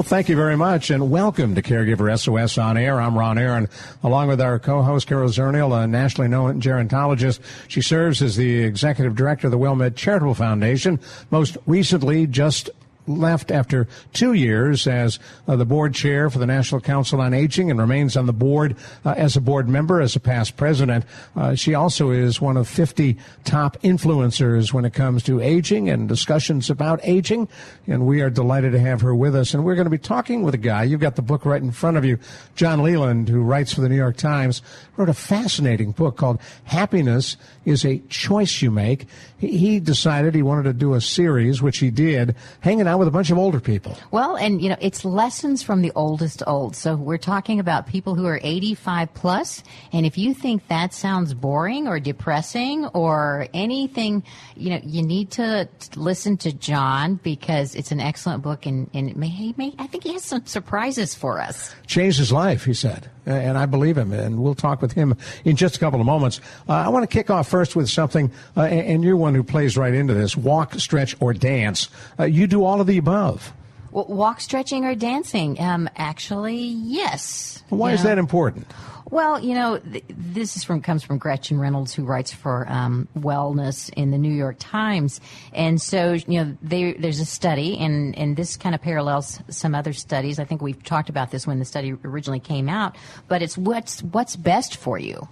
Well, 0.00 0.08
thank 0.08 0.30
you 0.30 0.36
very 0.36 0.56
much, 0.56 0.88
and 0.88 1.10
welcome 1.10 1.54
to 1.54 1.60
Caregiver 1.60 2.18
SOS 2.18 2.56
on 2.56 2.78
Air. 2.78 2.98
I'm 2.98 3.18
Ron 3.18 3.36
Aaron, 3.36 3.68
along 4.02 4.28
with 4.28 4.40
our 4.40 4.58
co-host 4.58 5.06
Carol 5.06 5.28
Zernial, 5.28 5.78
a 5.78 5.86
nationally 5.86 6.26
known 6.26 6.58
gerontologist. 6.58 7.40
She 7.68 7.82
serves 7.82 8.22
as 8.22 8.34
the 8.36 8.60
executive 8.60 9.14
director 9.14 9.48
of 9.48 9.50
the 9.50 9.58
WellMed 9.58 9.96
Charitable 9.96 10.32
Foundation. 10.32 11.00
Most 11.30 11.58
recently, 11.66 12.26
just 12.26 12.70
left 13.06 13.50
after 13.50 13.86
two 14.12 14.32
years 14.32 14.86
as 14.86 15.18
uh, 15.48 15.56
the 15.56 15.64
board 15.64 15.94
chair 15.94 16.30
for 16.30 16.38
the 16.38 16.46
National 16.46 16.80
Council 16.80 17.20
on 17.20 17.34
Aging 17.34 17.70
and 17.70 17.80
remains 17.80 18.16
on 18.16 18.26
the 18.26 18.32
board 18.32 18.76
uh, 19.04 19.14
as 19.16 19.36
a 19.36 19.40
board 19.40 19.68
member, 19.68 20.00
as 20.00 20.16
a 20.16 20.20
past 20.20 20.56
president. 20.56 21.04
Uh, 21.36 21.54
she 21.54 21.74
also 21.74 22.10
is 22.10 22.40
one 22.40 22.56
of 22.56 22.68
50 22.68 23.16
top 23.44 23.76
influencers 23.82 24.72
when 24.72 24.84
it 24.84 24.94
comes 24.94 25.22
to 25.24 25.40
aging 25.40 25.88
and 25.88 26.08
discussions 26.08 26.70
about 26.70 27.00
aging. 27.02 27.48
And 27.86 28.06
we 28.06 28.20
are 28.20 28.30
delighted 28.30 28.72
to 28.72 28.80
have 28.80 29.00
her 29.00 29.14
with 29.14 29.34
us. 29.34 29.54
And 29.54 29.64
we're 29.64 29.74
going 29.74 29.86
to 29.86 29.90
be 29.90 29.98
talking 29.98 30.42
with 30.42 30.54
a 30.54 30.58
guy. 30.58 30.84
You've 30.84 31.00
got 31.00 31.16
the 31.16 31.22
book 31.22 31.44
right 31.44 31.62
in 31.62 31.72
front 31.72 31.96
of 31.96 32.04
you. 32.04 32.18
John 32.54 32.82
Leland, 32.82 33.28
who 33.28 33.42
writes 33.42 33.72
for 33.72 33.80
the 33.80 33.88
New 33.88 33.96
York 33.96 34.16
Times, 34.16 34.62
wrote 35.00 35.08
a 35.08 35.14
fascinating 35.14 35.92
book 35.92 36.18
called 36.18 36.38
Happiness 36.64 37.38
is 37.64 37.86
a 37.86 37.98
Choice 38.10 38.60
You 38.60 38.70
Make. 38.70 39.06
He, 39.38 39.80
decided 39.80 40.34
he 40.34 40.42
wanted 40.42 40.64
to 40.64 40.72
do 40.74 40.92
a 40.92 41.00
series, 41.00 41.62
which 41.62 41.78
he 41.78 41.90
did, 41.90 42.36
hanging 42.60 42.86
out 42.86 42.98
with 42.98 43.08
a 43.08 43.10
bunch 43.10 43.30
of 43.30 43.38
older 43.38 43.60
people. 43.60 43.96
Well, 44.10 44.36
and 44.36 44.60
you 44.60 44.68
know, 44.68 44.76
it's 44.78 45.06
lessons 45.06 45.62
from 45.62 45.80
the 45.80 45.90
oldest 45.94 46.42
old. 46.46 46.76
So 46.76 46.96
we're 46.96 47.16
talking 47.16 47.58
about 47.58 47.86
people 47.86 48.14
who 48.14 48.26
are 48.26 48.38
85 48.42 49.14
plus, 49.14 49.62
and 49.90 50.04
if 50.04 50.18
you 50.18 50.34
think 50.34 50.68
that 50.68 50.92
sounds 50.92 51.32
boring 51.32 51.88
or 51.88 51.98
depressing 51.98 52.84
or 52.88 53.48
anything, 53.54 54.22
you 54.54 54.70
know, 54.70 54.80
you 54.84 55.02
need 55.02 55.30
to 55.32 55.66
listen 55.96 56.36
to 56.38 56.52
John 56.52 57.14
because 57.14 57.74
it's 57.74 57.90
an 57.90 58.00
excellent 58.00 58.42
book, 58.42 58.66
and, 58.66 58.90
and 58.92 59.16
may, 59.16 59.54
may, 59.56 59.74
I 59.78 59.86
think 59.86 60.04
he 60.04 60.12
has 60.12 60.24
some 60.24 60.44
surprises 60.44 61.14
for 61.14 61.40
us. 61.40 61.74
Changed 61.86 62.18
his 62.18 62.32
life, 62.32 62.66
he 62.66 62.74
said, 62.74 63.08
and 63.32 63.56
I 63.58 63.66
believe 63.66 63.96
him, 63.96 64.12
and 64.12 64.42
we'll 64.42 64.54
talk 64.54 64.82
with 64.82 64.92
him 64.92 65.16
in 65.44 65.56
just 65.56 65.76
a 65.76 65.78
couple 65.78 66.00
of 66.00 66.06
moments. 66.06 66.40
Uh, 66.68 66.72
I 66.72 66.88
want 66.88 67.08
to 67.08 67.12
kick 67.12 67.30
off 67.30 67.48
first 67.48 67.76
with 67.76 67.88
something, 67.88 68.30
uh, 68.56 68.62
and 68.62 69.02
you're 69.04 69.16
one 69.16 69.34
who 69.34 69.42
plays 69.42 69.76
right 69.76 69.94
into 69.94 70.14
this: 70.14 70.36
walk, 70.36 70.74
stretch, 70.74 71.16
or 71.20 71.32
dance. 71.32 71.88
Uh, 72.18 72.24
you 72.24 72.46
do 72.46 72.64
all 72.64 72.80
of 72.80 72.86
the 72.86 72.98
above. 72.98 73.52
Well, 73.92 74.06
walk, 74.08 74.40
stretching, 74.40 74.84
or 74.84 74.94
dancing? 74.94 75.60
Um, 75.60 75.88
actually, 75.96 76.58
yes. 76.58 77.62
Why 77.70 77.90
You 77.90 77.94
is 77.94 78.04
know? 78.04 78.10
that 78.10 78.18
important? 78.18 78.66
Well, 79.10 79.40
you 79.40 79.54
know, 79.54 79.78
th- 79.78 80.04
this 80.08 80.56
is 80.56 80.62
from 80.62 80.82
comes 80.82 81.02
from 81.02 81.18
Gretchen 81.18 81.58
Reynolds, 81.58 81.92
who 81.92 82.04
writes 82.04 82.32
for 82.32 82.66
um, 82.70 83.08
Wellness 83.18 83.92
in 83.94 84.12
the 84.12 84.18
New 84.18 84.32
York 84.32 84.56
Times, 84.60 85.20
and 85.52 85.82
so 85.82 86.12
you 86.12 86.44
know, 86.44 86.56
there, 86.62 86.94
there's 86.96 87.18
a 87.18 87.24
study, 87.24 87.76
and 87.78 88.16
and 88.16 88.36
this 88.36 88.56
kind 88.56 88.74
of 88.74 88.80
parallels 88.80 89.40
some 89.48 89.74
other 89.74 89.92
studies. 89.92 90.38
I 90.38 90.44
think 90.44 90.62
we've 90.62 90.82
talked 90.84 91.08
about 91.08 91.32
this 91.32 91.44
when 91.44 91.58
the 91.58 91.64
study 91.64 91.92
originally 92.04 92.38
came 92.38 92.68
out, 92.68 92.96
but 93.26 93.42
it's 93.42 93.58
what's 93.58 94.00
what's 94.02 94.36
best 94.36 94.76
for 94.76 94.96
you. 94.96 95.28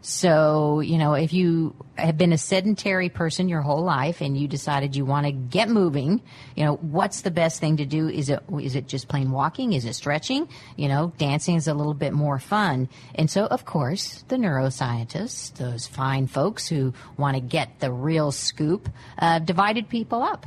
So, 0.00 0.80
you 0.80 0.96
know, 0.96 1.14
if 1.14 1.32
you 1.32 1.74
have 1.96 2.16
been 2.16 2.32
a 2.32 2.38
sedentary 2.38 3.08
person 3.08 3.48
your 3.48 3.62
whole 3.62 3.82
life 3.82 4.20
and 4.20 4.38
you 4.38 4.46
decided 4.46 4.94
you 4.94 5.04
want 5.04 5.26
to 5.26 5.32
get 5.32 5.68
moving, 5.68 6.22
you 6.54 6.64
know, 6.64 6.76
what's 6.76 7.22
the 7.22 7.30
best 7.30 7.60
thing 7.60 7.78
to 7.78 7.86
do? 7.86 8.08
Is 8.08 8.28
it 8.28 8.42
is 8.60 8.76
it 8.76 8.86
just 8.86 9.08
plain 9.08 9.30
walking? 9.30 9.72
Is 9.72 9.84
it 9.84 9.94
stretching? 9.94 10.48
You 10.76 10.88
know, 10.88 11.12
dancing 11.18 11.56
is 11.56 11.66
a 11.66 11.74
little 11.74 11.94
bit 11.94 12.12
more 12.12 12.38
fun. 12.38 12.88
And 13.14 13.30
so, 13.30 13.46
of 13.46 13.64
course, 13.64 14.24
the 14.28 14.36
neuroscientists, 14.36 15.54
those 15.54 15.86
fine 15.86 16.26
folks 16.26 16.68
who 16.68 16.94
want 17.16 17.36
to 17.36 17.40
get 17.40 17.80
the 17.80 17.92
real 17.92 18.30
scoop, 18.30 18.88
uh, 19.18 19.40
divided 19.40 19.88
people 19.88 20.22
up. 20.22 20.46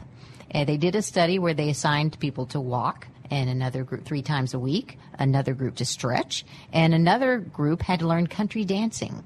They 0.53 0.78
did 0.78 0.95
a 0.95 1.01
study 1.01 1.40
where 1.40 1.53
they 1.53 1.69
assigned 1.69 2.19
people 2.19 2.45
to 2.47 2.59
walk 2.59 3.07
and 3.31 3.50
another 3.50 3.84
group 3.84 4.03
three 4.03 4.22
times 4.22 4.53
a 4.53 4.59
week, 4.59 5.00
another 5.17 5.53
group 5.53 5.75
to 5.75 5.85
stretch, 5.85 6.45
and 6.73 6.94
another 6.94 7.38
group 7.40 7.81
had 7.81 8.00
to 8.00 8.07
learn 8.07 8.28
country 8.28 8.66
dancing. 8.66 9.23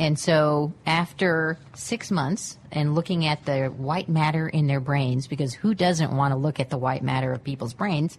And 0.00 0.18
so, 0.18 0.72
after 0.86 1.58
six 1.74 2.10
months 2.10 2.58
and 2.72 2.94
looking 2.94 3.26
at 3.26 3.44
the 3.44 3.66
white 3.66 4.08
matter 4.08 4.48
in 4.48 4.66
their 4.66 4.80
brains, 4.80 5.26
because 5.26 5.52
who 5.52 5.74
doesn't 5.74 6.16
want 6.16 6.32
to 6.32 6.38
look 6.38 6.58
at 6.58 6.70
the 6.70 6.78
white 6.78 7.02
matter 7.02 7.34
of 7.34 7.44
people's 7.44 7.74
brains, 7.74 8.18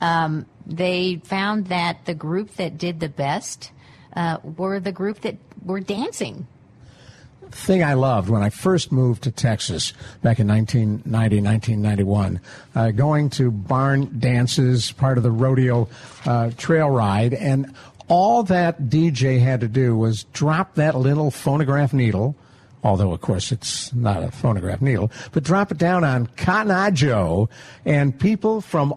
um, 0.00 0.44
they 0.66 1.20
found 1.22 1.68
that 1.68 2.04
the 2.04 2.14
group 2.14 2.56
that 2.56 2.78
did 2.78 2.98
the 2.98 3.08
best 3.08 3.70
uh, 4.16 4.38
were 4.42 4.80
the 4.80 4.90
group 4.90 5.20
that 5.20 5.36
were 5.64 5.78
dancing. 5.78 6.48
thing 7.52 7.84
I 7.84 7.94
loved 7.94 8.28
when 8.28 8.42
I 8.42 8.50
first 8.50 8.90
moved 8.90 9.22
to 9.22 9.30
Texas 9.30 9.92
back 10.22 10.40
in 10.40 10.48
1990, 10.48 11.42
1991, 11.42 12.40
uh, 12.74 12.90
going 12.90 13.30
to 13.30 13.52
barn 13.52 14.18
dances, 14.18 14.90
part 14.90 15.16
of 15.16 15.22
the 15.22 15.30
rodeo 15.30 15.88
uh, 16.26 16.50
trail 16.56 16.90
ride, 16.90 17.34
and 17.34 17.72
all 18.10 18.42
that 18.42 18.88
DJ 18.88 19.40
had 19.40 19.60
to 19.60 19.68
do 19.68 19.96
was 19.96 20.24
drop 20.24 20.74
that 20.74 20.96
little 20.96 21.30
phonograph 21.30 21.92
needle. 21.92 22.34
Although, 22.82 23.12
of 23.12 23.20
course, 23.20 23.52
it's 23.52 23.94
not 23.94 24.22
a 24.22 24.30
phonograph 24.32 24.82
needle, 24.82 25.12
but 25.32 25.44
drop 25.44 25.70
it 25.70 25.78
down 25.78 26.02
on 26.02 26.26
Cotton 26.26 26.72
Eye 26.72 26.90
Joe, 26.90 27.48
and 27.84 28.18
people 28.18 28.60
from 28.60 28.94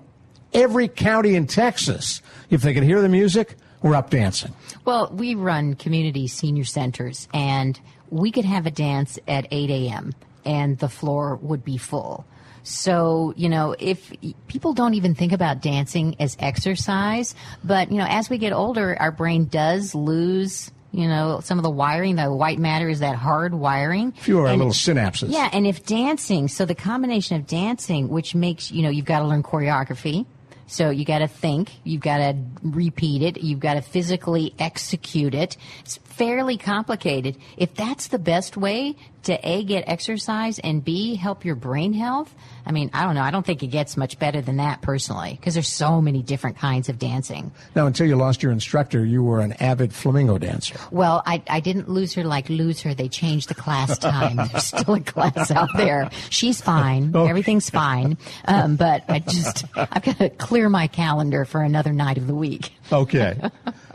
every 0.54 0.88
county 0.88 1.36
in 1.36 1.46
Texas, 1.48 2.22
if 2.50 2.62
they 2.62 2.74
could 2.74 2.84
hear 2.84 3.02
the 3.02 3.10
music, 3.10 3.56
were 3.84 3.96
up 3.96 4.10
dancing. 4.10 4.54
Well, 4.84 5.12
we 5.14 5.36
run 5.36 5.76
community 5.76 6.28
senior 6.28 6.64
centers, 6.64 7.28
and 7.34 7.80
we 8.10 8.32
could 8.32 8.46
have 8.46 8.66
a 8.66 8.72
dance 8.72 9.20
at 9.28 9.46
8 9.52 9.70
a.m., 9.70 10.14
and 10.46 10.80
the 10.80 10.90
floor 10.90 11.36
would 11.36 11.64
be 11.64 11.78
full. 11.78 12.26
So, 12.64 13.34
you 13.36 13.50
know, 13.50 13.76
if 13.78 14.12
people 14.48 14.74
don't 14.74 14.94
even 14.94 15.16
think 15.16 15.34
about 15.34 15.62
dancing 15.62 16.16
as 16.20 16.36
exercise, 16.40 17.36
but, 17.64 17.92
you 17.92 17.98
know, 17.98 18.08
as 18.08 18.30
we 18.30 18.38
get 18.38 18.54
older, 18.54 18.96
our 19.00 19.12
brain 19.12 19.46
does 19.46 19.94
lose. 19.94 20.72
You 20.92 21.08
know, 21.08 21.42
some 21.44 21.58
of 21.58 21.64
the 21.64 21.72
wiring, 21.72 22.16
the 22.16 22.32
white 22.32 22.60
matter 22.60 22.88
is 22.88 23.00
that 23.00 23.16
hard 23.16 23.54
wiring. 23.54 24.12
Fewer 24.12 24.48
And- 24.48 24.60
little 24.60 24.74
synapses. 24.74 25.32
Yeah, 25.32 25.50
and 25.52 25.66
if 25.66 25.86
dancing, 25.86 26.48
so 26.48 26.66
the 26.66 26.76
combination 26.76 27.36
of 27.36 27.48
dancing, 27.48 28.10
which 28.10 28.36
makes, 28.36 28.72
you 28.72 28.84
know, 28.84 28.90
you've 28.90 29.06
got 29.06 29.20
to 29.20 29.28
learn 29.28 29.42
choreography. 29.44 30.26
So 30.68 30.90
you 30.92 31.04
got 31.04 31.20
to 31.20 31.28
think, 31.28 31.72
you've 31.84 32.02
got 32.02 32.18
to 32.18 32.36
repeat 32.62 33.22
it, 33.22 33.42
you've 33.44 33.60
got 33.60 33.74
to 33.74 33.82
physically 33.82 34.54
execute 34.58 35.36
it. 35.36 35.58
It's 35.82 35.98
fairly 36.06 36.58
complicated. 36.58 37.38
If 37.58 37.74
that's 37.76 38.08
the 38.08 38.18
best 38.20 38.56
way 38.56 38.96
to 39.24 39.48
A, 39.48 39.64
get 39.64 39.84
exercise 39.88 40.60
and 40.60 40.84
B, 40.84 41.16
help 41.16 41.46
your 41.46 41.56
brain 41.56 41.94
health, 41.94 42.34
I 42.66 42.72
mean, 42.72 42.90
I 42.94 43.04
don't 43.04 43.16
know. 43.16 43.22
I 43.22 43.32
don't 43.32 43.46
think 43.46 43.62
it 43.62 43.68
gets 43.68 43.98
much 43.98 44.18
better 44.20 44.42
than 44.42 44.58
that 44.58 44.82
personally 44.82 45.36
because 45.38 45.54
there's 45.54 45.68
so 45.68 46.02
many 46.02 46.22
different 46.22 46.58
kinds 46.58 46.88
of 46.88 46.98
dancing. 46.98 47.52
Now, 47.76 47.88
until 47.88 48.08
you 48.08 48.16
lost 48.16 48.42
your 48.42 48.52
instructor, 48.54 49.06
you 49.06 49.22
were 49.22 49.42
an 49.42 49.54
avid 49.54 49.94
flamenco 49.94 50.38
dancer. 50.38 50.76
Well, 50.90 51.22
I, 51.26 51.44
I 51.50 51.60
didn't 51.60 51.90
lose 51.90 52.14
her 52.14 52.24
like 52.24 52.48
lose 52.50 52.82
her. 52.82 52.94
They 52.94 53.10
changed 53.10 53.50
the 53.50 53.56
class 53.56 53.98
time. 54.00 54.38
There's 54.38 54.66
still 54.68 54.94
a 54.94 55.02
class 55.02 55.52
out 55.52 55.70
there. 55.76 56.10
She's 56.30 56.62
fine. 56.62 57.14
Everything's 57.16 57.70
fine. 57.70 58.18
Um, 58.46 58.78
but 58.78 59.04
I 59.10 59.20
just, 59.20 59.66
I've 59.76 60.04
got 60.04 60.18
to 60.20 60.30
clear 60.30 60.70
my 60.70 60.88
calendar 60.88 61.44
for 61.44 61.62
another 61.62 61.92
night 61.92 62.18
of 62.18 62.28
the 62.28 62.36
week. 62.36 62.72
Okay. 62.92 63.38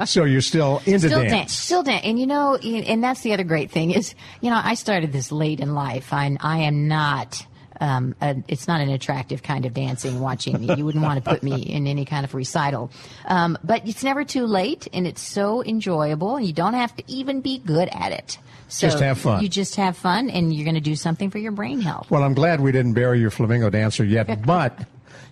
so 0.05 0.25
you're 0.25 0.41
still 0.43 0.83
into 0.85 1.09
Still 1.09 1.21
dance. 1.21 1.33
dance. 1.33 1.53
Still 1.53 1.83
dance. 1.83 2.05
And 2.05 2.19
you 2.19 2.27
know, 2.27 2.57
and 2.57 3.03
that's 3.03 3.21
the 3.23 3.33
other 3.33 3.45
great 3.45 3.71
thing 3.71 3.93
is, 3.93 4.15
you 4.43 4.51
know, 4.51 4.61
I 4.63 4.75
started 4.75 5.13
this 5.19 5.33
late 5.33 5.59
in 5.59 5.75
life 5.75 6.13
and 6.13 6.39
I 6.41 6.59
am 6.59 6.87
not 6.87 7.45
um, 7.81 8.15
a, 8.21 8.37
it's 8.49 8.67
not 8.67 8.81
an 8.81 8.89
attractive 8.89 9.43
kind 9.43 9.65
of 9.67 9.75
dancing. 9.75 10.21
Watching 10.21 10.61
me, 10.61 10.75
you 10.77 10.85
wouldn't 10.85 11.05
want 11.05 11.23
to 11.25 11.31
put 11.31 11.43
me 11.43 11.63
in 11.63 11.87
any 11.87 12.05
kind 12.05 12.25
of 12.25 12.35
recital. 12.35 12.91
Um, 13.25 13.59
but 13.63 13.87
it's 13.87 14.03
never 14.03 14.25
too 14.25 14.47
late, 14.47 14.89
and 14.93 15.07
it's 15.07 15.23
so 15.23 15.63
enjoyable. 15.63 16.37
And 16.37 16.47
you 16.47 16.53
don't 16.53 16.75
have 16.75 16.95
to 16.97 17.05
even 17.07 17.41
be 17.41 17.59
good 17.59 17.89
at 17.93 18.13
it. 18.13 18.39
So 18.69 18.89
Just 18.89 19.01
have 19.01 19.19
fun. 19.19 19.43
You 19.43 19.49
just 19.49 19.77
have 19.77 19.97
fun, 19.97 20.29
and 20.29 20.53
you're 20.53 20.65
going 20.65 20.75
to 20.75 20.81
do 20.81 20.97
something 20.97 21.31
for 21.31 21.39
your 21.39 21.53
brain 21.53 21.81
health. 21.81 22.11
Well, 22.11 22.23
I'm 22.23 22.35
glad 22.35 22.61
we 22.61 22.73
didn't 22.73 22.95
bury 22.95 23.21
your 23.21 23.31
flamenco 23.31 23.71
dancer 23.71 24.05
yet, 24.05 24.43
but 24.47 24.87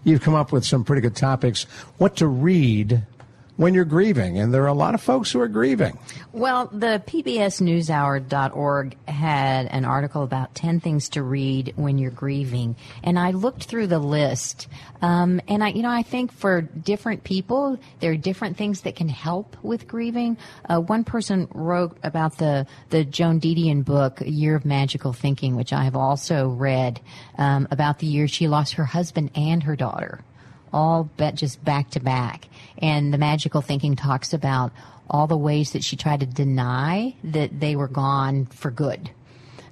you've 0.04 0.22
come 0.22 0.34
up 0.34 0.52
with 0.52 0.64
some 0.64 0.84
pretty 0.84 1.02
good 1.02 1.16
topics. 1.16 1.64
What 1.98 2.16
to 2.16 2.28
read 2.28 3.02
when 3.56 3.72
you're 3.72 3.84
grieving, 3.84 4.38
and 4.38 4.52
there 4.52 4.62
are 4.64 4.68
a 4.68 4.74
lot 4.74 4.94
of 4.94 5.00
folks 5.00 5.32
who 5.32 5.40
are 5.40 5.48
grieving. 5.48 5.98
Well, 6.32 6.66
the 6.66 7.02
PBSNewsHour.org 7.06 8.96
had 9.08 9.66
an 9.66 9.84
article 9.86 10.22
about 10.22 10.54
10 10.54 10.80
things 10.80 11.08
to 11.10 11.22
read 11.22 11.72
when 11.76 11.96
you're 11.96 12.10
grieving. 12.10 12.76
And 13.02 13.18
I 13.18 13.30
looked 13.30 13.64
through 13.64 13.86
the 13.86 13.98
list. 13.98 14.68
Um, 15.00 15.40
and 15.48 15.64
I, 15.64 15.68
you 15.68 15.82
know, 15.82 15.90
I 15.90 16.02
think 16.02 16.32
for 16.32 16.60
different 16.60 17.24
people, 17.24 17.78
there 18.00 18.12
are 18.12 18.16
different 18.16 18.58
things 18.58 18.82
that 18.82 18.96
can 18.96 19.08
help 19.08 19.56
with 19.62 19.88
grieving. 19.88 20.36
Uh, 20.68 20.80
one 20.80 21.04
person 21.04 21.48
wrote 21.54 21.96
about 22.02 22.36
the, 22.36 22.66
the 22.90 23.04
Joan 23.04 23.40
Didion 23.40 23.84
book, 23.84 24.20
Year 24.24 24.54
of 24.56 24.66
Magical 24.66 25.14
Thinking, 25.14 25.56
which 25.56 25.72
I 25.72 25.84
have 25.84 25.96
also 25.96 26.48
read, 26.48 27.00
um, 27.38 27.66
about 27.70 28.00
the 28.00 28.06
year 28.06 28.28
she 28.28 28.48
lost 28.48 28.74
her 28.74 28.84
husband 28.84 29.30
and 29.34 29.62
her 29.62 29.76
daughter 29.76 30.20
all 30.76 31.04
bet 31.16 31.34
just 31.34 31.64
back 31.64 31.90
to 31.90 32.00
back. 32.00 32.48
And 32.78 33.12
the 33.12 33.18
magical 33.18 33.62
thinking 33.62 33.96
talks 33.96 34.34
about 34.34 34.72
all 35.08 35.26
the 35.26 35.36
ways 35.36 35.72
that 35.72 35.82
she 35.82 35.96
tried 35.96 36.20
to 36.20 36.26
deny 36.26 37.16
that 37.24 37.58
they 37.58 37.76
were 37.76 37.88
gone 37.88 38.44
for 38.44 38.70
good. 38.70 39.10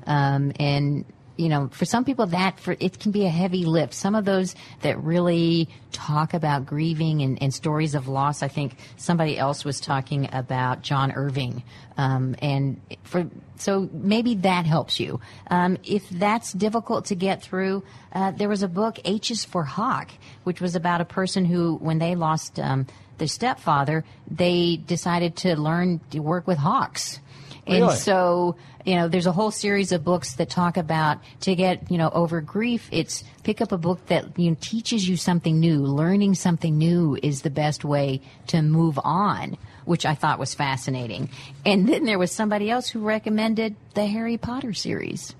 Um, 0.07 0.53
and 0.59 1.05
you 1.37 1.49
know, 1.49 1.69
for 1.73 1.85
some 1.85 2.05
people 2.05 2.27
that 2.27 2.61
for 2.61 2.77
it 2.79 3.01
can 3.01 3.11
be 3.11 3.27
a 3.27 3.29
heavy 3.29 3.65
lift. 3.65 3.93
Some 3.93 4.15
of 4.15 4.25
those 4.25 4.55
that 4.83 5.03
really 5.03 5.69
talk 5.91 6.33
about 6.33 6.65
grieving 6.65 7.23
and, 7.23 7.43
and 7.43 7.53
stories 7.53 7.97
of 7.97 8.07
loss. 8.07 8.43
I 8.43 8.49
think 8.49 8.77
somebody 8.97 9.37
else 9.37 9.65
was 9.65 9.81
talking 9.81 10.29
about 10.33 10.83
John 10.83 11.11
Irving, 11.11 11.65
um, 11.97 12.37
and 12.41 12.81
for 13.03 13.29
so 13.57 13.89
maybe 13.93 14.35
that 14.37 14.67
helps 14.67 14.99
you. 14.99 15.21
Um, 15.51 15.79
if 15.85 16.09
that's 16.11 16.53
difficult 16.53 17.07
to 17.07 17.15
get 17.15 17.43
through, 17.43 17.83
uh, 18.13 18.33
there 18.33 18.49
was 18.49 18.63
a 18.63 18.69
book 18.69 18.99
H 19.05 19.31
is 19.31 19.45
for 19.45 19.65
Hawk, 19.65 20.11
which 20.45 20.61
was 20.61 20.75
about 20.75 21.01
a 21.01 21.05
person 21.05 21.45
who, 21.45 21.77
when 21.77 21.99
they 21.99 22.15
lost 22.15 22.59
um, 22.59 22.87
their 23.19 23.29
stepfather, 23.29 24.05
they 24.31 24.77
decided 24.77 25.37
to 25.37 25.57
learn 25.57 26.01
to 26.11 26.21
work 26.21 26.47
with 26.47 26.59
hawks. 26.59 27.21
Really? 27.67 27.83
And 27.83 27.93
so, 27.93 28.57
you 28.85 28.97
know, 28.97 29.09
there's 29.09 29.27
a 29.27 29.33
whole 29.33 29.51
series 29.51 29.93
of 29.93 30.05
books 30.05 30.35
that 30.35 30.51
talk 30.51 30.77
about 30.77 31.19
to 31.41 31.55
get, 31.55 31.91
you 31.91 31.97
know, 31.97 32.11
over 32.11 32.41
grief, 32.41 32.89
it's 32.93 33.25
pick 33.43 33.61
up 33.61 33.73
a 33.73 33.79
book 33.79 34.05
that 34.07 34.39
you 34.39 34.51
know, 34.51 34.57
teaches 34.61 35.09
you 35.09 35.17
something 35.17 35.59
new. 35.59 35.79
Learning 35.79 36.35
something 36.35 36.77
new 36.77 37.19
is 37.23 37.43
the 37.43 37.51
best 37.51 37.85
way 37.85 38.21
to 38.49 38.61
move 38.61 38.99
on, 39.03 39.57
which 39.85 40.07
I 40.07 40.15
thought 40.15 40.39
was 40.39 40.55
fascinating. 40.55 41.31
And 41.65 41.89
then 41.89 42.05
there 42.05 42.19
was 42.19 42.33
somebody 42.33 42.71
else 42.71 42.89
who 42.89 43.01
recommended 43.01 43.77
the 43.95 44.07
Harry 44.07 44.37
Potter 44.37 44.73
series 44.73 45.35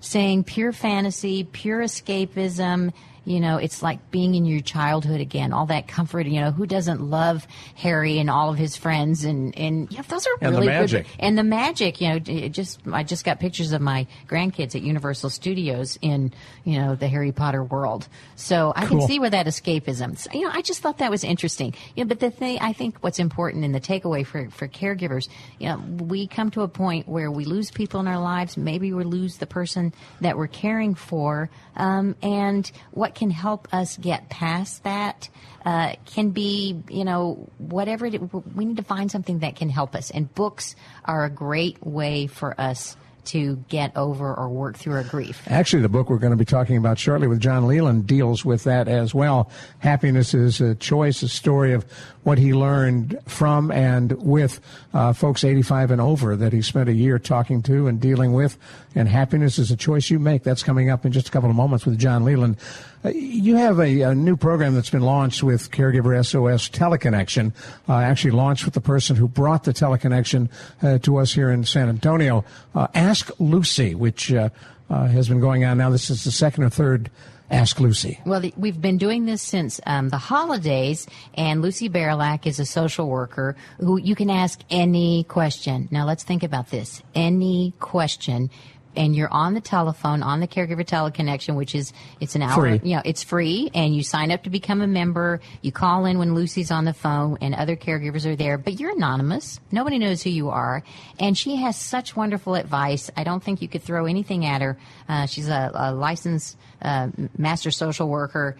saying 0.00 0.44
pure 0.44 0.72
fantasy, 0.72 1.44
pure 1.44 1.80
escapism. 1.80 2.92
You 3.24 3.38
know, 3.40 3.56
it's 3.56 3.82
like 3.82 4.10
being 4.10 4.34
in 4.34 4.44
your 4.44 4.60
childhood 4.60 5.20
again. 5.20 5.52
All 5.52 5.66
that 5.66 5.86
comfort. 5.86 6.26
You 6.26 6.40
know, 6.40 6.50
who 6.50 6.66
doesn't 6.66 7.00
love 7.00 7.46
Harry 7.76 8.18
and 8.18 8.28
all 8.28 8.50
of 8.50 8.58
his 8.58 8.76
friends? 8.76 9.24
And 9.24 9.56
and 9.56 9.90
yeah, 9.92 10.02
those 10.02 10.26
are 10.26 10.30
And 10.40 10.54
the 10.54 10.60
really 10.60 10.66
magic. 10.72 11.06
good. 11.06 11.16
And 11.20 11.38
the 11.38 11.44
magic. 11.44 12.00
You 12.00 12.08
know, 12.08 12.20
it 12.26 12.48
just 12.50 12.80
I 12.90 13.02
just 13.04 13.24
got 13.24 13.38
pictures 13.40 13.72
of 13.72 13.80
my 13.80 14.06
grandkids 14.28 14.74
at 14.74 14.82
Universal 14.82 15.30
Studios 15.30 15.98
in 16.02 16.32
you 16.64 16.78
know 16.80 16.94
the 16.96 17.06
Harry 17.08 17.32
Potter 17.32 17.62
world. 17.62 18.08
So 18.36 18.72
I 18.74 18.86
Cool. 18.86 18.98
can 18.98 19.06
see 19.08 19.18
where 19.20 19.30
that 19.30 19.46
escapism. 19.46 20.32
You 20.34 20.42
know, 20.42 20.50
I 20.52 20.62
just 20.62 20.80
thought 20.80 20.98
that 20.98 21.10
was 21.10 21.22
interesting. 21.24 21.74
You 21.94 22.04
know, 22.04 22.08
but 22.08 22.20
the 22.20 22.30
thing 22.30 22.58
I 22.60 22.72
think 22.72 22.98
what's 23.02 23.18
important 23.20 23.64
in 23.64 23.72
the 23.72 23.80
takeaway 23.80 24.26
for 24.26 24.50
for 24.50 24.66
caregivers, 24.68 25.28
you 25.60 25.68
know, 25.68 25.78
we 25.78 26.26
come 26.26 26.50
to 26.52 26.62
a 26.62 26.68
point 26.68 27.06
where 27.08 27.30
we 27.30 27.44
lose 27.44 27.70
people 27.70 28.00
in 28.00 28.08
our 28.08 28.20
lives. 28.20 28.56
Maybe 28.56 28.92
we 28.92 29.04
lose 29.04 29.36
the 29.36 29.46
person 29.46 29.92
that 30.20 30.36
we're 30.36 30.48
caring 30.48 30.94
for, 30.94 31.50
um, 31.76 32.16
and 32.22 32.70
what 32.90 33.11
can 33.14 33.30
help 33.30 33.68
us 33.72 33.96
get 33.96 34.28
past 34.28 34.84
that 34.84 35.28
uh, 35.64 35.94
can 36.06 36.30
be, 36.30 36.82
you 36.88 37.04
know, 37.04 37.48
whatever. 37.58 38.06
It, 38.06 38.20
we 38.54 38.64
need 38.64 38.78
to 38.78 38.82
find 38.82 39.10
something 39.10 39.40
that 39.40 39.56
can 39.56 39.68
help 39.68 39.94
us, 39.94 40.10
and 40.10 40.32
books 40.34 40.74
are 41.04 41.24
a 41.24 41.30
great 41.30 41.84
way 41.84 42.26
for 42.26 42.60
us 42.60 42.96
to 43.24 43.56
get 43.68 43.96
over 43.96 44.34
or 44.34 44.48
work 44.48 44.76
through 44.76 44.94
our 44.94 45.04
grief. 45.04 45.42
Actually, 45.46 45.82
the 45.82 45.88
book 45.88 46.10
we're 46.10 46.18
going 46.18 46.32
to 46.32 46.36
be 46.36 46.44
talking 46.44 46.76
about 46.76 46.98
shortly 46.98 47.28
with 47.28 47.40
John 47.40 47.68
Leland 47.68 48.06
deals 48.06 48.44
with 48.44 48.64
that 48.64 48.88
as 48.88 49.14
well. 49.14 49.50
Happiness 49.78 50.34
is 50.34 50.60
a 50.60 50.74
choice, 50.74 51.22
a 51.22 51.28
story 51.28 51.72
of 51.72 51.86
what 52.22 52.38
he 52.38 52.52
learned 52.52 53.18
from 53.26 53.70
and 53.70 54.12
with 54.12 54.60
uh, 54.94 55.12
folks 55.12 55.44
85 55.44 55.90
and 55.90 56.00
over 56.00 56.36
that 56.36 56.52
he 56.52 56.62
spent 56.62 56.88
a 56.88 56.92
year 56.92 57.18
talking 57.18 57.62
to 57.62 57.86
and 57.86 58.00
dealing 58.00 58.32
with. 58.32 58.56
And 58.94 59.08
happiness 59.08 59.58
is 59.58 59.70
a 59.70 59.76
choice 59.76 60.10
you 60.10 60.18
make. 60.18 60.42
That's 60.42 60.62
coming 60.62 60.90
up 60.90 61.04
in 61.04 61.12
just 61.12 61.28
a 61.28 61.30
couple 61.30 61.50
of 61.50 61.56
moments 61.56 61.84
with 61.84 61.98
John 61.98 62.24
Leland. 62.24 62.56
Uh, 63.04 63.08
you 63.08 63.56
have 63.56 63.80
a, 63.80 64.02
a 64.02 64.14
new 64.14 64.36
program 64.36 64.74
that's 64.74 64.90
been 64.90 65.02
launched 65.02 65.42
with 65.42 65.70
Caregiver 65.70 66.24
SOS 66.24 66.68
Teleconnection, 66.68 67.52
uh, 67.88 67.94
actually 67.94 68.30
launched 68.30 68.64
with 68.64 68.74
the 68.74 68.80
person 68.80 69.16
who 69.16 69.26
brought 69.26 69.64
the 69.64 69.72
teleconnection 69.72 70.48
uh, 70.82 70.98
to 70.98 71.16
us 71.16 71.32
here 71.32 71.50
in 71.50 71.64
San 71.64 71.88
Antonio. 71.88 72.44
Uh, 72.74 72.86
Ask 72.94 73.30
Lucy, 73.40 73.94
which 73.94 74.32
uh, 74.32 74.50
uh, 74.88 75.06
has 75.06 75.28
been 75.28 75.40
going 75.40 75.64
on 75.64 75.78
now. 75.78 75.90
This 75.90 76.10
is 76.10 76.24
the 76.24 76.30
second 76.30 76.64
or 76.64 76.70
third 76.70 77.10
Ask 77.52 77.78
Lucy. 77.80 78.18
Well, 78.24 78.42
we've 78.56 78.80
been 78.80 78.96
doing 78.96 79.26
this 79.26 79.42
since 79.42 79.78
um, 79.84 80.08
the 80.08 80.16
holidays, 80.16 81.06
and 81.34 81.60
Lucy 81.60 81.90
Bearlack 81.90 82.46
is 82.46 82.58
a 82.58 82.64
social 82.64 83.08
worker 83.10 83.56
who 83.78 83.98
you 83.98 84.14
can 84.14 84.30
ask 84.30 84.60
any 84.70 85.24
question. 85.24 85.86
Now, 85.90 86.06
let's 86.06 86.24
think 86.24 86.42
about 86.42 86.70
this 86.70 87.02
any 87.14 87.74
question. 87.78 88.48
And 88.94 89.16
you're 89.16 89.32
on 89.32 89.54
the 89.54 89.60
telephone 89.60 90.22
on 90.22 90.40
the 90.40 90.48
caregiver 90.48 90.84
teleconnection, 90.84 91.56
which 91.56 91.74
is 91.74 91.92
it's 92.20 92.34
an 92.34 92.42
hour. 92.42 92.54
Free. 92.54 92.80
You 92.82 92.96
know, 92.96 93.02
it's 93.04 93.22
free, 93.22 93.70
and 93.74 93.94
you 93.94 94.02
sign 94.02 94.30
up 94.30 94.44
to 94.44 94.50
become 94.50 94.82
a 94.82 94.86
member. 94.86 95.40
You 95.62 95.72
call 95.72 96.04
in 96.04 96.18
when 96.18 96.34
Lucy's 96.34 96.70
on 96.70 96.84
the 96.84 96.92
phone, 96.92 97.38
and 97.40 97.54
other 97.54 97.76
caregivers 97.76 98.26
are 98.26 98.36
there. 98.36 98.58
But 98.58 98.78
you're 98.78 98.92
anonymous; 98.92 99.60
nobody 99.70 99.98
knows 99.98 100.22
who 100.22 100.30
you 100.30 100.50
are. 100.50 100.82
And 101.18 101.36
she 101.36 101.56
has 101.56 101.76
such 101.76 102.16
wonderful 102.16 102.54
advice. 102.54 103.10
I 103.16 103.24
don't 103.24 103.42
think 103.42 103.62
you 103.62 103.68
could 103.68 103.82
throw 103.82 104.06
anything 104.06 104.44
at 104.44 104.62
her. 104.62 104.78
Uh, 105.08 105.26
she's 105.26 105.48
a, 105.48 105.70
a 105.74 105.92
licensed 105.92 106.56
uh, 106.82 107.08
master 107.36 107.70
social 107.70 108.08
worker. 108.08 108.56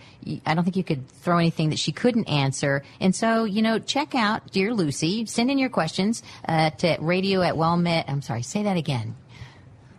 I 0.46 0.54
don't 0.54 0.64
think 0.64 0.76
you 0.76 0.84
could 0.84 1.08
throw 1.08 1.38
anything 1.38 1.70
that 1.70 1.78
she 1.78 1.92
couldn't 1.92 2.28
answer. 2.28 2.84
And 3.00 3.14
so, 3.14 3.44
you 3.44 3.62
know, 3.62 3.78
check 3.78 4.14
out 4.14 4.50
Dear 4.52 4.72
Lucy. 4.74 5.26
Send 5.26 5.50
in 5.50 5.58
your 5.58 5.70
questions 5.70 6.22
uh, 6.48 6.70
to 6.70 6.96
radio 7.00 7.42
at 7.42 7.56
wellmed. 7.56 8.04
I'm 8.08 8.22
sorry, 8.22 8.42
say 8.42 8.62
that 8.62 8.76
again. 8.76 9.16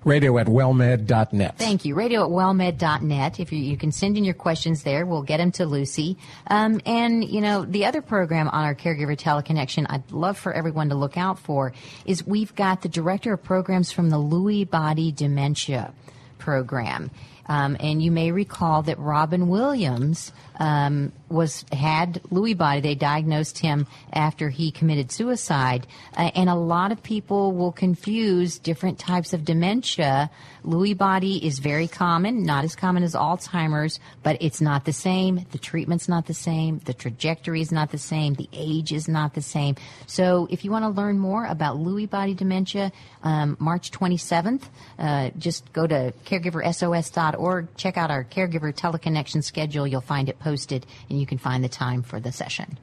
Radio 0.06 0.38
at 0.38 0.48
wellmed.net. 0.48 1.58
Thank 1.58 1.86
you. 1.86 1.96
Radio 1.96 2.24
at 2.24 2.30
wellmed.net. 2.30 3.40
If 3.40 3.52
you, 3.52 3.60
you 3.60 3.78
can 3.78 3.92
send 3.92 4.18
in 4.18 4.24
your 4.24 4.34
questions 4.34 4.84
there, 4.84 5.06
we'll 5.06 5.24
get 5.24 5.38
them 5.38 5.52
to 5.54 5.66
Lucy. 5.66 6.18
Um, 6.48 6.82
and, 6.86 7.24
you 7.24 7.42
know, 7.42 7.64
the 7.66 7.86
other 7.86 8.02
program 8.02 8.48
on 8.50 8.66
our 8.66 8.76
Caregiver 8.76 9.18
Teleconnection 9.18 9.86
I'd 9.90 10.12
love 10.12 10.38
for 10.38 10.54
everyone 10.54 10.90
to 10.90 10.96
look 10.96 11.18
out 11.18 11.40
for 11.40 11.74
is 12.06 12.26
we've 12.26 12.54
got 12.56 12.82
the 12.82 12.90
Director 12.90 13.34
of 13.34 13.44
Programs 13.44 13.92
from 13.92 14.10
the 14.10 14.18
Lewy 14.18 14.70
Body 14.70 15.12
Dementia 15.12 15.94
Program. 16.38 17.10
Um, 17.46 17.76
and 17.80 18.02
you 18.02 18.12
may 18.12 18.32
recall 18.32 18.84
that 18.84 19.00
Robin 19.00 19.48
Williams 19.50 20.32
um, 20.60 21.12
was 21.34 21.66
had 21.72 22.22
Lewy 22.32 22.56
body. 22.56 22.80
They 22.80 22.96
diagnosed 22.96 23.60
him 23.60 23.88
after 24.14 24.50
he 24.50 24.72
committed 24.72 25.12
suicide, 25.12 25.88
uh, 26.16 26.32
and 26.36 26.50
a 26.50 26.56
lot 26.56 26.92
of 26.92 27.04
people 27.04 27.52
will 27.52 27.72
confuse 27.72 28.60
different 28.60 29.00
types 29.00 29.34
of 29.34 29.44
dementia. 29.44 30.30
Lewy 30.64 30.98
body 30.98 31.46
is 31.46 31.60
very 31.60 31.88
common, 31.88 32.44
not 32.44 32.64
as 32.64 32.76
common 32.76 33.04
as 33.04 33.16
Alzheimer's, 33.16 34.00
but 34.22 34.38
it's 34.40 34.62
not 34.62 34.86
the 34.86 34.94
same. 34.94 35.46
The 35.52 35.58
treatment's 35.58 36.08
not 36.08 36.28
the 36.28 36.34
same. 36.34 36.80
The 36.86 36.94
trajectory 36.94 37.62
is 37.62 37.72
not 37.72 37.92
the 37.92 37.98
same. 37.98 38.36
The 38.36 38.50
age 38.54 38.94
is 38.94 39.08
not 39.08 39.34
the 39.34 39.42
same. 39.42 39.76
So, 40.08 40.48
if 40.50 40.64
you 40.64 40.72
want 40.72 40.84
to 40.84 40.90
learn 40.90 41.20
more 41.20 41.46
about 41.46 41.78
Lewy 41.78 42.10
body 42.10 42.34
dementia, 42.34 42.92
um, 43.24 43.58
March 43.60 43.92
27th, 43.92 44.64
uh, 45.00 45.32
just 45.38 45.72
go 45.74 45.88
to 45.88 46.14
caregiversos.org. 46.26 47.76
Check 47.76 47.98
out 47.98 48.12
our 48.12 48.24
caregiver 48.24 48.74
teleconnection 48.74 49.44
schedule. 49.44 49.88
You'll 49.88 50.02
find 50.02 50.30
it 50.30 50.40
posted, 50.40 50.86
and 51.10 51.20
you 51.20 51.23
can 51.26 51.38
find 51.38 51.64
the 51.64 51.70
time 51.70 52.04
for 52.04 52.20
the 52.20 52.32
session. 52.32 52.78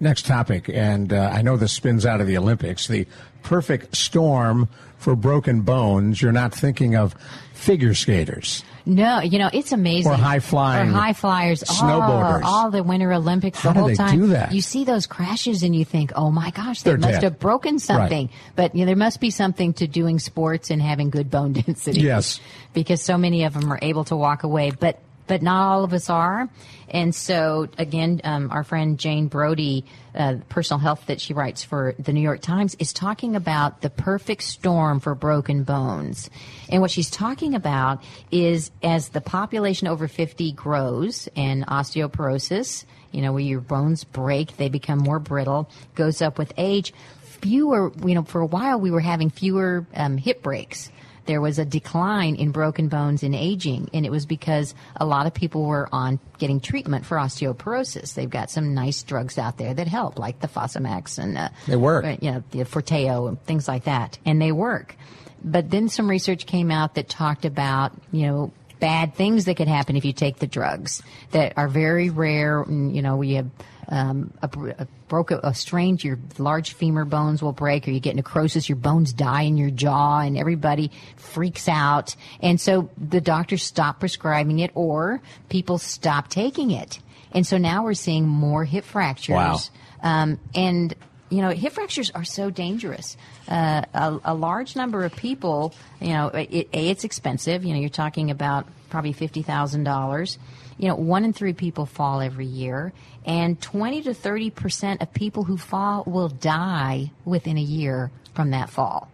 Next 0.00 0.26
topic, 0.26 0.68
and 0.72 1.12
uh, 1.12 1.30
I 1.32 1.42
know 1.42 1.56
this 1.56 1.72
spins 1.72 2.06
out 2.06 2.20
of 2.20 2.28
the 2.28 2.36
Olympics, 2.38 2.86
the 2.86 3.06
perfect 3.42 3.96
storm 3.96 4.68
for 4.96 5.16
broken 5.16 5.62
bones. 5.62 6.22
You're 6.22 6.30
not 6.30 6.54
thinking 6.54 6.94
of 6.94 7.16
figure 7.52 7.94
skaters. 7.94 8.62
No, 8.86 9.20
you 9.20 9.40
know 9.40 9.50
it's 9.52 9.72
amazing. 9.72 10.12
Or 10.12 10.14
high 10.14 10.38
flying, 10.38 10.90
or 10.90 10.92
high 10.92 11.14
flyers, 11.14 11.64
snowboarders. 11.64 12.42
Oh, 12.44 12.46
all 12.46 12.70
the 12.70 12.84
Winter 12.84 13.12
Olympics. 13.12 13.58
How 13.58 13.72
the 13.72 13.80
whole 13.80 13.88
do 13.88 13.94
they 13.94 13.96
time 13.96 14.18
do 14.20 14.26
that? 14.28 14.52
you 14.52 14.60
see 14.60 14.84
those 14.84 15.08
crashes 15.08 15.64
and 15.64 15.74
you 15.74 15.84
think, 15.84 16.12
oh 16.14 16.30
my 16.30 16.50
gosh, 16.50 16.82
they 16.82 16.90
They're 16.92 16.98
must 16.98 17.14
dead. 17.14 17.22
have 17.24 17.38
broken 17.40 17.80
something. 17.80 18.28
Right. 18.28 18.36
But 18.54 18.74
you 18.76 18.82
know, 18.82 18.86
there 18.86 18.96
must 18.96 19.20
be 19.20 19.30
something 19.30 19.72
to 19.74 19.88
doing 19.88 20.20
sports 20.20 20.70
and 20.70 20.80
having 20.80 21.10
good 21.10 21.28
bone 21.28 21.52
density. 21.54 22.02
Yes. 22.02 22.38
because 22.72 23.02
so 23.02 23.18
many 23.18 23.42
of 23.42 23.52
them 23.54 23.72
are 23.72 23.80
able 23.82 24.04
to 24.04 24.16
walk 24.16 24.44
away, 24.44 24.70
but 24.70 25.00
but 25.28 25.42
not 25.42 25.70
all 25.70 25.84
of 25.84 25.92
us 25.92 26.10
are. 26.10 26.48
And 26.90 27.14
so 27.14 27.68
again, 27.76 28.20
um, 28.24 28.50
our 28.50 28.64
friend 28.64 28.98
Jane 28.98 29.28
Brody, 29.28 29.84
uh, 30.14 30.36
personal 30.48 30.78
health 30.78 31.06
that 31.06 31.20
she 31.20 31.34
writes 31.34 31.62
for 31.62 31.94
the 31.98 32.12
New 32.12 32.20
York 32.20 32.40
Times, 32.40 32.74
is 32.78 32.92
talking 32.92 33.36
about 33.36 33.82
the 33.82 33.90
perfect 33.90 34.42
storm 34.42 34.98
for 34.98 35.14
broken 35.14 35.64
bones. 35.64 36.30
And 36.68 36.80
what 36.80 36.90
she's 36.90 37.10
talking 37.10 37.54
about 37.54 38.02
is 38.30 38.70
as 38.82 39.10
the 39.10 39.20
population 39.20 39.86
over 39.86 40.08
50 40.08 40.52
grows 40.52 41.28
and 41.36 41.66
osteoporosis, 41.66 42.84
you 43.12 43.22
know, 43.22 43.32
where 43.32 43.42
your 43.42 43.60
bones 43.60 44.04
break, 44.04 44.56
they 44.56 44.68
become 44.68 44.98
more 44.98 45.18
brittle, 45.18 45.70
goes 45.94 46.22
up 46.22 46.38
with 46.38 46.52
age. 46.56 46.92
Fewer, 47.22 47.92
you 48.04 48.14
know, 48.14 48.22
for 48.22 48.40
a 48.40 48.46
while 48.46 48.80
we 48.80 48.90
were 48.90 49.00
having 49.00 49.30
fewer 49.30 49.86
um, 49.94 50.16
hip 50.16 50.42
breaks 50.42 50.90
there 51.28 51.40
was 51.40 51.58
a 51.60 51.64
decline 51.64 52.34
in 52.34 52.50
broken 52.50 52.88
bones 52.88 53.22
in 53.22 53.34
aging, 53.34 53.90
and 53.92 54.04
it 54.04 54.10
was 54.10 54.26
because 54.26 54.74
a 54.96 55.04
lot 55.04 55.26
of 55.26 55.34
people 55.34 55.64
were 55.64 55.88
on 55.92 56.18
getting 56.38 56.58
treatment 56.58 57.04
for 57.06 57.18
osteoporosis. 57.18 58.14
They've 58.14 58.28
got 58.30 58.50
some 58.50 58.74
nice 58.74 59.02
drugs 59.02 59.38
out 59.38 59.58
there 59.58 59.74
that 59.74 59.86
help, 59.86 60.18
like 60.18 60.40
the 60.40 60.48
Fosamax 60.48 61.18
and 61.18 61.38
uh, 61.38 61.50
They 61.66 61.76
work. 61.76 62.04
uh, 62.06 62.16
you 62.20 62.32
know, 62.32 62.42
the 62.50 62.64
Forteo 62.64 63.28
and 63.28 63.40
things 63.44 63.68
like 63.68 63.84
that, 63.84 64.18
and 64.24 64.40
they 64.42 64.50
work. 64.52 64.96
But 65.44 65.70
then 65.70 65.88
some 65.88 66.08
research 66.10 66.46
came 66.46 66.70
out 66.70 66.94
that 66.94 67.08
talked 67.08 67.44
about, 67.44 67.92
you 68.10 68.26
know, 68.26 68.52
bad 68.80 69.14
things 69.14 69.44
that 69.44 69.56
could 69.56 69.68
happen 69.68 69.96
if 69.96 70.04
you 70.04 70.12
take 70.12 70.38
the 70.38 70.46
drugs 70.46 71.02
that 71.32 71.52
are 71.56 71.68
very 71.68 72.10
rare. 72.10 72.62
And, 72.62 72.94
you 72.96 73.02
know, 73.02 73.16
we 73.16 73.34
have 73.34 73.50
um, 73.88 74.32
a, 74.42 74.48
a 74.78 74.86
broke 75.08 75.30
a, 75.30 75.40
a 75.42 75.54
strained 75.54 76.04
your 76.04 76.18
large 76.38 76.74
femur 76.74 77.04
bones 77.04 77.42
will 77.42 77.52
break, 77.52 77.88
or 77.88 77.90
you 77.90 78.00
get 78.00 78.16
necrosis, 78.16 78.68
your 78.68 78.76
bones 78.76 79.12
die 79.12 79.42
in 79.42 79.56
your 79.56 79.70
jaw, 79.70 80.20
and 80.20 80.36
everybody 80.36 80.90
freaks 81.16 81.68
out. 81.68 82.14
And 82.40 82.60
so 82.60 82.90
the 82.98 83.20
doctors 83.20 83.62
stop 83.62 84.00
prescribing 84.00 84.58
it, 84.58 84.70
or 84.74 85.20
people 85.48 85.78
stop 85.78 86.28
taking 86.28 86.70
it. 86.70 87.00
And 87.32 87.46
so 87.46 87.58
now 87.58 87.84
we're 87.84 87.94
seeing 87.94 88.26
more 88.26 88.64
hip 88.64 88.84
fractures. 88.84 89.34
Wow. 89.34 89.58
Um, 90.02 90.40
and 90.54 90.94
you 91.30 91.42
know, 91.42 91.50
hip 91.50 91.74
fractures 91.74 92.10
are 92.10 92.24
so 92.24 92.50
dangerous. 92.50 93.16
Uh, 93.48 93.82
a, 93.92 94.18
a 94.24 94.34
large 94.34 94.76
number 94.76 95.04
of 95.04 95.14
people, 95.14 95.74
you 96.00 96.08
know, 96.08 96.28
it, 96.28 96.68
a 96.72 96.88
it's 96.88 97.04
expensive. 97.04 97.64
You 97.64 97.74
know, 97.74 97.80
you're 97.80 97.90
talking 97.90 98.30
about 98.30 98.66
probably 98.88 99.12
fifty 99.12 99.42
thousand 99.42 99.84
dollars. 99.84 100.38
You 100.78 100.88
know, 100.88 100.94
one 100.94 101.24
in 101.24 101.32
three 101.32 101.52
people 101.52 101.86
fall 101.86 102.20
every 102.20 102.46
year, 102.46 102.92
and 103.26 103.60
twenty 103.60 104.00
to 104.02 104.14
thirty 104.14 104.50
percent 104.50 105.02
of 105.02 105.12
people 105.12 105.44
who 105.44 105.56
fall 105.56 106.04
will 106.06 106.28
die 106.28 107.10
within 107.24 107.58
a 107.58 107.62
year 107.62 108.10
from 108.34 108.50
that 108.52 108.70
fall. 108.70 109.08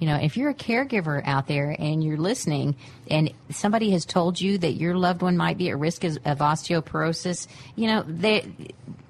You 0.00 0.08
know, 0.08 0.16
if 0.16 0.36
you're 0.36 0.50
a 0.50 0.54
caregiver 0.54 1.22
out 1.24 1.46
there 1.46 1.74
and 1.78 2.02
you're 2.04 2.18
listening 2.18 2.74
and 3.08 3.32
somebody 3.50 3.90
has 3.90 4.04
told 4.04 4.40
you 4.40 4.58
that 4.58 4.72
your 4.72 4.96
loved 4.96 5.22
one 5.22 5.36
might 5.36 5.56
be 5.56 5.70
at 5.70 5.78
risk 5.78 6.04
of, 6.04 6.18
of 6.24 6.38
osteoporosis, 6.38 7.46
you 7.76 7.86
know, 7.86 8.02
they, 8.06 8.44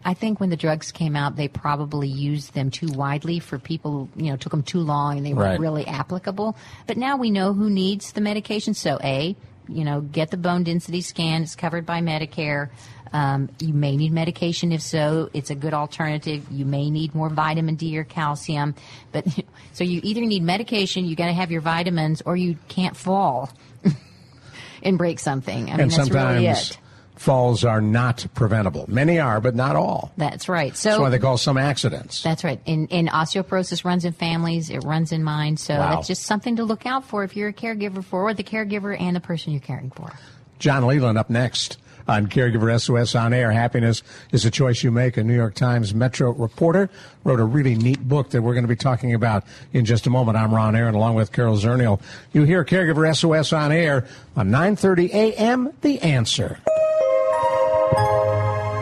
I 0.04 0.14
think 0.14 0.40
when 0.40 0.50
the 0.50 0.56
drugs 0.56 0.92
came 0.92 1.16
out, 1.16 1.36
they 1.36 1.48
probably 1.48 2.06
used 2.08 2.52
them 2.54 2.70
too 2.70 2.88
widely 2.92 3.40
for 3.40 3.58
people, 3.58 4.08
you 4.14 4.30
know, 4.30 4.36
took 4.36 4.52
them 4.52 4.62
too 4.62 4.80
long 4.80 5.16
and 5.16 5.26
they 5.26 5.32
weren't 5.34 5.52
Right. 5.52 5.60
really 5.60 5.86
applicable. 5.86 6.54
But 6.86 6.96
now 6.96 7.16
we 7.16 7.30
know 7.30 7.54
who 7.54 7.70
needs 7.70 8.12
the 8.12 8.20
medication. 8.20 8.74
So, 8.74 8.98
A, 9.02 9.34
you 9.68 9.84
know, 9.84 10.00
get 10.00 10.30
the 10.30 10.36
bone 10.36 10.64
density 10.64 11.00
scan. 11.00 11.42
It's 11.42 11.56
covered 11.56 11.86
by 11.86 12.00
Medicare. 12.00 12.70
Um, 13.12 13.48
you 13.60 13.72
may 13.72 13.96
need 13.96 14.12
medication. 14.12 14.72
If 14.72 14.82
so, 14.82 15.30
it's 15.32 15.50
a 15.50 15.54
good 15.54 15.72
alternative. 15.72 16.46
You 16.50 16.64
may 16.64 16.90
need 16.90 17.14
more 17.14 17.28
vitamin 17.28 17.76
D 17.76 17.96
or 17.96 18.04
calcium. 18.04 18.74
But 19.12 19.26
so 19.72 19.84
you 19.84 20.00
either 20.02 20.22
need 20.22 20.42
medication, 20.42 21.04
you 21.04 21.14
got 21.14 21.26
to 21.26 21.32
have 21.32 21.52
your 21.52 21.60
vitamins, 21.60 22.22
or 22.26 22.36
you 22.36 22.56
can't 22.68 22.96
fall 22.96 23.50
and 24.82 24.98
break 24.98 25.20
something. 25.20 25.70
I 25.70 25.72
mean, 25.72 25.80
and 25.80 25.90
that's 25.90 26.10
really 26.10 26.46
it. 26.46 26.78
Falls 27.16 27.64
are 27.64 27.80
not 27.80 28.26
preventable. 28.34 28.84
Many 28.88 29.18
are, 29.18 29.40
but 29.40 29.54
not 29.54 29.76
all. 29.76 30.12
That's 30.16 30.48
right. 30.48 30.76
So 30.76 30.90
That's 30.90 31.00
why 31.00 31.10
they 31.10 31.18
call 31.18 31.38
some 31.38 31.56
accidents. 31.56 32.22
That's 32.22 32.44
right. 32.44 32.60
And, 32.66 32.90
and 32.92 33.08
osteoporosis 33.08 33.84
runs 33.84 34.04
in 34.04 34.12
families. 34.12 34.70
It 34.70 34.84
runs 34.84 35.12
in 35.12 35.22
mine. 35.22 35.56
So 35.56 35.76
Wow. 35.78 35.94
that's 35.94 36.08
just 36.08 36.22
something 36.24 36.56
to 36.56 36.64
look 36.64 36.86
out 36.86 37.04
for 37.04 37.24
if 37.24 37.36
you're 37.36 37.48
a 37.48 37.52
caregiver 37.52 38.04
for, 38.04 38.22
or 38.22 38.34
the 38.34 38.42
caregiver 38.44 38.98
and 39.00 39.14
the 39.14 39.20
person 39.20 39.52
you're 39.52 39.60
caring 39.60 39.90
for. 39.90 40.12
John 40.58 40.86
Leland 40.86 41.18
up 41.18 41.30
next 41.30 41.78
on 42.06 42.26
Caregiver 42.26 42.78
SOS 42.80 43.14
on 43.14 43.32
Air. 43.32 43.50
Happiness 43.50 44.02
is 44.30 44.44
a 44.44 44.50
choice 44.50 44.82
you 44.82 44.90
make. 44.90 45.16
A 45.16 45.24
New 45.24 45.34
York 45.34 45.54
Times 45.54 45.94
Metro 45.94 46.32
reporter 46.32 46.90
wrote 47.24 47.40
a 47.40 47.44
really 47.44 47.74
neat 47.76 48.06
book 48.06 48.30
that 48.30 48.42
we're 48.42 48.52
going 48.52 48.64
to 48.64 48.68
be 48.68 48.76
talking 48.76 49.14
about 49.14 49.44
in 49.72 49.84
just 49.86 50.06
a 50.06 50.10
moment. 50.10 50.36
I'm 50.36 50.54
Ron 50.54 50.76
Aaron 50.76 50.94
along 50.94 51.14
with 51.14 51.32
Carol 51.32 51.56
Zernial. 51.56 52.00
You 52.32 52.42
hear 52.42 52.62
Caregiver 52.64 53.14
SOS 53.16 53.52
on 53.54 53.72
Air 53.72 54.06
on 54.36 54.50
9:30 54.50 55.14
a.m. 55.14 55.72
The 55.80 56.00
Answer. 56.02 56.58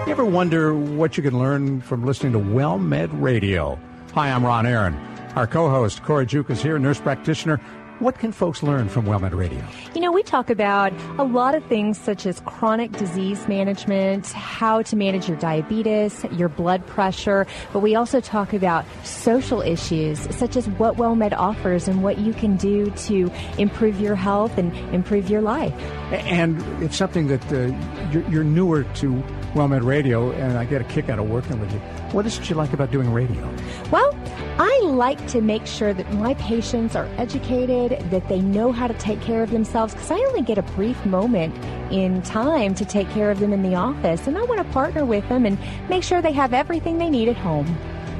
You 0.04 0.10
ever 0.10 0.24
wonder 0.24 0.74
what 0.74 1.16
you 1.16 1.22
can 1.22 1.38
learn 1.38 1.80
from 1.80 2.04
listening 2.04 2.32
to 2.32 2.38
Well 2.40 2.76
Med 2.76 3.14
Radio? 3.14 3.78
Hi, 4.14 4.32
I'm 4.32 4.44
Ron 4.44 4.66
Aaron. 4.66 4.94
Our 5.36 5.46
co-host 5.46 6.02
Cora 6.02 6.26
Juke 6.26 6.50
is 6.50 6.60
here, 6.60 6.76
nurse 6.76 7.00
practitioner. 7.00 7.60
What 8.00 8.18
can 8.18 8.32
folks 8.32 8.64
learn 8.64 8.88
from 8.88 9.04
WellMed 9.06 9.32
Radio? 9.32 9.64
You 9.94 10.00
know, 10.00 10.10
we 10.10 10.24
talk 10.24 10.50
about 10.50 10.92
a 11.18 11.22
lot 11.22 11.54
of 11.54 11.64
things 11.66 11.96
such 12.00 12.26
as 12.26 12.40
chronic 12.40 12.90
disease 12.90 13.46
management, 13.46 14.26
how 14.32 14.82
to 14.82 14.96
manage 14.96 15.28
your 15.28 15.36
diabetes, 15.36 16.24
your 16.32 16.48
blood 16.48 16.84
pressure, 16.88 17.46
but 17.72 17.78
we 17.78 17.94
also 17.94 18.20
talk 18.20 18.52
about 18.52 18.84
social 19.04 19.60
issues 19.60 20.18
such 20.34 20.56
as 20.56 20.68
what 20.70 20.96
WellMed 20.96 21.32
offers 21.32 21.86
and 21.86 22.02
what 22.02 22.18
you 22.18 22.32
can 22.32 22.56
do 22.56 22.90
to 22.90 23.30
improve 23.56 24.00
your 24.00 24.16
health 24.16 24.58
and 24.58 24.74
improve 24.92 25.30
your 25.30 25.42
life. 25.42 25.72
And 26.10 26.60
it's 26.82 26.96
something 26.96 27.28
that 27.28 27.52
uh, 27.52 27.72
you're, 28.10 28.28
you're 28.28 28.44
newer 28.44 28.82
to 28.94 29.22
WellMed 29.52 29.84
Radio, 29.84 30.32
and 30.32 30.56
I 30.58 30.64
get 30.64 30.80
a 30.80 30.84
kick 30.84 31.08
out 31.08 31.18
of 31.18 31.28
working 31.28 31.60
with 31.60 31.72
you. 31.72 31.78
What 32.12 32.26
is 32.26 32.38
it 32.38 32.48
you 32.48 32.56
like 32.56 32.72
about 32.72 32.90
doing 32.90 33.12
radio? 33.12 33.48
Well, 33.90 34.16
I 34.58 34.80
like 34.84 35.24
to 35.28 35.40
make 35.40 35.66
sure 35.66 35.92
that 35.92 36.12
my 36.14 36.34
patients 36.34 36.96
are 36.96 37.06
educated, 37.18 38.10
that 38.10 38.28
they 38.28 38.40
know 38.40 38.72
how 38.72 38.86
to 38.86 38.94
take 38.94 39.20
care 39.20 39.42
of 39.42 39.50
themselves, 39.50 39.94
because 39.94 40.10
I 40.10 40.16
only 40.16 40.42
get 40.42 40.58
a 40.58 40.62
brief 40.62 41.04
moment 41.04 41.54
in 41.92 42.22
time 42.22 42.74
to 42.76 42.84
take 42.84 43.08
care 43.10 43.30
of 43.30 43.40
them 43.40 43.52
in 43.52 43.62
the 43.62 43.74
office, 43.74 44.26
and 44.26 44.38
I 44.38 44.42
want 44.44 44.66
to 44.66 44.72
partner 44.72 45.04
with 45.04 45.28
them 45.28 45.44
and 45.44 45.58
make 45.88 46.02
sure 46.02 46.22
they 46.22 46.32
have 46.32 46.54
everything 46.54 46.98
they 46.98 47.10
need 47.10 47.28
at 47.28 47.36
home. 47.36 47.66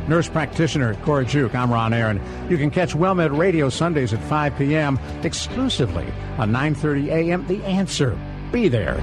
Nurse 0.08 0.28
practitioner 0.28 0.94
Cora 0.96 1.24
Juke. 1.24 1.54
I'm 1.54 1.72
Ron 1.72 1.92
Aaron. 1.92 2.20
You 2.50 2.58
can 2.58 2.70
catch 2.70 2.92
WellMed 2.92 3.38
Radio 3.38 3.68
Sundays 3.68 4.12
at 4.12 4.22
5 4.24 4.58
p.m. 4.58 4.98
exclusively 5.22 6.06
on 6.38 6.50
9:30 6.50 7.06
a.m. 7.06 7.46
The 7.46 7.62
Answer. 7.64 8.18
Be 8.50 8.68
there. 8.68 9.00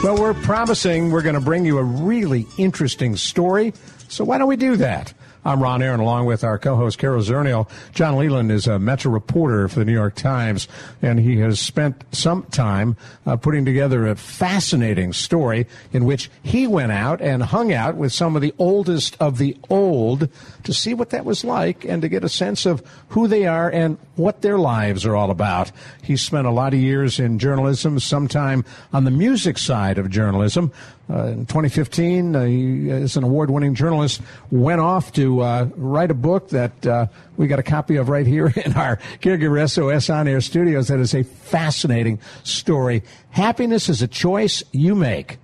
Well, 0.00 0.16
we're 0.16 0.34
promising 0.34 1.10
we're 1.10 1.22
going 1.22 1.34
to 1.34 1.40
bring 1.40 1.64
you 1.64 1.78
a 1.78 1.82
really 1.82 2.46
interesting 2.56 3.16
story. 3.16 3.74
So 4.08 4.24
why 4.24 4.38
don't 4.38 4.46
we 4.46 4.56
do 4.56 4.76
that? 4.76 5.12
I'm 5.44 5.62
Ron 5.62 5.82
Aaron, 5.82 6.00
along 6.00 6.26
with 6.26 6.42
our 6.42 6.58
co-host 6.58 6.98
Carol 6.98 7.22
Zernial. 7.22 7.68
John 7.92 8.16
Leland 8.16 8.50
is 8.50 8.66
a 8.66 8.78
Metro 8.78 9.12
reporter 9.12 9.68
for 9.68 9.78
the 9.78 9.84
New 9.84 9.92
York 9.92 10.16
Times, 10.16 10.66
and 11.00 11.18
he 11.20 11.38
has 11.38 11.60
spent 11.60 12.04
some 12.12 12.42
time 12.44 12.96
uh, 13.24 13.36
putting 13.36 13.64
together 13.64 14.06
a 14.06 14.16
fascinating 14.16 15.12
story 15.12 15.66
in 15.92 16.04
which 16.04 16.28
he 16.42 16.66
went 16.66 16.90
out 16.92 17.20
and 17.20 17.42
hung 17.44 17.72
out 17.72 17.96
with 17.96 18.12
some 18.12 18.34
of 18.34 18.42
the 18.42 18.52
oldest 18.58 19.16
of 19.20 19.38
the 19.38 19.56
old 19.70 20.28
to 20.64 20.74
see 20.74 20.92
what 20.92 21.10
that 21.10 21.24
was 21.24 21.44
like 21.44 21.84
and 21.84 22.02
to 22.02 22.08
get 22.08 22.24
a 22.24 22.28
sense 22.28 22.66
of 22.66 22.82
who 23.10 23.28
they 23.28 23.46
are 23.46 23.70
and 23.70 23.96
what 24.16 24.42
their 24.42 24.58
lives 24.58 25.06
are 25.06 25.14
all 25.14 25.30
about. 25.30 25.70
He 26.02 26.16
spent 26.16 26.48
a 26.48 26.50
lot 26.50 26.74
of 26.74 26.80
years 26.80 27.20
in 27.20 27.38
journalism, 27.38 28.00
sometime 28.00 28.64
on 28.92 29.04
the 29.04 29.10
music 29.12 29.56
side 29.56 29.98
of 29.98 30.10
journalism. 30.10 30.72
Uh, 31.10 31.28
in 31.28 31.46
2015, 31.46 32.36
uh, 32.36 32.44
he, 32.44 32.90
as 32.90 33.16
an 33.16 33.24
award-winning 33.24 33.74
journalist, 33.74 34.20
went 34.50 34.80
off 34.80 35.10
to 35.12 35.40
uh, 35.40 35.68
write 35.76 36.10
a 36.10 36.14
book 36.14 36.50
that 36.50 36.86
uh, 36.86 37.06
we 37.38 37.46
got 37.46 37.58
a 37.58 37.62
copy 37.62 37.96
of 37.96 38.10
right 38.10 38.26
here 38.26 38.46
in 38.64 38.74
our 38.74 38.96
Caregiver 39.20 39.68
SOS 39.68 40.10
on-air 40.10 40.42
studios. 40.42 40.88
That 40.88 41.00
is 41.00 41.14
a 41.14 41.22
fascinating 41.22 42.18
story. 42.44 43.02
Happiness 43.30 43.88
is 43.88 44.02
a 44.02 44.08
choice 44.08 44.62
you 44.72 44.94
make. 44.94 45.38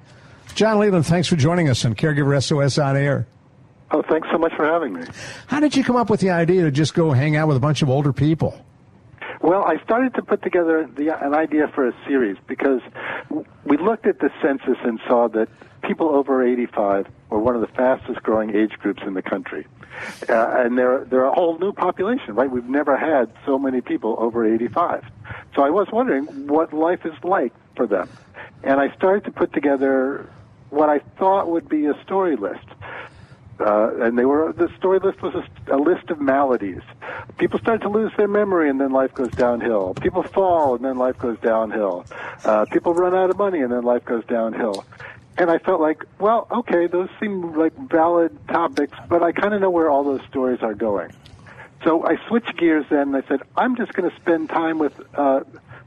John 0.55 0.79
Leland, 0.79 1.07
thanks 1.07 1.29
for 1.29 1.37
joining 1.37 1.69
us 1.71 1.85
on 1.85 1.95
Caregiver 1.95 2.41
SOS 2.43 2.79
on 2.79 2.97
air. 2.97 3.27
Oh, 3.91 4.03
thanks 4.03 4.29
so 4.31 4.39
much 4.39 4.53
for 4.55 4.67
having 4.67 4.93
me. 4.93 5.05
How 5.47 5.61
did 5.61 5.77
you 5.77 5.85
come 5.85 5.97
up 5.97 6.11
with 6.11 6.21
the 6.21 6.31
idea 6.31 6.63
to 6.63 6.71
just 6.71 6.95
go 6.95 7.13
hang 7.13 7.37
out 7.37 7.49
with 7.49 7.57
a 7.57 7.61
bunch 7.61 7.81
of 7.81 7.89
older 7.89 8.13
people? 8.13 8.59
Well, 9.45 9.63
I 9.63 9.77
started 9.85 10.15
to 10.15 10.23
put 10.23 10.41
together 10.41 10.89
the, 10.97 11.23
an 11.23 11.35
idea 11.35 11.69
for 11.69 11.87
a 11.87 11.93
series 12.07 12.39
because 12.47 12.81
we 13.63 13.77
looked 13.77 14.07
at 14.07 14.19
the 14.19 14.31
census 14.41 14.79
and 14.83 14.99
saw 15.07 15.29
that 15.29 15.51
people 15.83 16.09
over 16.09 16.43
85 16.43 17.09
were 17.29 17.39
one 17.41 17.55
of 17.55 17.61
the 17.61 17.67
fastest 17.67 18.23
growing 18.23 18.57
age 18.57 18.73
groups 18.79 19.03
in 19.07 19.13
the 19.13 19.21
country. 19.21 19.67
Uh, 20.31 20.63
and 20.65 20.79
they're, 20.79 21.05
they're 21.05 21.27
a 21.27 21.35
whole 21.35 21.59
new 21.59 21.75
population, 21.75 22.35
right? 22.35 22.51
We've 22.51 22.65
never 22.65 22.97
had 22.97 23.31
so 23.45 23.59
many 23.59 23.83
people 23.83 24.17
over 24.19 24.51
85. 24.51 25.05
So 25.55 25.63
I 25.63 25.69
was 25.69 25.89
wondering 25.93 26.25
what 26.47 26.73
life 26.73 27.05
is 27.05 27.23
like 27.23 27.53
for 27.77 27.87
them. 27.87 28.09
And 28.63 28.81
I 28.81 28.97
started 28.97 29.25
to 29.25 29.31
put 29.31 29.53
together 29.53 30.27
what 30.71 30.89
I 30.89 31.01
thought 31.19 31.51
would 31.51 31.69
be 31.69 31.85
a 31.85 32.03
story 32.03 32.37
list. 32.37 32.65
Uh, 33.61 33.91
and 34.05 34.19
they 34.19 34.25
were 34.25 34.53
the 34.53 34.69
story 34.79 34.99
list 34.99 35.23
was 35.23 35.35
a, 35.35 35.77
a 35.77 35.79
list 35.79 36.11
of 36.11 36.21
maladies. 36.21 36.83
People 37.39 37.59
start 37.59 37.83
to 37.83 37.89
lose 37.89 38.13
their 38.17 38.29
memory, 38.29 38.71
and 38.71 38.81
then 38.81 38.93
life 38.93 39.13
goes 39.15 39.31
downhill. 39.33 39.95
People 39.95 40.23
fall, 40.23 40.77
and 40.77 40.85
then 40.85 40.99
life 40.99 41.19
goes 41.19 41.39
downhill. 41.41 42.07
Uh, 42.45 42.65
people 42.67 42.95
run 42.95 43.15
out 43.15 43.31
of 43.31 43.37
money, 43.37 43.61
and 43.61 43.73
then 43.73 43.83
life 43.83 44.05
goes 44.05 44.25
downhill. 44.27 44.85
And 45.37 45.51
I 45.51 45.59
felt 45.59 45.81
like, 45.81 46.05
well, 46.21 46.47
okay, 46.51 46.87
those 46.87 47.09
seem 47.19 47.59
like 47.59 47.77
valid 47.77 48.37
topics, 48.49 48.97
but 49.09 49.23
I 49.23 49.33
kind 49.33 49.53
of 49.53 49.61
know 49.61 49.71
where 49.71 49.91
all 49.91 50.05
those 50.05 50.23
stories 50.29 50.63
are 50.63 50.75
going. 50.75 51.13
So 51.83 52.07
I 52.07 52.17
switched 52.29 52.57
gears 52.57 52.87
then, 52.89 53.15
and 53.15 53.17
I 53.17 53.27
said, 53.27 53.43
I'm 53.57 53.77
just 53.77 53.93
going 53.95 54.09
to 54.09 54.17
spend 54.17 54.49
time 54.49 54.79
with 54.79 54.99
uh, 55.15 55.41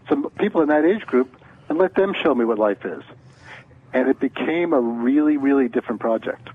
some 0.09 0.29
people 0.31 0.61
in 0.61 0.67
that 0.67 0.83
age 0.85 1.01
group 1.05 1.35
and 1.69 1.77
let 1.77 1.95
them 1.95 2.13
show 2.21 2.35
me 2.35 2.45
what 2.45 2.59
life 2.59 2.85
is. 2.85 3.03
And 3.93 4.09
it 4.09 4.19
became 4.19 4.73
a 4.73 4.79
really, 4.79 5.37
really 5.37 5.69
different 5.69 6.01
project. 6.01 6.49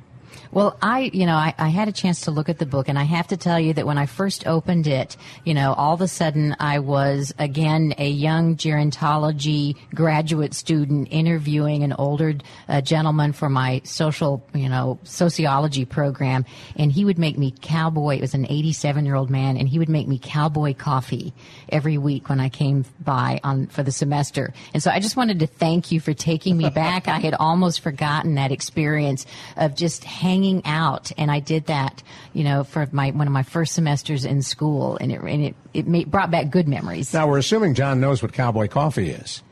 Well, 0.52 0.76
I, 0.82 1.10
you 1.14 1.24
know, 1.24 1.34
I, 1.34 1.54
I, 1.56 1.70
had 1.70 1.88
a 1.88 1.92
chance 1.92 2.20
to 2.22 2.30
look 2.30 2.50
at 2.50 2.58
the 2.58 2.66
book, 2.66 2.90
and 2.90 2.98
I 2.98 3.04
have 3.04 3.28
to 3.28 3.38
tell 3.38 3.58
you 3.58 3.72
that 3.72 3.86
when 3.86 3.96
I 3.96 4.04
first 4.04 4.46
opened 4.46 4.86
it, 4.86 5.16
you 5.46 5.54
know, 5.54 5.72
all 5.72 5.94
of 5.94 6.02
a 6.02 6.08
sudden 6.08 6.54
I 6.60 6.78
was 6.80 7.32
again 7.38 7.94
a 7.96 8.10
young 8.10 8.56
gerontology 8.56 9.76
graduate 9.94 10.52
student 10.52 11.08
interviewing 11.10 11.84
an 11.84 11.94
older 11.94 12.34
uh, 12.68 12.82
gentleman 12.82 13.32
for 13.32 13.48
my 13.48 13.80
social, 13.84 14.46
you 14.52 14.68
know, 14.68 14.98
sociology 15.04 15.86
program, 15.86 16.44
and 16.76 16.92
he 16.92 17.06
would 17.06 17.18
make 17.18 17.38
me 17.38 17.54
cowboy. 17.62 18.16
It 18.16 18.20
was 18.20 18.34
an 18.34 18.46
87 18.46 19.06
year 19.06 19.14
old 19.14 19.30
man, 19.30 19.56
and 19.56 19.66
he 19.66 19.78
would 19.78 19.88
make 19.88 20.06
me 20.06 20.20
cowboy 20.22 20.74
coffee 20.74 21.32
every 21.70 21.96
week 21.96 22.28
when 22.28 22.40
I 22.40 22.50
came 22.50 22.84
by 23.00 23.40
on 23.42 23.68
for 23.68 23.82
the 23.82 23.92
semester. 23.92 24.52
And 24.74 24.82
so 24.82 24.90
I 24.90 25.00
just 25.00 25.16
wanted 25.16 25.38
to 25.38 25.46
thank 25.46 25.92
you 25.92 25.98
for 25.98 26.12
taking 26.12 26.58
me 26.58 26.68
back. 26.74 27.08
I 27.08 27.20
had 27.20 27.32
almost 27.32 27.80
forgotten 27.80 28.34
that 28.34 28.52
experience 28.52 29.24
of 29.56 29.74
just 29.74 30.04
hanging 30.04 30.41
out, 30.64 31.12
and 31.16 31.30
I 31.30 31.40
did 31.40 31.66
that, 31.66 32.02
you 32.32 32.44
know, 32.44 32.64
for 32.64 32.88
my 32.92 33.10
one 33.10 33.26
of 33.26 33.32
my 33.32 33.42
first 33.42 33.74
semesters 33.74 34.24
in 34.24 34.42
school, 34.42 34.96
and 35.00 35.12
it 35.12 35.20
and 35.20 35.44
it 35.44 35.54
it 35.74 35.86
made, 35.86 36.10
brought 36.10 36.30
back 36.30 36.50
good 36.50 36.68
memories. 36.68 37.12
Now 37.12 37.28
we're 37.28 37.38
assuming 37.38 37.74
John 37.74 38.00
knows 38.00 38.22
what 38.22 38.32
cowboy 38.32 38.68
coffee 38.68 39.10
is. 39.10 39.42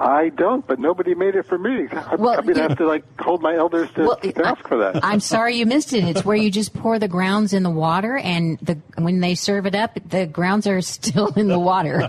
I 0.00 0.30
don't, 0.30 0.66
but 0.66 0.78
nobody 0.78 1.14
made 1.14 1.34
it 1.34 1.44
for 1.44 1.58
me. 1.58 1.86
I, 1.92 2.14
well, 2.14 2.38
I'm 2.38 2.44
going 2.44 2.56
to 2.56 2.62
have 2.62 2.78
to 2.78 2.86
like 2.86 3.04
hold 3.20 3.42
my 3.42 3.54
elders 3.54 3.90
to, 3.96 4.04
well, 4.04 4.16
to 4.16 4.46
ask 4.46 4.66
for 4.66 4.78
that. 4.78 5.04
I'm 5.04 5.20
sorry 5.20 5.56
you 5.56 5.66
missed 5.66 5.92
it. 5.92 6.04
It's 6.04 6.24
where 6.24 6.36
you 6.36 6.50
just 6.50 6.72
pour 6.72 6.98
the 6.98 7.06
grounds 7.06 7.52
in 7.52 7.64
the 7.64 7.70
water, 7.70 8.16
and 8.16 8.58
the 8.60 8.78
when 8.96 9.20
they 9.20 9.34
serve 9.34 9.66
it 9.66 9.74
up, 9.74 9.98
the 10.08 10.24
grounds 10.24 10.66
are 10.66 10.80
still 10.80 11.28
in 11.34 11.48
the 11.48 11.58
water. 11.58 12.00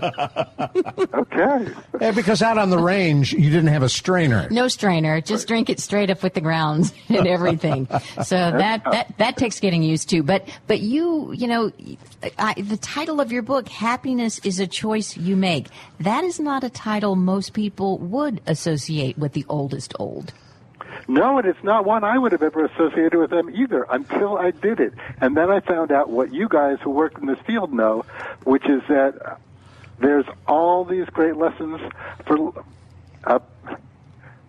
okay. 1.14 1.68
Yeah, 2.00 2.12
because 2.12 2.40
out 2.40 2.56
on 2.56 2.70
the 2.70 2.78
range, 2.78 3.34
you 3.34 3.50
didn't 3.50 3.68
have 3.68 3.82
a 3.82 3.90
strainer. 3.90 4.48
No 4.50 4.68
strainer. 4.68 5.20
Just 5.20 5.46
drink 5.46 5.68
it 5.68 5.78
straight 5.78 6.08
up 6.08 6.22
with 6.22 6.32
the 6.32 6.40
grounds 6.40 6.94
and 7.10 7.26
everything. 7.26 7.88
So 8.24 8.36
that 8.36 8.84
that 8.84 9.18
that 9.18 9.36
takes 9.36 9.60
getting 9.60 9.82
used 9.82 10.08
to. 10.10 10.22
But 10.22 10.48
but 10.66 10.80
you 10.80 11.32
you 11.32 11.46
know, 11.46 11.70
I, 12.38 12.54
the 12.54 12.78
title 12.78 13.20
of 13.20 13.32
your 13.32 13.42
book, 13.42 13.68
"Happiness 13.68 14.38
is 14.44 14.60
a 14.60 14.66
Choice 14.66 15.14
You 15.14 15.36
Make." 15.36 15.66
That 16.00 16.24
is 16.24 16.40
not 16.40 16.64
a 16.64 16.70
title 16.70 17.16
most 17.16 17.52
people 17.52 17.81
people 17.82 17.98
would 17.98 18.40
associate 18.46 19.18
with 19.18 19.32
the 19.32 19.44
oldest 19.48 19.92
old. 19.98 20.32
No, 21.08 21.38
and 21.38 21.48
it's 21.48 21.64
not 21.64 21.84
one 21.84 22.04
I 22.04 22.16
would 22.16 22.30
have 22.30 22.42
ever 22.42 22.64
associated 22.64 23.18
with 23.18 23.30
them 23.30 23.50
either 23.50 23.84
until 23.90 24.38
I 24.38 24.52
did 24.52 24.78
it. 24.78 24.92
And 25.20 25.36
then 25.36 25.50
I 25.50 25.58
found 25.58 25.90
out 25.90 26.08
what 26.08 26.32
you 26.32 26.48
guys 26.48 26.78
who 26.80 26.90
work 26.90 27.18
in 27.18 27.26
this 27.26 27.40
field 27.44 27.72
know, 27.72 28.04
which 28.44 28.64
is 28.66 28.82
that 28.88 29.40
there's 29.98 30.26
all 30.46 30.84
these 30.84 31.06
great 31.06 31.36
lessons 31.36 31.80
for. 32.24 32.64
Uh, 33.24 33.40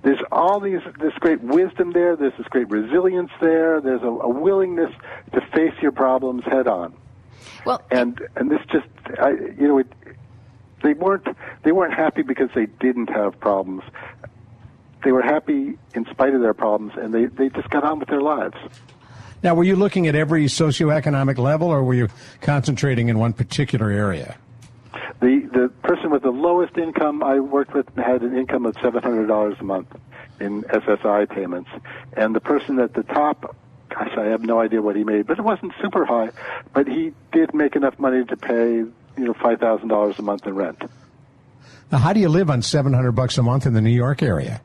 there's 0.04 0.22
all 0.32 0.60
these 0.60 0.82
this 1.00 1.14
great 1.14 1.42
wisdom 1.42 1.92
there. 1.92 2.16
There's 2.16 2.38
this 2.38 2.48
great 2.48 2.70
resilience 2.70 3.32
there. 3.42 3.82
There's 3.82 4.04
a, 4.04 4.14
a 4.30 4.30
willingness 4.30 4.94
to 5.32 5.42
face 5.56 5.74
your 5.82 5.92
problems 5.92 6.44
head 6.44 6.68
on. 6.68 6.94
Well, 7.66 7.82
and 7.90 8.22
and 8.36 8.52
this 8.52 8.62
just 8.72 8.88
I, 9.20 9.32
you 9.32 9.68
know 9.68 9.78
it, 9.80 9.88
they 10.84 10.94
weren't 10.94 11.28
they 11.64 11.72
weren't 11.72 11.94
happy 11.94 12.22
because 12.22 12.50
they 12.54 12.68
didn't 12.68 13.10
have 13.10 13.40
problems. 13.40 13.84
They 15.04 15.12
were 15.12 15.22
happy 15.22 15.78
in 15.96 16.06
spite 16.12 16.34
of 16.34 16.42
their 16.42 16.54
problems, 16.54 16.94
and 16.96 17.14
they, 17.14 17.26
they 17.26 17.50
just 17.50 17.70
got 17.70 17.84
on 17.84 18.00
with 18.00 18.08
their 18.08 18.22
lives. 18.22 18.56
Now, 19.42 19.56
were 19.56 19.66
you 19.66 19.76
looking 19.76 20.08
at 20.08 20.16
every 20.16 20.46
socioeconomic 20.46 21.38
level, 21.38 21.68
or 21.68 21.84
were 21.84 21.94
you 21.94 22.08
concentrating 22.40 23.10
in 23.10 23.20
one 23.20 23.34
particular 23.34 23.90
area? 23.90 24.38
The 25.20 25.50
the 25.52 25.70
person 25.84 26.12
with 26.12 26.24
the 26.24 26.32
lowest 26.32 26.78
income 26.78 27.24
I 27.24 27.40
worked 27.40 27.74
with 27.74 27.88
had 27.96 28.22
an 28.22 28.38
income 28.38 28.66
of 28.66 28.76
seven 28.82 29.02
hundred 29.02 29.28
dollars 29.28 29.58
a 29.60 29.64
month 29.64 29.88
in 30.40 30.64
SSI 30.64 31.30
payments, 31.30 31.70
and 32.14 32.36
the 32.36 32.42
person 32.42 32.80
at 32.80 32.94
the 32.94 33.04
top, 33.04 33.56
gosh, 33.90 34.12
I 34.18 34.26
have 34.26 34.42
no 34.42 34.60
idea 34.60 34.82
what 34.82 34.96
he 34.96 35.04
made, 35.04 35.28
but 35.28 35.40
it 35.40 35.44
wasn't 35.44 35.74
super 35.82 36.06
high, 36.06 36.32
but 36.74 36.88
he 36.88 37.14
did 37.32 37.54
make 37.54 37.76
enough 37.76 37.98
money 38.00 38.26
to 38.26 38.38
pay 38.38 38.84
you 39.18 39.26
know 39.26 39.34
five 39.34 39.60
thousand 39.60 39.90
dollars 39.90 40.18
a 40.20 40.22
month 40.22 40.46
in 40.46 40.56
rent. 40.56 40.82
Now, 41.92 42.00
how 42.00 42.14
do 42.14 42.20
you 42.20 42.30
live 42.30 42.50
on 42.50 42.62
seven 42.62 42.94
hundred 42.94 43.14
bucks 43.14 43.38
a 43.38 43.44
month 43.44 43.66
in 43.66 43.74
the 43.74 43.82
New 43.82 43.92
York 43.92 44.24
area? 44.24 44.62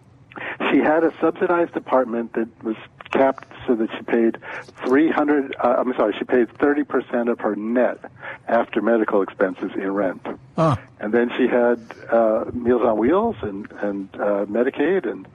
She 0.70 0.78
had 0.78 1.04
a 1.04 1.12
subsidized 1.20 1.76
apartment 1.76 2.34
that 2.34 2.48
was 2.62 2.76
capped 3.10 3.48
so 3.66 3.74
that 3.74 3.90
she 3.96 4.02
paid 4.02 4.38
three 4.84 5.10
hundred. 5.10 5.54
Uh, 5.62 5.76
I'm 5.78 5.92
sorry, 5.94 6.14
she 6.18 6.24
paid 6.24 6.50
thirty 6.58 6.84
percent 6.84 7.28
of 7.28 7.40
her 7.40 7.56
net 7.56 7.98
after 8.46 8.80
medical 8.80 9.22
expenses 9.22 9.72
in 9.74 9.92
rent. 9.92 10.26
Huh. 10.56 10.76
And 11.00 11.12
then 11.12 11.30
she 11.36 11.46
had 11.46 11.80
uh, 12.10 12.44
Meals 12.52 12.82
on 12.82 12.98
Wheels 12.98 13.36
and 13.42 13.70
and 13.72 14.14
uh, 14.14 14.46
Medicaid 14.46 15.10
and 15.10 15.26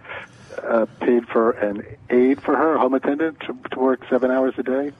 uh, 0.64 0.86
paid 1.00 1.28
for 1.28 1.52
an 1.52 1.84
aide 2.10 2.42
for 2.42 2.56
her, 2.56 2.78
home 2.78 2.94
attendant, 2.94 3.40
to, 3.42 3.58
to 3.72 3.80
work 3.80 4.02
seven 4.10 4.32
hours 4.32 4.54
a 4.58 4.64
day. 4.64 4.92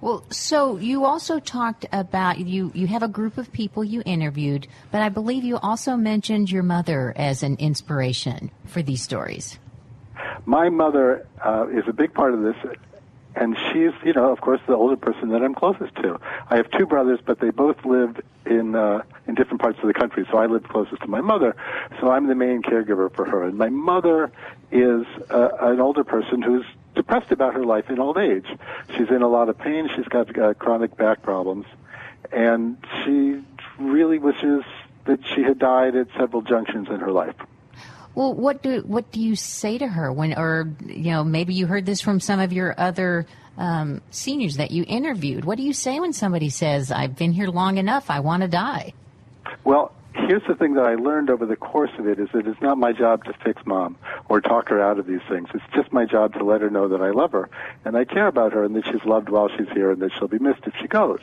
Well, 0.00 0.24
so 0.30 0.76
you 0.76 1.04
also 1.04 1.40
talked 1.40 1.86
about 1.90 2.38
you 2.38 2.70
you 2.74 2.86
have 2.86 3.02
a 3.02 3.08
group 3.08 3.38
of 3.38 3.52
people 3.52 3.82
you 3.82 4.02
interviewed, 4.04 4.66
but 4.90 5.00
I 5.00 5.08
believe 5.08 5.42
you 5.42 5.56
also 5.56 5.96
mentioned 5.96 6.50
your 6.50 6.62
mother 6.62 7.14
as 7.16 7.42
an 7.42 7.56
inspiration 7.56 8.50
for 8.66 8.82
these 8.82 9.02
stories. 9.02 9.58
My 10.44 10.68
mother 10.68 11.26
uh, 11.44 11.66
is 11.68 11.84
a 11.88 11.92
big 11.92 12.12
part 12.12 12.34
of 12.34 12.42
this, 12.42 12.56
and 13.34 13.56
she's 13.72 13.92
you 14.04 14.12
know 14.12 14.32
of 14.32 14.40
course 14.40 14.60
the 14.66 14.74
older 14.74 14.96
person 14.96 15.30
that 15.30 15.42
I'm 15.42 15.54
closest 15.54 15.94
to. 15.96 16.20
I 16.50 16.56
have 16.56 16.70
two 16.72 16.86
brothers, 16.86 17.20
but 17.24 17.40
they 17.40 17.50
both 17.50 17.82
live 17.86 18.20
in 18.44 18.74
uh, 18.74 19.02
in 19.26 19.34
different 19.34 19.62
parts 19.62 19.78
of 19.80 19.86
the 19.86 19.94
country, 19.94 20.26
so 20.30 20.36
I 20.36 20.44
live 20.44 20.64
closest 20.64 21.00
to 21.02 21.08
my 21.08 21.22
mother. 21.22 21.56
So 22.00 22.10
I'm 22.10 22.26
the 22.26 22.34
main 22.34 22.60
caregiver 22.60 23.10
for 23.14 23.24
her, 23.24 23.44
and 23.44 23.56
my 23.56 23.70
mother 23.70 24.30
is 24.70 25.06
uh, 25.30 25.48
an 25.60 25.80
older 25.80 26.04
person 26.04 26.42
who's 26.42 26.66
depressed 26.96 27.30
about 27.30 27.54
her 27.54 27.64
life 27.64 27.88
in 27.88 28.00
old 28.00 28.18
age. 28.18 28.46
She's 28.96 29.08
in 29.08 29.22
a 29.22 29.28
lot 29.28 29.48
of 29.48 29.56
pain. 29.56 29.88
She's 29.94 30.08
got 30.08 30.36
uh, 30.36 30.54
chronic 30.54 30.96
back 30.96 31.22
problems, 31.22 31.66
and 32.32 32.76
she 33.04 33.40
really 33.78 34.18
wishes 34.18 34.64
that 35.04 35.20
she 35.34 35.42
had 35.42 35.60
died 35.60 35.94
at 35.94 36.08
several 36.18 36.42
junctions 36.42 36.88
in 36.88 36.98
her 36.98 37.12
life. 37.12 37.36
Well, 38.16 38.32
what 38.32 38.62
do 38.62 38.80
what 38.80 39.12
do 39.12 39.20
you 39.20 39.36
say 39.36 39.78
to 39.78 39.86
her 39.86 40.12
when, 40.12 40.36
or 40.36 40.74
you 40.86 41.12
know, 41.12 41.22
maybe 41.22 41.54
you 41.54 41.66
heard 41.66 41.86
this 41.86 42.00
from 42.00 42.18
some 42.18 42.40
of 42.40 42.52
your 42.52 42.74
other 42.78 43.26
um, 43.58 44.00
seniors 44.10 44.56
that 44.56 44.70
you 44.70 44.84
interviewed. 44.88 45.44
What 45.44 45.58
do 45.58 45.62
you 45.62 45.72
say 45.72 46.00
when 46.00 46.12
somebody 46.12 46.48
says, 46.48 46.90
"I've 46.90 47.14
been 47.14 47.32
here 47.32 47.48
long 47.48 47.76
enough. 47.76 48.10
I 48.10 48.20
want 48.20 48.42
to 48.42 48.48
die"? 48.48 48.94
Well, 49.64 49.92
here's 50.16 50.42
the 50.46 50.54
thing 50.54 50.74
that 50.74 50.84
I 50.84 50.94
learned 50.94 51.30
over 51.30 51.46
the 51.46 51.56
course 51.56 51.90
of 51.98 52.08
it 52.08 52.18
is 52.18 52.28
that 52.32 52.46
it's 52.46 52.60
not 52.60 52.78
my 52.78 52.92
job 52.92 53.24
to 53.24 53.32
fix 53.44 53.64
mom 53.66 53.96
or 54.28 54.40
talk 54.40 54.68
her 54.68 54.80
out 54.80 54.98
of 54.98 55.06
these 55.06 55.20
things. 55.28 55.48
It's 55.54 55.64
just 55.74 55.92
my 55.92 56.04
job 56.04 56.34
to 56.34 56.44
let 56.44 56.60
her 56.60 56.70
know 56.70 56.88
that 56.88 57.00
I 57.00 57.10
love 57.10 57.32
her 57.32 57.48
and 57.84 57.96
I 57.96 58.04
care 58.04 58.26
about 58.26 58.52
her 58.52 58.64
and 58.64 58.74
that 58.76 58.86
she's 58.86 59.04
loved 59.04 59.28
while 59.28 59.48
she's 59.48 59.68
here 59.72 59.90
and 59.90 60.00
that 60.02 60.12
she'll 60.14 60.28
be 60.28 60.38
missed 60.38 60.66
if 60.66 60.74
she 60.80 60.88
goes. 60.88 61.20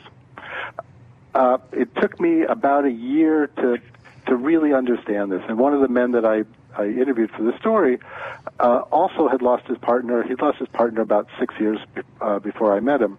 Uh, 1.34 1.58
it 1.72 1.94
took 1.96 2.20
me 2.20 2.42
about 2.42 2.84
a 2.84 2.90
year 2.90 3.48
to 3.48 3.78
to 4.26 4.36
really 4.36 4.72
understand 4.72 5.30
this. 5.30 5.42
And 5.48 5.58
one 5.58 5.74
of 5.74 5.80
the 5.80 5.88
men 5.88 6.12
that 6.12 6.24
I 6.24 6.44
I 6.76 6.86
interviewed 6.86 7.30
for 7.30 7.42
the 7.42 7.56
story 7.58 7.98
uh, 8.58 8.82
also 8.90 9.28
had 9.28 9.42
lost 9.42 9.66
his 9.66 9.78
partner. 9.78 10.22
He'd 10.22 10.40
lost 10.40 10.58
his 10.58 10.68
partner 10.68 11.02
about 11.02 11.28
six 11.38 11.54
years 11.58 11.78
uh, 12.20 12.38
before 12.38 12.76
I 12.76 12.80
met 12.80 13.02
him 13.02 13.18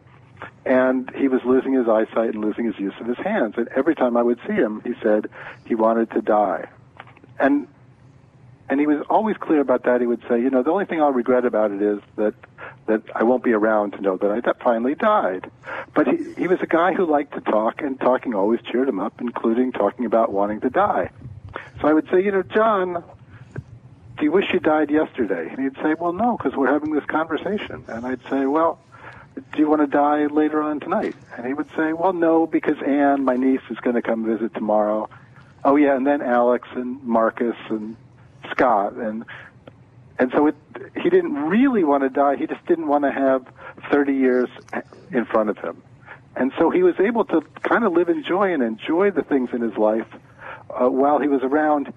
and 0.65 1.09
he 1.15 1.27
was 1.27 1.41
losing 1.45 1.73
his 1.73 1.87
eyesight 1.87 2.33
and 2.33 2.43
losing 2.43 2.65
his 2.65 2.79
use 2.79 2.93
of 2.99 3.07
his 3.07 3.17
hands. 3.17 3.53
And 3.57 3.67
every 3.69 3.95
time 3.95 4.17
I 4.17 4.23
would 4.23 4.39
see 4.47 4.53
him, 4.53 4.81
he 4.83 4.93
said 5.01 5.29
he 5.65 5.75
wanted 5.75 6.11
to 6.11 6.21
die. 6.21 6.67
And 7.39 7.67
and 8.67 8.79
he 8.79 8.87
was 8.87 9.05
always 9.11 9.37
clear 9.37 9.59
about 9.59 9.83
that. 9.83 10.01
He 10.01 10.07
would 10.07 10.23
say, 10.27 10.41
you 10.41 10.49
know, 10.49 10.63
the 10.63 10.71
only 10.71 10.85
thing 10.85 10.99
I'll 10.99 11.11
regret 11.11 11.45
about 11.45 11.71
it 11.71 11.83
is 11.83 11.99
that 12.15 12.33
that 12.87 13.03
I 13.13 13.23
won't 13.23 13.43
be 13.43 13.53
around 13.53 13.91
to 13.91 14.01
know 14.01 14.17
that 14.17 14.31
I 14.31 14.63
finally 14.63 14.95
died. 14.95 15.51
But 15.93 16.07
he, 16.07 16.33
he 16.33 16.47
was 16.47 16.59
a 16.61 16.67
guy 16.67 16.93
who 16.93 17.05
liked 17.05 17.33
to 17.33 17.41
talk, 17.41 17.81
and 17.81 17.99
talking 17.99 18.33
always 18.33 18.61
cheered 18.61 18.89
him 18.89 18.99
up, 18.99 19.21
including 19.21 19.71
talking 19.71 20.05
about 20.05 20.31
wanting 20.31 20.61
to 20.61 20.69
die. 20.69 21.11
So 21.79 21.87
I 21.87 21.93
would 21.93 22.09
say, 22.09 22.23
you 22.23 22.31
know, 22.31 22.41
John, 22.41 23.03
do 24.17 24.23
you 24.23 24.31
wish 24.31 24.45
you 24.53 24.59
died 24.59 24.89
yesterday? 24.89 25.47
And 25.49 25.59
he'd 25.59 25.81
say, 25.83 25.93
well, 25.99 26.13
no, 26.13 26.37
because 26.37 26.55
we're 26.55 26.71
having 26.71 26.91
this 26.91 27.05
conversation. 27.05 27.83
And 27.87 28.05
I'd 28.05 28.21
say, 28.29 28.45
well, 28.45 28.79
do 29.35 29.59
you 29.59 29.69
want 29.69 29.81
to 29.81 29.87
die 29.87 30.27
later 30.27 30.61
on 30.61 30.79
tonight? 30.79 31.15
And 31.35 31.45
he 31.45 31.53
would 31.53 31.69
say, 31.75 31.93
well, 31.93 32.13
no, 32.13 32.47
because 32.47 32.77
Anne, 32.85 33.23
my 33.23 33.35
niece, 33.35 33.61
is 33.69 33.77
going 33.79 33.95
to 33.95 34.01
come 34.01 34.25
visit 34.25 34.53
tomorrow. 34.53 35.09
Oh, 35.63 35.75
yeah, 35.75 35.95
and 35.95 36.05
then 36.05 36.21
Alex 36.21 36.67
and 36.73 37.03
Marcus 37.03 37.55
and 37.69 37.97
Scott. 38.51 38.93
And, 38.93 39.25
and 40.17 40.31
so 40.31 40.47
it, 40.47 40.55
he 41.01 41.09
didn't 41.09 41.33
really 41.33 41.83
want 41.83 42.03
to 42.03 42.09
die. 42.09 42.35
He 42.37 42.47
just 42.47 42.65
didn't 42.65 42.87
want 42.87 43.03
to 43.03 43.11
have 43.11 43.45
30 43.91 44.13
years 44.13 44.49
in 45.11 45.25
front 45.25 45.49
of 45.49 45.57
him. 45.57 45.81
And 46.35 46.51
so 46.57 46.69
he 46.69 46.83
was 46.83 46.95
able 46.99 47.25
to 47.25 47.41
kind 47.61 47.83
of 47.83 47.93
live 47.93 48.09
in 48.09 48.23
joy 48.23 48.53
and 48.53 48.61
enjoy 48.61 49.11
the 49.11 49.23
things 49.23 49.49
in 49.53 49.61
his 49.61 49.77
life 49.77 50.07
uh, 50.69 50.89
while 50.89 51.19
he 51.19 51.27
was 51.27 51.41
around, 51.43 51.93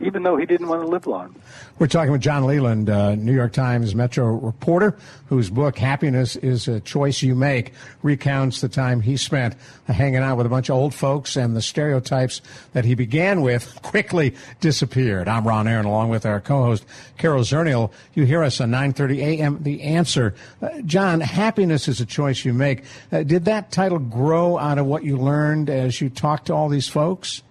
even 0.00 0.22
though 0.22 0.36
he 0.36 0.46
didn't 0.46 0.68
want 0.68 0.82
to 0.82 0.88
live 0.88 1.06
long. 1.06 1.34
We're 1.78 1.86
talking 1.86 2.12
with 2.12 2.20
John 2.20 2.46
Leland, 2.46 2.90
uh, 2.90 3.14
New 3.14 3.34
York 3.34 3.52
Times 3.52 3.94
Metro 3.94 4.26
reporter, 4.28 4.96
whose 5.28 5.50
book 5.50 5.78
"Happiness 5.78 6.36
Is 6.36 6.68
a 6.68 6.80
Choice 6.80 7.22
You 7.22 7.34
Make" 7.34 7.72
recounts 8.02 8.60
the 8.60 8.68
time 8.68 9.00
he 9.00 9.16
spent 9.16 9.54
hanging 9.86 10.16
out 10.16 10.36
with 10.36 10.46
a 10.46 10.48
bunch 10.48 10.68
of 10.68 10.76
old 10.76 10.94
folks, 10.94 11.36
and 11.36 11.56
the 11.56 11.62
stereotypes 11.62 12.40
that 12.72 12.84
he 12.84 12.94
began 12.94 13.40
with 13.40 13.78
quickly 13.82 14.34
disappeared. 14.60 15.28
I'm 15.28 15.46
Ron 15.46 15.68
Aaron, 15.68 15.86
along 15.86 16.10
with 16.10 16.26
our 16.26 16.40
co-host 16.40 16.84
Carol 17.16 17.42
Zernial. 17.42 17.90
You 18.14 18.24
hear 18.24 18.42
us 18.42 18.60
on 18.60 18.70
9:30 18.70 19.18
a.m. 19.18 19.58
The 19.62 19.82
Answer, 19.82 20.34
uh, 20.62 20.80
John. 20.82 21.20
Happiness 21.20 21.88
is 21.88 22.00
a 22.00 22.06
choice 22.06 22.44
you 22.44 22.52
make. 22.52 22.84
Uh, 23.12 23.22
did 23.22 23.44
that 23.46 23.70
title 23.70 23.98
grow 23.98 24.58
out 24.58 24.78
of 24.78 24.86
what 24.86 25.04
you 25.04 25.16
learned 25.16 25.70
as 25.70 26.00
you 26.00 26.08
talked 26.08 26.46
to 26.46 26.54
all 26.54 26.68
these 26.68 26.88
folks? 26.88 27.42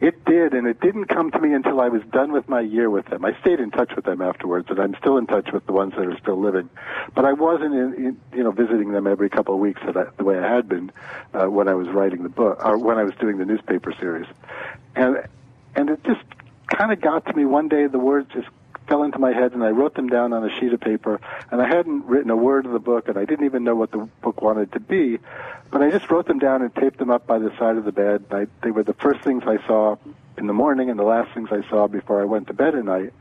It 0.00 0.24
did, 0.24 0.54
and 0.54 0.68
it 0.68 0.80
didn't 0.80 1.06
come 1.06 1.32
to 1.32 1.40
me 1.40 1.52
until 1.52 1.80
I 1.80 1.88
was 1.88 2.02
done 2.12 2.30
with 2.30 2.48
my 2.48 2.60
year 2.60 2.88
with 2.88 3.06
them. 3.06 3.24
I 3.24 3.36
stayed 3.40 3.58
in 3.58 3.72
touch 3.72 3.96
with 3.96 4.04
them 4.04 4.22
afterwards, 4.22 4.68
and 4.70 4.78
I'm 4.78 4.94
still 5.00 5.18
in 5.18 5.26
touch 5.26 5.50
with 5.52 5.66
the 5.66 5.72
ones 5.72 5.94
that 5.96 6.06
are 6.06 6.16
still 6.18 6.38
living. 6.40 6.70
But 7.16 7.24
I 7.24 7.32
wasn't, 7.32 7.74
in, 7.74 7.94
in, 7.94 8.20
you 8.32 8.44
know, 8.44 8.52
visiting 8.52 8.92
them 8.92 9.08
every 9.08 9.28
couple 9.28 9.54
of 9.54 9.60
weeks 9.60 9.80
I, 9.82 10.04
the 10.16 10.22
way 10.22 10.38
I 10.38 10.54
had 10.54 10.68
been 10.68 10.92
uh, 11.34 11.46
when 11.46 11.66
I 11.66 11.74
was 11.74 11.88
writing 11.88 12.22
the 12.22 12.28
book 12.28 12.64
or 12.64 12.78
when 12.78 12.96
I 12.96 13.02
was 13.02 13.14
doing 13.16 13.38
the 13.38 13.44
newspaper 13.44 13.92
series, 13.98 14.26
and 14.94 15.16
and 15.74 15.90
it 15.90 16.02
just 16.04 16.22
kind 16.68 16.92
of 16.92 17.00
got 17.00 17.26
to 17.26 17.34
me 17.34 17.44
one 17.44 17.68
day. 17.68 17.88
The 17.88 17.98
words 17.98 18.30
just 18.32 18.48
fell 18.88 19.02
into 19.02 19.18
my 19.18 19.32
head, 19.32 19.52
and 19.52 19.62
I 19.62 19.70
wrote 19.70 19.94
them 19.94 20.08
down 20.08 20.32
on 20.32 20.48
a 20.48 20.58
sheet 20.58 20.72
of 20.72 20.80
paper. 20.80 21.20
And 21.50 21.60
I 21.60 21.68
hadn't 21.68 22.06
written 22.06 22.30
a 22.30 22.36
word 22.36 22.66
of 22.66 22.72
the 22.72 22.78
book, 22.78 23.08
and 23.08 23.18
I 23.18 23.24
didn't 23.24 23.44
even 23.44 23.64
know 23.64 23.74
what 23.74 23.90
the 23.90 24.08
book 24.22 24.42
wanted 24.42 24.72
to 24.72 24.80
be. 24.80 25.18
But 25.70 25.82
I 25.82 25.90
just 25.90 26.10
wrote 26.10 26.26
them 26.26 26.38
down 26.38 26.62
and 26.62 26.74
taped 26.74 26.98
them 26.98 27.10
up 27.10 27.26
by 27.26 27.38
the 27.38 27.50
side 27.58 27.76
of 27.76 27.84
the 27.84 27.92
bed. 27.92 28.24
I, 28.30 28.46
they 28.62 28.70
were 28.70 28.82
the 28.82 28.94
first 28.94 29.20
things 29.20 29.44
I 29.46 29.64
saw 29.66 29.96
in 30.36 30.46
the 30.46 30.52
morning 30.52 30.88
and 30.88 30.98
the 30.98 31.04
last 31.04 31.32
things 31.34 31.50
I 31.52 31.68
saw 31.68 31.86
before 31.86 32.20
I 32.20 32.24
went 32.24 32.46
to 32.46 32.54
bed 32.54 32.74
at 32.74 32.84
night. 32.84 33.12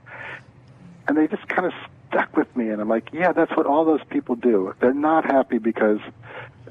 And 1.07 1.17
they 1.17 1.27
just 1.27 1.47
kind 1.47 1.65
of 1.65 1.73
stuck 2.09 2.35
with 2.37 2.53
me. 2.55 2.69
And 2.69 2.81
I'm 2.81 2.89
like, 2.89 3.09
yeah, 3.11 3.33
that's 3.33 3.55
what 3.55 3.65
all 3.65 3.85
those 3.85 4.03
people 4.09 4.35
do. 4.35 4.73
They're 4.79 4.93
not 4.93 5.25
happy 5.25 5.57
because 5.57 5.99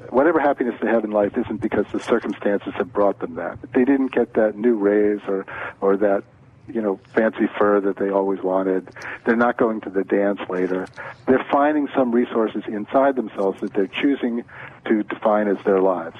whatever 0.09 0.39
happiness 0.39 0.75
they 0.81 0.87
have 0.87 1.03
in 1.03 1.11
life 1.11 1.37
isn't 1.37 1.61
because 1.61 1.85
the 1.91 1.99
circumstances 1.99 2.73
have 2.75 2.91
brought 2.93 3.19
them 3.19 3.35
that. 3.35 3.59
They 3.73 3.85
didn't 3.85 4.11
get 4.11 4.33
that 4.33 4.55
new 4.55 4.75
raise 4.75 5.21
or, 5.27 5.45
or 5.81 5.97
that 5.97 6.23
you 6.67 6.81
know, 6.81 6.99
fancy 7.13 7.47
fur 7.57 7.79
that 7.81 7.97
they 7.97 8.09
always 8.09 8.41
wanted. 8.41 8.89
They're 9.25 9.35
not 9.35 9.57
going 9.57 9.81
to 9.81 9.89
the 9.89 10.03
dance 10.03 10.39
later. 10.49 10.87
They're 11.25 11.45
finding 11.51 11.87
some 11.95 12.11
resources 12.11 12.63
inside 12.67 13.15
themselves 13.15 13.61
that 13.61 13.73
they're 13.73 13.87
choosing 13.87 14.43
to 14.85 15.03
define 15.03 15.47
as 15.47 15.57
their 15.65 15.81
lives. 15.81 16.17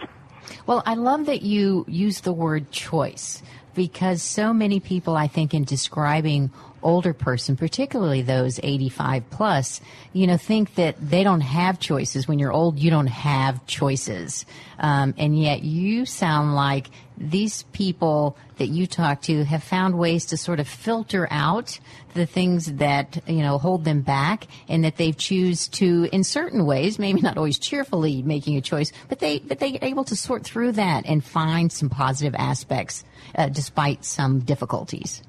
Well, 0.66 0.84
I 0.86 0.96
love 0.96 1.26
that 1.26 1.42
you 1.42 1.86
use 1.88 2.22
the 2.22 2.34
word 2.34 2.72
choice 2.72 3.42
because 3.76 4.24
so 4.24 4.54
many 4.54 4.80
people, 4.80 5.16
I 5.16 5.28
think, 5.28 5.54
in 5.54 5.64
describing 5.64 6.52
older 6.84 7.14
person, 7.14 7.56
particularly 7.56 8.22
those 8.22 8.60
85 8.62 9.30
plus, 9.30 9.82
you 10.14 10.28
know, 10.28 10.38
think 10.38 10.76
that 10.76 10.96
they 11.00 11.24
don't 11.24 11.42
have 11.42 11.80
choices. 11.80 12.28
When 12.28 12.40
you're 12.40 12.54
old, 12.54 12.80
you 12.80 12.90
don't 12.90 13.08
have 13.08 13.66
choices. 13.68 14.46
Um, 14.80 15.14
and 15.18 15.40
yet 15.40 15.64
you 15.64 16.06
sound 16.06 16.56
like 16.56 16.88
these 17.18 17.64
people 17.64 18.38
that 18.58 18.68
you 18.68 18.86
talk 18.88 19.22
to 19.24 19.44
have 19.44 19.64
found 19.64 19.98
ways 19.98 20.26
to 20.28 20.38
sort 20.38 20.60
of 20.60 20.68
filter 20.68 21.28
out 21.32 21.80
the 22.14 22.26
things 22.26 22.74
that 22.74 23.22
you 23.28 23.42
know 23.42 23.58
hold 23.58 23.86
them 23.86 24.02
back 24.02 24.48
and 24.68 24.84
that 24.84 24.98
they've 24.98 25.18
choose 25.18 25.68
to 25.68 26.08
in 26.12 26.24
certain 26.24 26.66
ways 26.66 27.00
maybe 27.00 27.22
not 27.22 27.38
always 27.38 27.58
cheerfully 27.58 28.22
making 28.22 28.56
a 28.58 28.62
choice 28.62 28.92
but 29.10 29.20
they 29.20 29.40
but 29.40 29.60
they're 29.60 29.78
able 29.82 30.04
to 30.04 30.16
sort 30.16 30.44
through 30.44 30.72
that 30.72 31.06
and 31.06 31.24
find 31.24 31.72
some 31.72 31.90
positive 31.90 32.36
aspects 32.36 33.04
uh, 33.36 33.50
despite 33.50 34.06
some 34.06 34.40
difficulties 34.40 35.22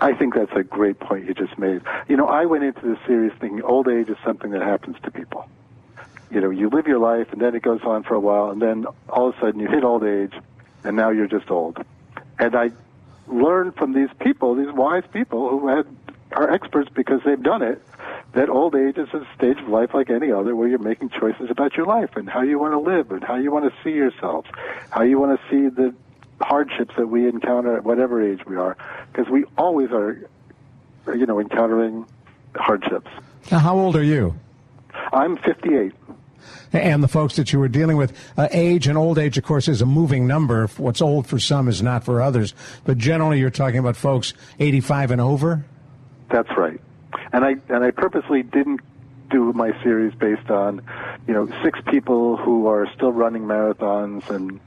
I 0.00 0.12
think 0.14 0.34
that's 0.34 0.52
a 0.54 0.62
great 0.62 0.98
point 0.98 1.26
you 1.26 1.34
just 1.34 1.58
made. 1.58 1.82
You 2.08 2.16
know, 2.16 2.26
I 2.26 2.44
went 2.46 2.64
into 2.64 2.80
this 2.80 2.98
series 3.06 3.32
thinking 3.40 3.62
old 3.62 3.88
age 3.88 4.08
is 4.08 4.16
something 4.24 4.50
that 4.50 4.62
happens 4.62 4.96
to 5.04 5.10
people. 5.10 5.48
You 6.30 6.40
know, 6.40 6.50
you 6.50 6.68
live 6.68 6.86
your 6.86 6.98
life 6.98 7.32
and 7.32 7.40
then 7.40 7.54
it 7.54 7.62
goes 7.62 7.82
on 7.84 8.02
for 8.02 8.14
a 8.14 8.20
while 8.20 8.50
and 8.50 8.60
then 8.60 8.86
all 9.08 9.28
of 9.28 9.36
a 9.36 9.40
sudden 9.40 9.60
you 9.60 9.68
hit 9.68 9.84
old 9.84 10.04
age 10.04 10.32
and 10.82 10.96
now 10.96 11.10
you're 11.10 11.28
just 11.28 11.50
old. 11.50 11.78
And 12.38 12.56
I 12.56 12.70
learned 13.28 13.76
from 13.76 13.92
these 13.92 14.10
people, 14.20 14.54
these 14.54 14.72
wise 14.72 15.04
people 15.12 15.48
who 15.48 15.68
had 15.68 15.86
are 16.32 16.50
experts 16.50 16.90
because 16.92 17.20
they've 17.24 17.42
done 17.42 17.62
it, 17.62 17.80
that 18.32 18.48
old 18.48 18.74
age 18.74 18.98
is 18.98 19.08
a 19.14 19.26
stage 19.36 19.58
of 19.58 19.68
life 19.68 19.94
like 19.94 20.10
any 20.10 20.32
other 20.32 20.56
where 20.56 20.66
you're 20.66 20.78
making 20.78 21.10
choices 21.10 21.50
about 21.50 21.76
your 21.76 21.86
life 21.86 22.16
and 22.16 22.28
how 22.28 22.42
you 22.42 22.58
want 22.58 22.72
to 22.72 22.78
live 22.78 23.12
and 23.12 23.22
how 23.22 23.36
you 23.36 23.52
want 23.52 23.64
to 23.64 23.82
see 23.84 23.94
yourself, 23.94 24.44
how 24.90 25.02
you 25.02 25.20
want 25.20 25.38
to 25.38 25.48
see 25.48 25.68
the 25.68 25.94
hardships 26.40 26.94
that 26.96 27.08
we 27.08 27.28
encounter 27.28 27.76
at 27.76 27.84
whatever 27.84 28.22
age 28.22 28.44
we 28.46 28.56
are, 28.56 28.76
because 29.12 29.30
we 29.30 29.44
always 29.56 29.90
are, 29.92 30.28
you 31.14 31.26
know, 31.26 31.40
encountering 31.40 32.06
hardships. 32.54 33.10
Now, 33.50 33.58
how 33.58 33.76
old 33.76 33.96
are 33.96 34.02
you? 34.02 34.34
I'm 35.12 35.36
58 35.36 35.92
and 36.74 37.02
the 37.02 37.08
folks 37.08 37.36
that 37.36 37.52
you 37.52 37.58
were 37.58 37.68
dealing 37.68 37.96
with. 37.96 38.12
Uh, 38.36 38.48
age 38.50 38.86
and 38.86 38.98
old 38.98 39.18
age, 39.18 39.38
of 39.38 39.44
course, 39.44 39.68
is 39.68 39.80
a 39.80 39.86
moving 39.86 40.26
number. 40.26 40.66
What's 40.76 41.00
old 41.00 41.26
for 41.26 41.38
some 41.38 41.68
is 41.68 41.82
not 41.82 42.04
for 42.04 42.20
others. 42.20 42.54
But 42.84 42.98
generally, 42.98 43.38
you're 43.38 43.50
talking 43.50 43.78
about 43.78 43.96
folks 43.96 44.34
85 44.58 45.12
and 45.12 45.20
over. 45.20 45.64
That's 46.30 46.50
right. 46.56 46.80
And 47.32 47.44
I 47.44 47.56
and 47.68 47.84
I 47.84 47.90
purposely 47.90 48.42
didn't 48.42 48.80
do 49.30 49.52
my 49.52 49.70
series 49.82 50.14
based 50.14 50.50
on, 50.50 50.82
you 51.26 51.34
know, 51.34 51.48
six 51.62 51.78
people 51.90 52.36
who 52.36 52.66
are 52.66 52.86
still 52.94 53.12
running 53.12 53.42
marathons 53.42 54.28
and 54.30 54.60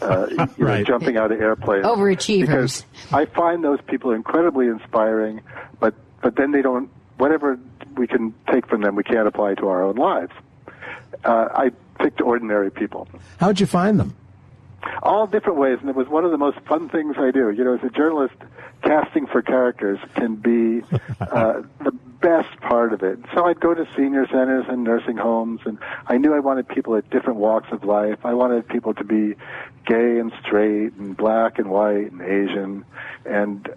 uh, 0.00 0.26
you 0.56 0.64
right. 0.66 0.78
know, 0.78 0.84
jumping 0.84 1.16
out 1.16 1.32
of 1.32 1.40
airplanes. 1.40 1.84
Overachievers. 1.84 2.40
Because 2.40 2.84
I 3.12 3.26
find 3.26 3.64
those 3.64 3.80
people 3.86 4.12
incredibly 4.12 4.66
inspiring, 4.66 5.42
but 5.80 5.94
but 6.22 6.36
then 6.36 6.52
they 6.52 6.62
don't. 6.62 6.90
Whatever 7.16 7.58
we 7.96 8.08
can 8.08 8.34
take 8.50 8.66
from 8.66 8.80
them, 8.80 8.96
we 8.96 9.04
can't 9.04 9.28
apply 9.28 9.54
to 9.54 9.68
our 9.68 9.84
own 9.84 9.94
lives 9.94 10.32
uh, 11.24 11.48
I 11.54 11.70
picked 12.02 12.20
ordinary 12.20 12.70
people. 12.70 13.08
How'd 13.38 13.60
you 13.60 13.66
find 13.66 13.98
them? 13.98 14.16
All 15.02 15.26
different 15.26 15.58
ways, 15.58 15.78
and 15.80 15.88
it 15.88 15.96
was 15.96 16.08
one 16.08 16.24
of 16.24 16.30
the 16.30 16.38
most 16.38 16.58
fun 16.60 16.88
things 16.88 17.16
I 17.18 17.30
do. 17.30 17.50
You 17.50 17.64
know, 17.64 17.74
as 17.74 17.82
a 17.82 17.90
journalist, 17.90 18.34
casting 18.82 19.26
for 19.26 19.42
characters 19.42 19.98
can 20.14 20.36
be 20.36 20.82
uh, 21.20 21.62
the 21.82 21.92
best 22.20 22.58
part 22.60 22.92
of 22.92 23.02
it. 23.02 23.18
So 23.34 23.44
I'd 23.44 23.60
go 23.60 23.74
to 23.74 23.86
senior 23.96 24.26
centers 24.26 24.64
and 24.68 24.84
nursing 24.84 25.16
homes, 25.16 25.60
and 25.64 25.78
I 26.06 26.18
knew 26.18 26.34
I 26.34 26.40
wanted 26.40 26.68
people 26.68 26.96
at 26.96 27.08
different 27.10 27.38
walks 27.38 27.70
of 27.72 27.84
life. 27.84 28.18
I 28.24 28.34
wanted 28.34 28.68
people 28.68 28.94
to 28.94 29.04
be 29.04 29.34
gay 29.86 30.18
and 30.18 30.32
straight, 30.40 30.94
and 30.94 31.16
black 31.16 31.58
and 31.58 31.70
white 31.70 32.12
and 32.12 32.22
Asian, 32.22 32.84
and 33.24 33.68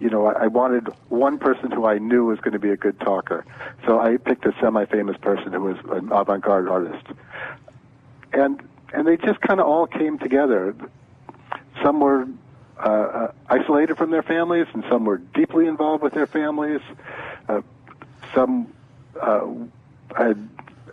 you 0.00 0.08
know, 0.08 0.26
I, 0.26 0.46
wanted 0.46 0.88
one 1.10 1.38
person 1.38 1.70
who 1.70 1.84
I 1.84 1.98
knew 1.98 2.24
was 2.24 2.40
going 2.40 2.54
to 2.54 2.58
be 2.58 2.70
a 2.70 2.76
good 2.76 2.98
talker. 3.00 3.44
So 3.86 4.00
I 4.00 4.16
picked 4.16 4.46
a 4.46 4.54
semi-famous 4.60 5.16
person 5.18 5.52
who 5.52 5.60
was 5.60 5.76
an 5.90 6.10
avant-garde 6.10 6.68
artist. 6.68 7.06
And 8.32 8.62
and 8.92 9.06
they 9.06 9.16
just 9.16 9.40
kind 9.40 9.60
of 9.60 9.66
all 9.66 9.86
came 9.86 10.18
together. 10.18 10.74
Some 11.82 12.00
were 12.00 12.26
uh, 12.78 12.88
uh, 12.88 13.32
isolated 13.48 13.96
from 13.96 14.10
their 14.10 14.22
families, 14.22 14.66
and 14.74 14.84
some 14.90 15.04
were 15.04 15.18
deeply 15.18 15.66
involved 15.66 16.02
with 16.02 16.14
their 16.14 16.26
families. 16.26 16.80
Uh, 17.48 17.62
some 18.34 18.72
uh, 19.20 19.46
had, 20.16 20.48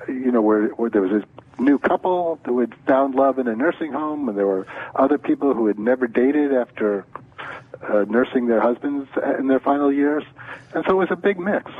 you 0.07 0.31
know, 0.31 0.41
where, 0.41 0.67
where 0.69 0.89
there 0.89 1.01
was 1.01 1.23
a 1.23 1.61
new 1.61 1.77
couple 1.77 2.39
who 2.45 2.59
had 2.59 2.73
found 2.85 3.15
love 3.15 3.39
in 3.39 3.47
a 3.47 3.55
nursing 3.55 3.91
home, 3.91 4.29
and 4.29 4.37
there 4.37 4.47
were 4.47 4.67
other 4.95 5.17
people 5.17 5.53
who 5.53 5.67
had 5.67 5.79
never 5.79 6.07
dated 6.07 6.53
after 6.53 7.05
uh, 7.87 8.05
nursing 8.07 8.47
their 8.47 8.61
husbands 8.61 9.09
in 9.37 9.47
their 9.47 9.59
final 9.59 9.91
years, 9.91 10.23
and 10.73 10.83
so 10.85 10.91
it 10.91 10.95
was 10.95 11.11
a 11.11 11.15
big 11.15 11.39
mix. 11.39 11.71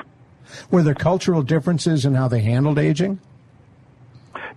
Were 0.72 0.82
there 0.82 0.96
cultural 0.96 1.44
differences 1.44 2.06
in 2.06 2.16
how 2.16 2.28
they 2.28 2.42
handled 2.42 2.80
aging? 2.80 3.20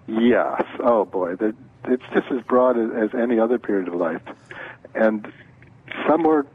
Yes. 0.06 0.62
Oh 0.80 1.04
boy, 1.04 1.36
it's 1.84 2.04
just 2.12 2.30
as 2.30 2.42
broad 2.42 2.78
as, 2.78 3.14
any 3.14 3.38
other 3.38 3.58
period 3.58 3.88
of 3.88 3.94
life, 3.94 4.22
and 4.94 5.30
some 6.08 6.22
were 6.22 6.46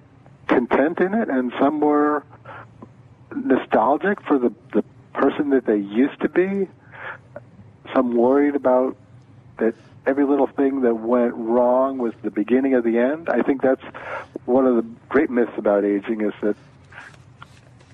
content 0.47 0.99
in 0.99 1.13
it, 1.13 1.29
and 1.29 1.51
some 1.59 1.79
were 1.79 2.23
nostalgic 3.35 4.21
for 4.21 4.37
the 4.37 4.53
the 4.73 4.83
person 5.13 5.49
that 5.51 5.65
they 5.65 5.77
used 5.77 6.19
to 6.21 6.29
be. 6.29 6.67
Some 7.93 8.15
worried 8.15 8.55
about 8.55 8.97
that 9.57 9.75
every 10.05 10.25
little 10.25 10.47
thing 10.47 10.81
that 10.81 10.95
went 10.95 11.33
wrong 11.33 11.97
was 11.97 12.13
the 12.21 12.31
beginning 12.31 12.73
of 12.73 12.83
the 12.83 12.97
end. 12.97 13.29
I 13.29 13.41
think 13.41 13.61
that's 13.61 13.83
one 14.45 14.65
of 14.65 14.75
the 14.75 14.85
great 15.09 15.29
myths 15.29 15.51
about 15.57 15.83
aging 15.83 16.21
is 16.21 16.33
that 16.41 16.55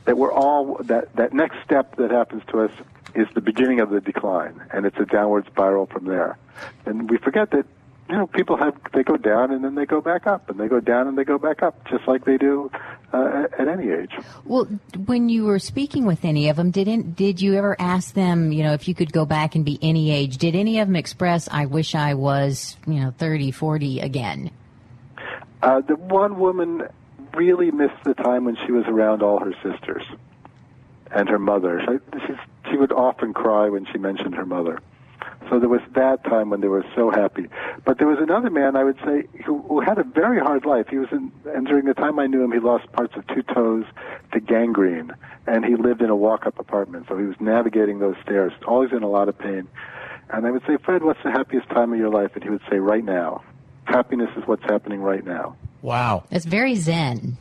that 0.06 0.18
we're 0.18 0.34
all 0.34 0.78
that 0.84 1.16
that 1.16 1.34
next 1.34 1.58
step 1.63 1.96
that 1.96 2.12
happens 2.12 2.44
to 2.50 2.62
us 2.62 2.72
is 3.15 3.28
the 3.34 3.41
beginning 3.41 3.80
of 3.80 3.89
the 3.89 4.02
decline, 4.02 4.62
and 4.71 4.86
it's 4.86 4.97
a 4.97 5.06
downward 5.06 5.45
spiral 5.47 5.86
from 5.86 6.06
there. 6.06 6.38
And 6.86 7.10
we 7.10 7.17
forget 7.17 7.52
that 7.52 7.65
you 8.10 8.17
know 8.17 8.28
people 8.28 8.58
have 8.58 8.76
they 8.93 9.04
go 9.04 9.17
down 9.17 9.52
and 9.52 9.63
then 9.63 9.76
they 9.76 9.86
go 9.86 10.02
back 10.02 10.28
up, 10.28 10.49
and 10.49 10.60
they 10.60 10.67
go 10.67 10.80
down 10.80 11.08
and 11.08 11.17
they 11.17 11.23
go 11.23 11.38
back 11.38 11.62
up, 11.63 11.88
just 11.89 12.08
like 12.08 12.26
they 12.26 12.38
do 12.38 12.71
uh, 13.13 13.45
at, 13.45 13.62
at 13.62 13.67
any 13.67 13.91
age. 13.91 14.12
Well, 14.45 14.65
when 15.06 15.30
you 15.30 15.45
were 15.45 15.60
speaking 15.60 16.06
with 16.06 16.26
any 16.26 16.49
of 16.49 16.58
them, 16.58 16.71
did 16.71 16.88
not 16.88 17.15
did 17.15 17.41
you 17.41 17.56
ever 17.56 17.76
ask 17.80 18.13
them, 18.13 18.52
you 18.52 18.63
know, 18.63 18.73
if 18.73 18.88
you 18.88 18.95
could 18.95 19.13
go 19.13 19.26
back 19.26 19.56
and 19.56 19.63
be 19.63 19.80
any 19.82 20.12
age? 20.12 20.38
Did 20.38 20.56
any 20.56 20.80
of 20.80 20.88
them 20.88 20.95
express, 20.95 21.47
"I 21.52 21.65
wish 21.65 21.95
I 21.95 22.15
was, 22.15 22.78
you 22.88 22.99
know, 22.99 23.13
30, 23.17 23.52
40 23.52 23.99
again"? 23.99 24.52
Uh, 25.62 25.82
the 25.82 25.95
one 25.95 26.39
woman 26.39 26.84
really 27.36 27.71
missed 27.71 28.04
the 28.04 28.13
time 28.13 28.45
when 28.45 28.58
she 28.65 28.71
was 28.71 28.86
around 28.86 29.23
all 29.23 29.39
her 29.39 29.54
sisters 29.63 30.04
and 31.13 31.30
her 31.30 31.39
mother. 31.39 31.82
She, 32.28 32.34
she 32.69 32.78
would 32.78 32.91
often 32.91 33.34
cry 33.34 33.69
when 33.69 33.86
she 33.91 33.97
mentioned 33.97 34.36
her 34.36 34.45
mother. 34.45 34.80
So 35.49 35.60
there 35.60 35.69
was 35.69 35.82
that 35.95 36.23
time 36.23 36.49
when 36.49 36.62
they 36.62 36.67
were 36.67 36.86
so 36.95 37.12
happy. 37.12 37.47
But 37.86 37.97
there 37.97 38.08
was 38.08 38.19
another 38.19 38.49
man, 38.49 38.76
I 38.76 38.84
would 38.84 38.97
say, 39.06 39.28
who, 39.45 39.62
who 39.63 39.82
had 39.82 39.97
a 39.97 40.04
very 40.04 40.39
hard 40.39 40.65
life. 40.65 40.88
He 40.89 40.97
was 40.97 41.10
in, 41.12 41.32
and 41.45 41.67
during 41.67 41.86
the 41.86 41.93
time 41.93 42.17
I 42.17 42.28
knew 42.28 42.43
him, 42.43 42.52
he 42.52 42.60
lost 42.60 42.91
parts 42.93 43.15
of 43.15 43.28
two 43.28 43.43
toes 43.43 43.86
to 44.32 44.39
gangrene, 44.39 45.12
and 45.45 45.65
he 45.65 45.76
lived 45.76 46.02
in 46.02 46.10
a 46.10 46.15
walk-up 46.15 46.60
apartment. 46.60 47.06
So 47.10 47.17
he 47.17 47.26
was 47.26 47.36
navigating 47.39 47.99
those 47.99 48.15
stairs, 48.23 48.54
always 48.67 48.91
in 48.91 49.04
a 49.04 49.10
lot 49.10 49.28
of 49.30 49.38
pain. 49.38 49.67
And 50.30 50.47
I 50.47 50.52
would 50.52 50.63
say, 50.65 50.78
Fred, 50.84 51.04
what's 51.04 51.21
the 51.23 51.32
happiest 51.32 51.69
time 51.69 51.93
of 51.93 51.99
your 51.99 52.10
life? 52.10 52.32
And 52.36 52.43
he 52.43 52.49
would 52.49 52.63
say, 52.69 52.78
right 52.80 53.04
now. 53.04 53.43
Happiness 53.86 54.30
is 54.38 54.47
what's 54.47 54.63
happening 54.63 55.02
right 55.02 55.26
now. 55.26 55.58
Wow. 55.82 56.23
It's 56.32 56.45
very 56.45 56.76
zen. 56.76 57.38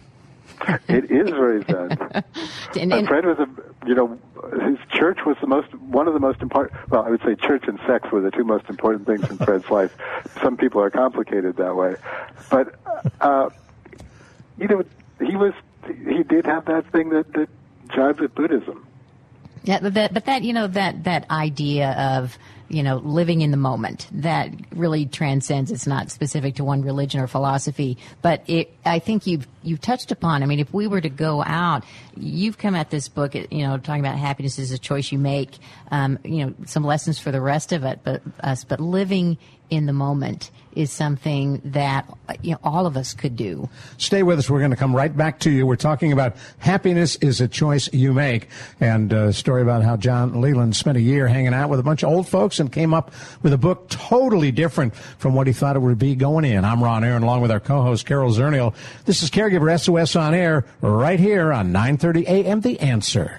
it 0.88 1.10
is 1.10 1.30
very 1.30 1.62
zen. 1.64 1.90
and, 2.78 2.92
and, 2.92 3.08
Fred 3.08 3.24
was 3.24 3.38
a, 3.38 3.48
you 3.86 3.94
know, 3.94 4.18
his 4.66 4.78
church 4.90 5.20
was 5.24 5.36
the 5.40 5.46
most, 5.46 5.74
one 5.74 6.08
of 6.08 6.14
the 6.14 6.20
most 6.20 6.40
important, 6.40 6.78
well, 6.90 7.02
I 7.02 7.10
would 7.10 7.22
say 7.22 7.34
church 7.34 7.64
and 7.66 7.78
sex 7.86 8.10
were 8.10 8.20
the 8.20 8.30
two 8.30 8.44
most 8.44 8.68
important 8.68 9.06
things 9.06 9.28
in 9.30 9.38
Fred's 9.38 9.70
life. 9.70 9.96
Some 10.42 10.56
people 10.56 10.80
are 10.80 10.90
complicated 10.90 11.56
that 11.56 11.76
way. 11.76 11.96
But, 12.50 12.74
uh, 13.20 13.50
you 14.58 14.68
know, 14.68 14.84
he 15.24 15.36
was, 15.36 15.54
he 15.86 16.22
did 16.22 16.46
have 16.46 16.64
that 16.66 16.90
thing 16.92 17.10
that, 17.10 17.32
that 17.32 17.48
jives 17.88 18.20
with 18.20 18.34
Buddhism. 18.34 18.86
Yeah, 19.64 19.78
but 19.80 19.94
that, 19.94 20.12
but 20.12 20.24
that, 20.24 20.42
you 20.42 20.52
know, 20.52 20.66
that, 20.66 21.04
that 21.04 21.30
idea 21.30 21.92
of, 21.92 22.36
you 22.72 22.82
know, 22.82 22.96
living 22.96 23.42
in 23.42 23.50
the 23.50 23.56
moment. 23.56 24.08
That 24.12 24.50
really 24.74 25.04
transcends. 25.04 25.70
It's 25.70 25.86
not 25.86 26.10
specific 26.10 26.56
to 26.56 26.64
one 26.64 26.82
religion 26.82 27.20
or 27.20 27.26
philosophy, 27.26 27.98
but 28.22 28.42
it, 28.46 28.72
I 28.84 28.98
think 28.98 29.26
you've, 29.26 29.46
you've 29.62 29.82
touched 29.82 30.10
upon. 30.10 30.42
I 30.42 30.46
mean, 30.46 30.58
if 30.58 30.72
we 30.72 30.86
were 30.86 31.00
to 31.00 31.10
go 31.10 31.42
out, 31.44 31.84
you've 32.16 32.58
come 32.58 32.74
at 32.74 32.90
this 32.90 33.08
book, 33.08 33.34
you 33.34 33.66
know, 33.66 33.78
talking 33.78 34.00
about 34.00 34.18
happiness 34.18 34.58
is 34.58 34.72
a 34.72 34.78
choice 34.78 35.12
you 35.12 35.18
make, 35.18 35.58
um, 35.90 36.18
you 36.24 36.44
know, 36.44 36.54
some 36.66 36.84
lessons 36.84 37.18
for 37.18 37.30
the 37.30 37.40
rest 37.40 37.72
of 37.72 37.84
it, 37.84 38.00
but 38.04 38.22
us, 38.40 38.64
but 38.64 38.80
living 38.80 39.38
in 39.72 39.86
the 39.86 39.92
moment 39.92 40.50
is 40.74 40.90
something 40.90 41.60
that 41.64 42.06
you 42.42 42.52
know 42.52 42.58
all 42.62 42.86
of 42.86 42.96
us 42.96 43.14
could 43.14 43.36
do. 43.36 43.68
Stay 43.98 44.22
with 44.22 44.38
us. 44.38 44.50
We're 44.50 44.58
going 44.58 44.70
to 44.70 44.76
come 44.76 44.94
right 44.94 45.14
back 45.14 45.40
to 45.40 45.50
you. 45.50 45.66
We're 45.66 45.76
talking 45.76 46.12
about 46.12 46.36
happiness 46.58 47.16
is 47.16 47.40
a 47.40 47.48
choice 47.48 47.92
you 47.92 48.12
make, 48.12 48.48
and 48.80 49.12
a 49.12 49.32
story 49.32 49.62
about 49.62 49.82
how 49.82 49.96
John 49.96 50.40
Leland 50.40 50.76
spent 50.76 50.98
a 50.98 51.00
year 51.00 51.26
hanging 51.26 51.54
out 51.54 51.70
with 51.70 51.80
a 51.80 51.82
bunch 51.82 52.02
of 52.02 52.10
old 52.10 52.28
folks 52.28 52.60
and 52.60 52.72
came 52.72 52.92
up 52.92 53.12
with 53.42 53.52
a 53.52 53.58
book 53.58 53.88
totally 53.88 54.52
different 54.52 54.94
from 54.94 55.34
what 55.34 55.46
he 55.46 55.52
thought 55.52 55.76
it 55.76 55.80
would 55.80 55.98
be 55.98 56.14
going 56.14 56.44
in. 56.44 56.64
I'm 56.64 56.82
Ron 56.82 57.02
Aaron, 57.02 57.22
along 57.22 57.40
with 57.40 57.50
our 57.50 57.60
co-host 57.60 58.04
Carol 58.04 58.30
Zernial. 58.32 58.74
This 59.06 59.22
is 59.22 59.30
Caregiver 59.30 59.78
SOS 59.78 60.16
on 60.16 60.34
air 60.34 60.66
right 60.82 61.20
here 61.20 61.52
on 61.52 61.72
9:30 62.02 62.24
a.m. 62.24 62.60
The 62.60 62.80
Answer. 62.80 63.38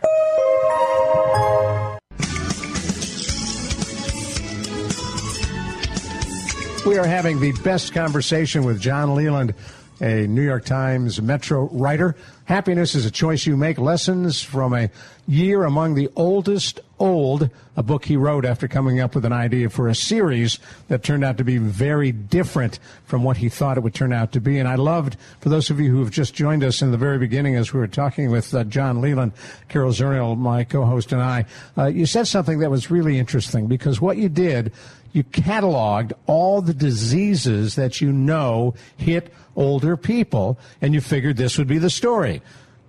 We 6.86 6.98
are 6.98 7.06
having 7.06 7.40
the 7.40 7.52
best 7.64 7.94
conversation 7.94 8.64
with 8.64 8.80
John 8.80 9.16
Leland, 9.16 9.54
a 10.02 10.28
New 10.28 10.42
York 10.42 10.66
Times 10.66 11.22
Metro 11.22 11.70
writer. 11.70 12.16
Happiness 12.46 12.94
is 12.94 13.06
a 13.06 13.12
choice 13.12 13.46
you 13.46 13.56
make. 13.56 13.78
Lessons 13.78 14.42
from 14.42 14.74
a 14.74 14.90
year 15.28 15.64
among 15.64 15.96
the 15.96 16.10
oldest 16.16 16.82
old, 17.00 17.50
a 17.78 17.84
book 17.84 18.06
he 18.06 18.18
wrote 18.18 18.46
after 18.46 18.68
coming 18.68 19.00
up 19.00 19.16
with 19.16 19.24
an 19.24 19.32
idea 19.32 19.70
for 19.70 19.88
a 19.88 19.96
series 19.96 20.60
that 20.90 21.04
turned 21.04 21.24
out 21.24 21.38
to 21.38 21.44
be 21.44 21.58
very 21.58 22.12
different 22.12 22.80
from 23.06 23.24
what 23.24 23.38
he 23.38 23.50
thought 23.50 23.78
it 23.78 23.82
would 23.82 23.94
turn 23.94 24.12
out 24.12 24.32
to 24.34 24.42
be. 24.42 24.60
And 24.60 24.68
I 24.68 24.76
loved, 24.76 25.18
for 25.40 25.50
those 25.50 25.70
of 25.70 25.80
you 25.80 25.90
who 25.90 26.00
have 26.00 26.12
just 26.12 26.34
joined 26.34 26.64
us 26.64 26.82
in 26.82 26.92
the 26.92 26.98
very 26.98 27.18
beginning 27.18 27.56
as 27.56 27.74
we 27.74 27.80
were 27.80 27.88
talking 27.88 28.30
with 28.30 28.54
uh, 28.54 28.64
John 28.66 29.02
Leland, 29.02 29.32
Carol 29.70 29.92
Zernial, 29.92 30.38
my 30.38 30.64
co-host, 30.64 31.12
and 31.12 31.22
I, 31.22 31.46
uh, 31.78 31.86
you 31.86 32.06
said 32.06 32.28
something 32.28 32.60
that 32.60 32.72
was 32.72 32.92
really 32.92 33.18
interesting 33.18 33.68
because 33.68 34.02
what 34.02 34.18
you 34.18 34.30
did 34.30 34.72
you 35.14 35.24
cataloged 35.24 36.12
all 36.26 36.62
the 36.62 36.74
diseases 36.74 37.76
that 37.76 38.02
you 38.02 38.12
know 38.12 38.74
hit 38.98 39.34
older 39.56 39.96
people, 39.96 40.60
and 40.82 40.94
you 40.94 41.02
figured 41.02 41.38
this 41.38 41.58
would 41.58 41.68
be 41.68 41.78
the 41.78 41.90
story. 41.90 42.42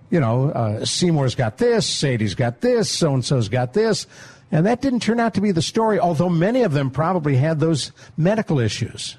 You 0.09 0.19
know, 0.19 0.49
uh, 0.49 0.85
Seymour's 0.85 1.35
got 1.35 1.57
this, 1.57 1.87
Sadie's 1.87 2.35
got 2.35 2.61
this, 2.61 2.89
so 2.89 3.13
and 3.13 3.23
so's 3.23 3.47
got 3.47 3.73
this. 3.73 4.07
And 4.51 4.65
that 4.65 4.81
didn't 4.81 5.01
turn 5.01 5.19
out 5.19 5.33
to 5.35 5.41
be 5.41 5.51
the 5.51 5.61
story, 5.61 5.99
although 5.99 6.29
many 6.29 6.63
of 6.63 6.73
them 6.73 6.91
probably 6.91 7.35
had 7.35 7.59
those 7.59 7.91
medical 8.17 8.59
issues. 8.59 9.17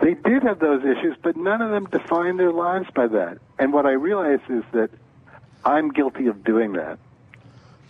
They 0.00 0.14
did 0.14 0.42
have 0.42 0.60
those 0.60 0.82
issues, 0.82 1.16
but 1.22 1.36
none 1.36 1.60
of 1.60 1.70
them 1.70 1.86
defined 1.86 2.38
their 2.38 2.52
lives 2.52 2.86
by 2.94 3.08
that. 3.08 3.38
And 3.58 3.72
what 3.72 3.84
I 3.84 3.92
realize 3.92 4.40
is 4.48 4.64
that 4.72 4.90
I'm 5.64 5.90
guilty 5.90 6.26
of 6.26 6.44
doing 6.44 6.72
that. 6.74 6.98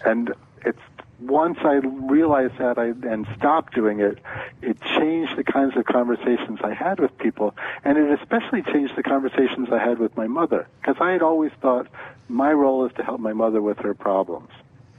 And 0.04 0.32
it's 0.64 0.80
once 1.20 1.58
I 1.62 1.74
realized 1.74 2.58
that 2.58 2.78
I, 2.78 2.86
and 3.08 3.26
stopped 3.36 3.74
doing 3.74 4.00
it, 4.00 4.18
it 4.62 4.80
changed 4.80 5.36
the 5.36 5.44
kinds 5.44 5.76
of 5.76 5.84
conversations 5.84 6.60
I 6.62 6.74
had 6.74 7.00
with 7.00 7.16
people, 7.18 7.54
and 7.84 7.98
it 7.98 8.20
especially 8.20 8.62
changed 8.62 8.94
the 8.96 9.02
conversations 9.02 9.68
I 9.72 9.78
had 9.78 9.98
with 9.98 10.16
my 10.16 10.26
mother, 10.26 10.68
because 10.80 10.96
I 11.00 11.10
had 11.12 11.22
always 11.22 11.52
thought 11.60 11.88
my 12.28 12.52
role 12.52 12.86
is 12.86 12.92
to 12.94 13.02
help 13.02 13.20
my 13.20 13.32
mother 13.32 13.60
with 13.60 13.78
her 13.78 13.94
problems. 13.94 14.50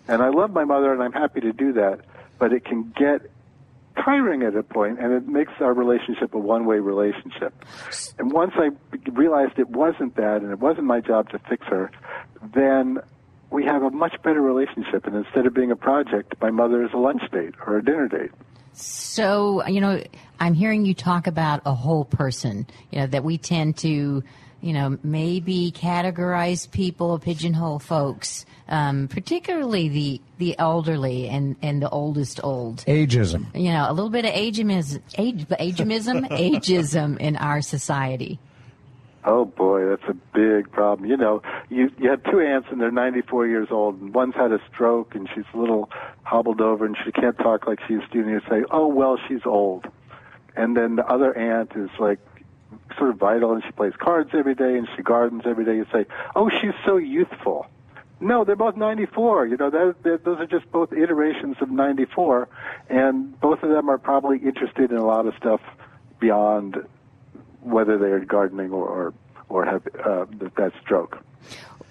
And 0.07 0.21
I 0.21 0.29
love 0.29 0.51
my 0.51 0.65
mother, 0.65 0.91
and 0.91 1.01
I'm 1.01 1.13
happy 1.13 1.39
to 1.41 1.53
do 1.53 1.73
that, 1.73 2.01
but 2.37 2.51
it 2.51 2.65
can 2.65 2.93
get 2.97 3.21
tiring 3.95 4.43
at 4.43 4.55
a 4.55 4.63
point, 4.63 4.99
and 4.99 5.13
it 5.13 5.27
makes 5.27 5.51
our 5.59 5.73
relationship 5.73 6.33
a 6.33 6.39
one-way 6.39 6.79
relationship. 6.79 7.53
And 8.17 8.31
once 8.31 8.53
I 8.55 8.71
realized 9.11 9.59
it 9.59 9.69
wasn't 9.69 10.15
that, 10.15 10.41
and 10.41 10.51
it 10.51 10.59
wasn't 10.59 10.85
my 10.85 10.99
job 11.01 11.29
to 11.29 11.39
fix 11.39 11.65
her, 11.67 11.91
then 12.53 12.99
we 13.51 13.65
have 13.65 13.83
a 13.83 13.89
much 13.89 14.15
better 14.23 14.41
relationship. 14.41 15.07
And 15.07 15.15
instead 15.15 15.45
of 15.45 15.53
being 15.53 15.71
a 15.71 15.75
project, 15.75 16.35
my 16.41 16.51
mother 16.51 16.83
is 16.83 16.91
a 16.93 16.97
lunch 16.97 17.23
date 17.31 17.55
or 17.65 17.77
a 17.77 17.83
dinner 17.83 18.07
date. 18.07 18.31
So, 18.73 19.65
you 19.67 19.81
know, 19.81 20.01
I'm 20.39 20.53
hearing 20.53 20.85
you 20.85 20.93
talk 20.93 21.27
about 21.27 21.61
a 21.65 21.73
whole 21.73 22.05
person, 22.05 22.67
you 22.91 22.99
know, 22.99 23.07
that 23.07 23.23
we 23.23 23.37
tend 23.37 23.77
to, 23.77 24.23
you 24.61 24.73
know, 24.73 24.97
maybe 25.03 25.71
categorize 25.75 26.69
people, 26.69 27.17
pigeonhole 27.19 27.79
folks, 27.79 28.45
um, 28.67 29.07
particularly 29.07 29.89
the, 29.89 30.21
the 30.37 30.59
elderly 30.59 31.27
and, 31.27 31.55
and 31.61 31.81
the 31.81 31.89
oldest 31.89 32.39
old. 32.43 32.85
Ageism. 32.85 33.47
You 33.55 33.71
know, 33.71 33.87
a 33.89 33.93
little 33.93 34.11
bit 34.11 34.25
of 34.25 34.31
ageism, 34.31 35.01
age, 35.17 35.45
ageism, 35.47 36.29
ageism 36.29 37.17
in 37.19 37.35
our 37.35 37.61
society. 37.61 38.39
Oh 39.25 39.43
boy, 39.45 39.85
that's 39.85 40.07
a 40.07 40.13
big 40.13 40.71
problem. 40.71 41.09
You 41.09 41.17
know, 41.17 41.41
you 41.69 41.91
you 41.97 42.09
have 42.09 42.23
two 42.23 42.39
aunts 42.39 42.69
and 42.71 42.79
they're 42.79 42.91
94 42.91 43.47
years 43.47 43.67
old, 43.69 43.99
and 43.99 44.13
one's 44.13 44.35
had 44.35 44.51
a 44.51 44.61
stroke 44.71 45.13
and 45.13 45.27
she's 45.33 45.43
a 45.53 45.57
little 45.57 45.89
hobbled 46.23 46.61
over 46.61 46.85
and 46.85 46.95
she 47.03 47.11
can't 47.11 47.37
talk 47.37 47.67
like 47.67 47.79
she 47.85 47.93
used 47.93 48.11
to. 48.13 48.19
And 48.19 48.29
you 48.29 48.41
say, 48.49 48.63
"Oh 48.71 48.87
well, 48.87 49.17
she's 49.27 49.45
old," 49.45 49.87
and 50.55 50.75
then 50.75 50.95
the 50.95 51.05
other 51.05 51.37
aunt 51.37 51.73
is 51.75 51.89
like 51.99 52.19
sort 52.97 53.09
of 53.09 53.17
vital 53.17 53.53
and 53.53 53.63
she 53.63 53.71
plays 53.71 53.93
cards 53.97 54.29
every 54.33 54.55
day 54.55 54.77
and 54.77 54.87
she 54.95 55.01
gardens 55.01 55.43
every 55.45 55.65
day. 55.65 55.75
You 55.75 55.85
say, 55.91 56.05
"Oh, 56.35 56.49
she's 56.49 56.75
so 56.85 56.97
youthful." 56.97 57.67
No, 58.21 58.43
they're 58.43 58.55
both 58.55 58.75
94. 58.75 59.47
You 59.47 59.57
know, 59.57 59.69
that, 59.69 60.03
that, 60.03 60.25
those 60.25 60.39
are 60.39 60.45
just 60.45 60.69
both 60.71 60.91
iterations 60.91 61.55
of 61.61 61.69
94, 61.71 62.49
and 62.89 63.39
both 63.39 63.63
of 63.63 63.69
them 63.69 63.89
are 63.89 63.97
probably 63.97 64.39
interested 64.39 64.91
in 64.91 64.97
a 64.97 65.05
lot 65.05 65.25
of 65.25 65.33
stuff 65.35 65.61
beyond 66.19 66.85
whether 67.61 67.97
they're 67.97 68.25
gardening 68.25 68.71
or 68.71 68.87
or, 68.87 69.13
or 69.49 69.65
have 69.65 69.87
uh, 70.05 70.25
that 70.57 70.71
stroke. 70.81 71.23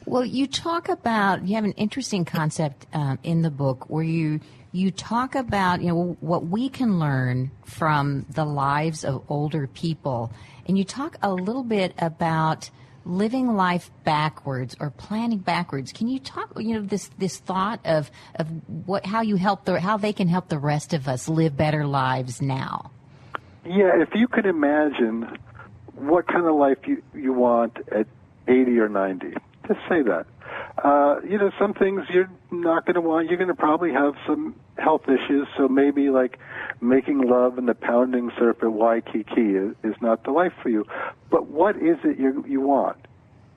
Well, 0.06 0.24
you 0.24 0.46
talk 0.46 0.88
about 0.88 1.46
you 1.46 1.54
have 1.56 1.64
an 1.64 1.72
interesting 1.72 2.24
concept 2.24 2.86
um, 2.92 3.18
in 3.22 3.42
the 3.42 3.50
book 3.50 3.90
where 3.90 4.04
you 4.04 4.40
you 4.72 4.90
talk 4.90 5.34
about 5.34 5.80
you 5.82 5.88
know 5.88 6.16
what 6.20 6.46
we 6.46 6.68
can 6.68 6.98
learn 6.98 7.50
from 7.64 8.26
the 8.30 8.44
lives 8.44 9.04
of 9.04 9.22
older 9.28 9.66
people, 9.66 10.32
and 10.66 10.78
you 10.78 10.84
talk 10.84 11.16
a 11.22 11.32
little 11.32 11.64
bit 11.64 11.94
about 11.98 12.70
living 13.04 13.54
life 13.54 13.90
backwards 14.04 14.76
or 14.80 14.90
planning 14.90 15.38
backwards. 15.38 15.92
Can 15.92 16.08
you 16.08 16.18
talk 16.18 16.52
you 16.56 16.74
know 16.74 16.82
this 16.82 17.10
this 17.18 17.38
thought 17.38 17.80
of 17.84 18.10
of 18.36 18.48
what 18.86 19.04
how 19.04 19.22
you 19.22 19.36
help 19.36 19.64
the 19.64 19.80
how 19.80 19.96
they 19.96 20.12
can 20.12 20.28
help 20.28 20.48
the 20.48 20.58
rest 20.58 20.94
of 20.94 21.08
us 21.08 21.28
live 21.28 21.56
better 21.56 21.86
lives 21.86 22.40
now? 22.40 22.90
Yeah, 23.64 24.00
if 24.00 24.14
you 24.14 24.28
could 24.28 24.46
imagine 24.46 25.36
what 26.00 26.26
kind 26.26 26.46
of 26.46 26.56
life 26.56 26.78
you, 26.86 27.02
you 27.14 27.32
want 27.32 27.78
at 27.90 28.06
80 28.46 28.78
or 28.78 28.88
90. 28.88 29.34
Just 29.66 29.80
say 29.88 30.02
that. 30.02 30.26
Uh, 30.82 31.20
you 31.28 31.38
know, 31.38 31.50
some 31.58 31.74
things 31.74 32.02
you're 32.08 32.30
not 32.50 32.86
going 32.86 32.94
to 32.94 33.00
want. 33.00 33.28
You're 33.28 33.36
going 33.36 33.48
to 33.48 33.54
probably 33.54 33.92
have 33.92 34.14
some 34.26 34.54
health 34.78 35.02
issues. 35.08 35.46
So 35.56 35.68
maybe 35.68 36.10
like 36.10 36.38
making 36.80 37.20
love 37.20 37.58
and 37.58 37.68
the 37.68 37.74
pounding 37.74 38.30
surf 38.38 38.58
at 38.62 38.72
Waikiki 38.72 39.56
is, 39.56 39.74
is 39.82 39.94
not 40.00 40.24
the 40.24 40.30
life 40.30 40.52
for 40.62 40.68
you. 40.68 40.86
But 41.30 41.48
what 41.48 41.76
is 41.76 41.98
it 42.04 42.18
you 42.18 42.44
you 42.46 42.60
want? 42.60 42.96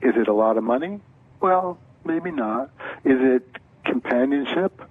Is 0.00 0.14
it 0.16 0.28
a 0.28 0.32
lot 0.32 0.56
of 0.56 0.64
money? 0.64 1.00
Well, 1.40 1.78
maybe 2.04 2.30
not. 2.30 2.70
Is 3.04 3.18
it 3.20 3.56
companionship? 3.84 4.82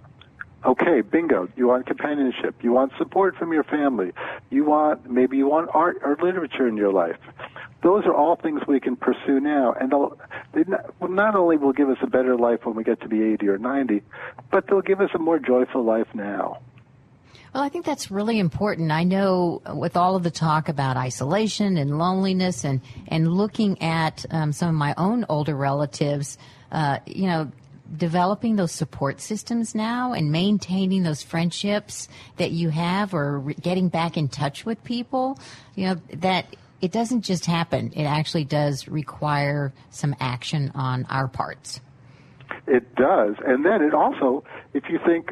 Okay, 0.63 1.01
bingo. 1.01 1.49
You 1.55 1.67
want 1.67 1.87
companionship. 1.87 2.63
You 2.63 2.71
want 2.71 2.93
support 2.97 3.35
from 3.35 3.51
your 3.51 3.63
family. 3.63 4.11
You 4.51 4.63
want, 4.63 5.09
maybe 5.09 5.37
you 5.37 5.47
want 5.47 5.69
art 5.73 5.97
or 6.03 6.15
literature 6.21 6.67
in 6.67 6.77
your 6.77 6.93
life. 6.93 7.17
Those 7.83 8.05
are 8.05 8.13
all 8.13 8.35
things 8.35 8.61
we 8.67 8.79
can 8.79 8.95
pursue 8.95 9.39
now. 9.39 9.73
And 9.73 9.91
they'll, 9.91 10.17
they 10.53 10.63
not, 10.67 11.09
not 11.09 11.35
only 11.35 11.57
will 11.57 11.73
give 11.73 11.89
us 11.89 11.97
a 12.01 12.07
better 12.07 12.35
life 12.35 12.59
when 12.63 12.75
we 12.75 12.83
get 12.83 13.01
to 13.01 13.07
be 13.07 13.23
80 13.23 13.47
or 13.47 13.57
90, 13.57 14.01
but 14.51 14.67
they'll 14.67 14.81
give 14.81 15.01
us 15.01 15.09
a 15.15 15.19
more 15.19 15.39
joyful 15.39 15.83
life 15.83 16.07
now. 16.13 16.59
Well, 17.53 17.63
I 17.63 17.69
think 17.69 17.85
that's 17.85 18.09
really 18.09 18.39
important. 18.39 18.91
I 18.91 19.03
know 19.03 19.61
with 19.73 19.97
all 19.97 20.15
of 20.15 20.23
the 20.23 20.31
talk 20.31 20.69
about 20.69 20.95
isolation 20.95 21.75
and 21.75 21.97
loneliness 21.97 22.63
and, 22.63 22.81
and 23.07 23.33
looking 23.33 23.81
at 23.81 24.25
um, 24.31 24.53
some 24.53 24.69
of 24.69 24.75
my 24.75 24.93
own 24.97 25.25
older 25.27 25.55
relatives, 25.55 26.37
uh, 26.71 26.99
you 27.05 27.27
know, 27.27 27.51
developing 27.97 28.55
those 28.55 28.71
support 28.71 29.19
systems 29.19 29.75
now 29.75 30.13
and 30.13 30.31
maintaining 30.31 31.03
those 31.03 31.21
friendships 31.21 32.07
that 32.37 32.51
you 32.51 32.69
have 32.69 33.13
or 33.13 33.39
re- 33.39 33.53
getting 33.55 33.89
back 33.89 34.15
in 34.15 34.29
touch 34.29 34.65
with 34.65 34.81
people, 34.85 35.37
you 35.75 35.87
know, 35.87 35.95
that 36.13 36.45
it 36.81 36.91
doesn't 36.91 37.21
just 37.21 37.45
happen. 37.45 37.91
It 37.95 38.03
actually 38.03 38.43
does 38.43 38.87
require 38.87 39.73
some 39.91 40.15
action 40.19 40.71
on 40.73 41.05
our 41.09 41.27
parts. 41.27 41.79
It 42.67 42.95
does. 42.95 43.35
And 43.45 43.65
then 43.65 43.81
it 43.81 43.93
also, 43.93 44.43
if 44.73 44.89
you 44.89 44.99
think 45.05 45.31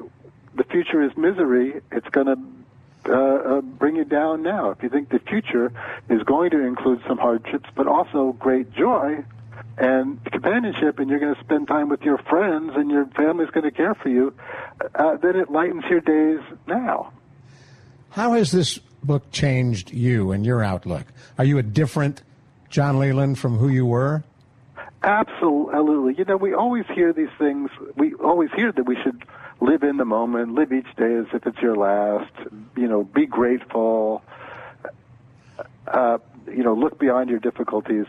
the 0.55 0.63
future 0.63 1.01
is 1.01 1.15
misery, 1.17 1.81
it's 1.91 2.07
going 2.09 2.27
to 2.27 3.12
uh, 3.12 3.57
uh, 3.57 3.62
bring 3.62 3.95
you 3.95 4.05
down 4.05 4.43
now. 4.43 4.69
If 4.71 4.83
you 4.83 4.89
think 4.89 5.09
the 5.09 5.19
future 5.19 5.71
is 6.09 6.21
going 6.23 6.51
to 6.51 6.59
include 6.59 7.01
some 7.07 7.17
hardships, 7.17 7.69
but 7.75 7.88
also 7.88 8.33
great 8.33 8.71
joy, 8.71 9.23
and 9.77 10.23
companionship 10.25 10.99
and 10.99 11.09
you're 11.09 11.19
going 11.19 11.33
to 11.33 11.39
spend 11.39 11.67
time 11.67 11.89
with 11.89 12.01
your 12.01 12.17
friends 12.17 12.73
and 12.75 12.91
your 12.91 13.05
family's 13.15 13.49
going 13.49 13.63
to 13.63 13.71
care 13.71 13.95
for 13.95 14.09
you, 14.09 14.33
uh, 14.95 15.15
then 15.17 15.35
it 15.35 15.49
lightens 15.49 15.85
your 15.89 16.01
days 16.01 16.41
now. 16.67 17.12
How 18.12 18.33
has 18.33 18.51
this 18.51 18.79
book 19.03 19.31
changed 19.31 19.91
you 19.91 20.31
and 20.31 20.45
your 20.45 20.63
outlook? 20.63 21.05
Are 21.38 21.45
you 21.45 21.57
a 21.57 21.63
different 21.63 22.23
John 22.69 22.99
Leland 22.99 23.39
from 23.39 23.57
who 23.57 23.69
you 23.69 23.85
were? 23.85 24.23
Absolutely. 25.01 26.15
You 26.15 26.25
know, 26.25 26.38
we 26.38 26.53
always 26.53 26.85
hear 26.93 27.13
these 27.13 27.29
things. 27.38 27.69
We 27.95 28.13
always 28.15 28.49
hear 28.55 28.71
that 28.71 28.83
we 28.83 28.97
should 29.01 29.23
live 29.62 29.83
in 29.83 29.97
the 29.97 30.05
moment, 30.05 30.53
live 30.53 30.71
each 30.73 30.93
day 30.97 31.15
as 31.15 31.25
if 31.33 31.45
it's 31.45 31.59
your 31.59 31.75
last, 31.75 32.31
you 32.75 32.88
know, 32.88 33.03
be 33.03 33.25
grateful, 33.25 34.21
uh, 35.88 36.17
you 36.47 36.63
know, 36.63 36.73
look 36.73 36.99
beyond 36.99 37.29
your 37.29 37.39
difficulties. 37.39 38.05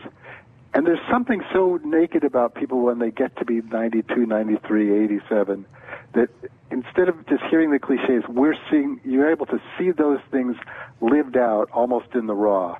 And 0.73 0.85
there's 0.85 1.05
something 1.09 1.43
so 1.51 1.79
naked 1.83 2.23
about 2.23 2.55
people 2.55 2.81
when 2.81 2.99
they 2.99 3.11
get 3.11 3.35
to 3.37 3.45
be 3.45 3.61
92, 3.61 4.25
93, 4.25 5.03
87 5.03 5.65
that 6.13 6.29
instead 6.69 7.09
of 7.09 7.25
just 7.27 7.43
hearing 7.43 7.71
the 7.71 7.79
cliches, 7.79 8.23
we're 8.27 8.55
seeing, 8.69 8.99
you're 9.03 9.29
able 9.29 9.45
to 9.47 9.61
see 9.77 9.91
those 9.91 10.19
things 10.31 10.55
lived 10.99 11.37
out 11.37 11.69
almost 11.71 12.13
in 12.13 12.27
the 12.27 12.35
raw. 12.35 12.77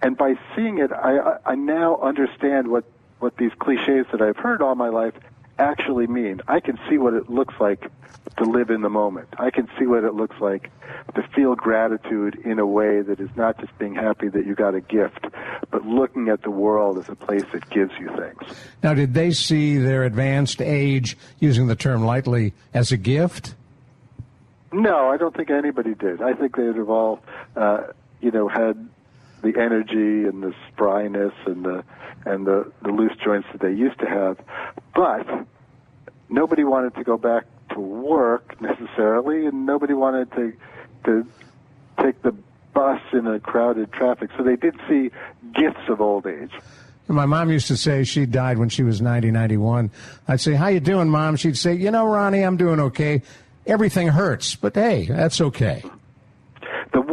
And 0.00 0.16
by 0.16 0.34
seeing 0.56 0.78
it, 0.78 0.92
I, 0.92 1.38
I 1.44 1.54
now 1.54 1.98
understand 2.00 2.68
what, 2.68 2.84
what 3.20 3.36
these 3.36 3.52
cliches 3.58 4.06
that 4.12 4.20
I've 4.20 4.36
heard 4.36 4.62
all 4.62 4.74
my 4.74 4.88
life 4.88 5.14
actually 5.58 6.06
mean. 6.06 6.40
I 6.48 6.60
can 6.60 6.78
see 6.88 6.98
what 6.98 7.14
it 7.14 7.30
looks 7.30 7.54
like 7.60 7.90
to 8.38 8.44
live 8.44 8.70
in 8.70 8.82
the 8.82 8.88
moment. 8.88 9.28
I 9.38 9.50
can 9.50 9.68
see 9.78 9.86
what 9.86 10.04
it 10.04 10.14
looks 10.14 10.40
like 10.40 10.70
to 11.14 11.22
feel 11.34 11.54
gratitude 11.54 12.40
in 12.44 12.58
a 12.58 12.66
way 12.66 13.02
that 13.02 13.20
is 13.20 13.30
not 13.36 13.58
just 13.60 13.76
being 13.78 13.94
happy 13.94 14.28
that 14.28 14.46
you 14.46 14.54
got 14.54 14.74
a 14.74 14.80
gift, 14.80 15.26
but 15.70 15.86
looking 15.86 16.28
at 16.28 16.42
the 16.42 16.50
world 16.50 16.98
as 16.98 17.08
a 17.08 17.14
place 17.14 17.44
that 17.52 17.68
gives 17.70 17.92
you 17.98 18.08
things. 18.16 18.56
Now, 18.82 18.94
did 18.94 19.14
they 19.14 19.30
see 19.32 19.78
their 19.78 20.04
advanced 20.04 20.62
age, 20.62 21.16
using 21.40 21.66
the 21.66 21.76
term 21.76 22.04
lightly, 22.04 22.54
as 22.72 22.92
a 22.92 22.96
gift? 22.96 23.54
No, 24.72 25.08
I 25.08 25.18
don't 25.18 25.36
think 25.36 25.50
anybody 25.50 25.94
did. 25.94 26.22
I 26.22 26.32
think 26.32 26.56
they'd 26.56 26.76
have 26.76 26.88
all, 26.88 27.20
uh, 27.56 27.84
you 28.20 28.30
know, 28.30 28.48
had 28.48 28.88
the 29.42 29.60
energy 29.60 30.28
and 30.28 30.42
the 30.42 30.54
spryness 30.70 31.32
and 31.46 31.64
the 31.64 31.84
and 32.24 32.46
the, 32.46 32.70
the 32.82 32.90
loose 32.90 33.16
joints 33.24 33.48
that 33.52 33.60
they 33.60 33.72
used 33.72 33.98
to 33.98 34.06
have. 34.06 34.38
But 34.94 35.26
nobody 36.28 36.64
wanted 36.64 36.94
to 36.94 37.04
go 37.04 37.16
back 37.16 37.44
to 37.70 37.80
work 37.80 38.60
necessarily, 38.60 39.46
and 39.46 39.66
nobody 39.66 39.94
wanted 39.94 40.30
to 40.32 40.52
to 41.04 41.26
take 42.00 42.22
the 42.22 42.34
bus 42.72 43.00
in 43.12 43.26
a 43.26 43.40
crowded 43.40 43.92
traffic. 43.92 44.30
So 44.36 44.42
they 44.42 44.56
did 44.56 44.74
see 44.88 45.10
gifts 45.54 45.88
of 45.88 46.00
old 46.00 46.26
age. 46.26 46.52
My 47.08 47.26
mom 47.26 47.50
used 47.50 47.66
to 47.66 47.76
say 47.76 48.04
she 48.04 48.26
died 48.26 48.58
when 48.58 48.68
she 48.68 48.82
was 48.82 49.02
90, 49.02 49.32
91. 49.32 49.90
I'd 50.28 50.40
say, 50.40 50.54
how 50.54 50.68
you 50.68 50.80
doing, 50.80 51.10
Mom? 51.10 51.36
She'd 51.36 51.58
say, 51.58 51.74
you 51.74 51.90
know, 51.90 52.06
Ronnie, 52.06 52.42
I'm 52.42 52.56
doing 52.56 52.80
okay. 52.80 53.22
Everything 53.66 54.08
hurts, 54.08 54.54
but 54.54 54.74
hey, 54.74 55.06
that's 55.06 55.40
okay. 55.40 55.82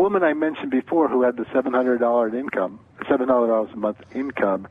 The 0.09 0.13
woman 0.13 0.27
I 0.27 0.33
mentioned 0.33 0.71
before 0.71 1.07
who 1.07 1.21
had 1.21 1.37
the 1.37 1.43
$700 1.43 2.33
income, 2.33 2.79
$700 3.01 3.71
a 3.71 3.77
month 3.77 3.97
income, 4.15 4.67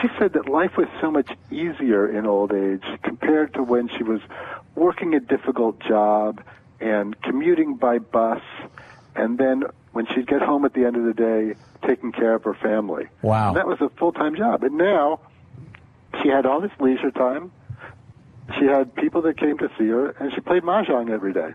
she 0.00 0.08
said 0.18 0.32
that 0.32 0.48
life 0.48 0.78
was 0.78 0.88
so 1.02 1.10
much 1.10 1.30
easier 1.50 2.08
in 2.08 2.24
old 2.24 2.54
age 2.54 2.82
compared 3.02 3.52
to 3.52 3.62
when 3.62 3.90
she 3.90 4.02
was 4.02 4.22
working 4.76 5.14
a 5.14 5.20
difficult 5.20 5.80
job 5.80 6.42
and 6.80 7.20
commuting 7.20 7.76
by 7.76 7.98
bus, 7.98 8.40
and 9.14 9.36
then 9.36 9.64
when 9.92 10.06
she'd 10.06 10.26
get 10.26 10.40
home 10.40 10.64
at 10.64 10.72
the 10.72 10.86
end 10.86 10.96
of 10.96 11.04
the 11.04 11.12
day, 11.12 11.60
taking 11.86 12.10
care 12.10 12.34
of 12.34 12.44
her 12.44 12.54
family. 12.54 13.04
Wow. 13.20 13.48
And 13.48 13.58
that 13.58 13.66
was 13.66 13.82
a 13.82 13.90
full 13.98 14.12
time 14.12 14.34
job. 14.34 14.64
And 14.64 14.78
now 14.78 15.20
she 16.22 16.30
had 16.30 16.46
all 16.46 16.62
this 16.62 16.72
leisure 16.80 17.10
time. 17.10 17.52
She 18.58 18.64
had 18.64 18.94
people 18.94 19.20
that 19.22 19.36
came 19.36 19.58
to 19.58 19.68
see 19.76 19.88
her, 19.88 20.08
and 20.12 20.32
she 20.32 20.40
played 20.40 20.62
mahjong 20.62 21.10
every 21.10 21.34
day. 21.34 21.52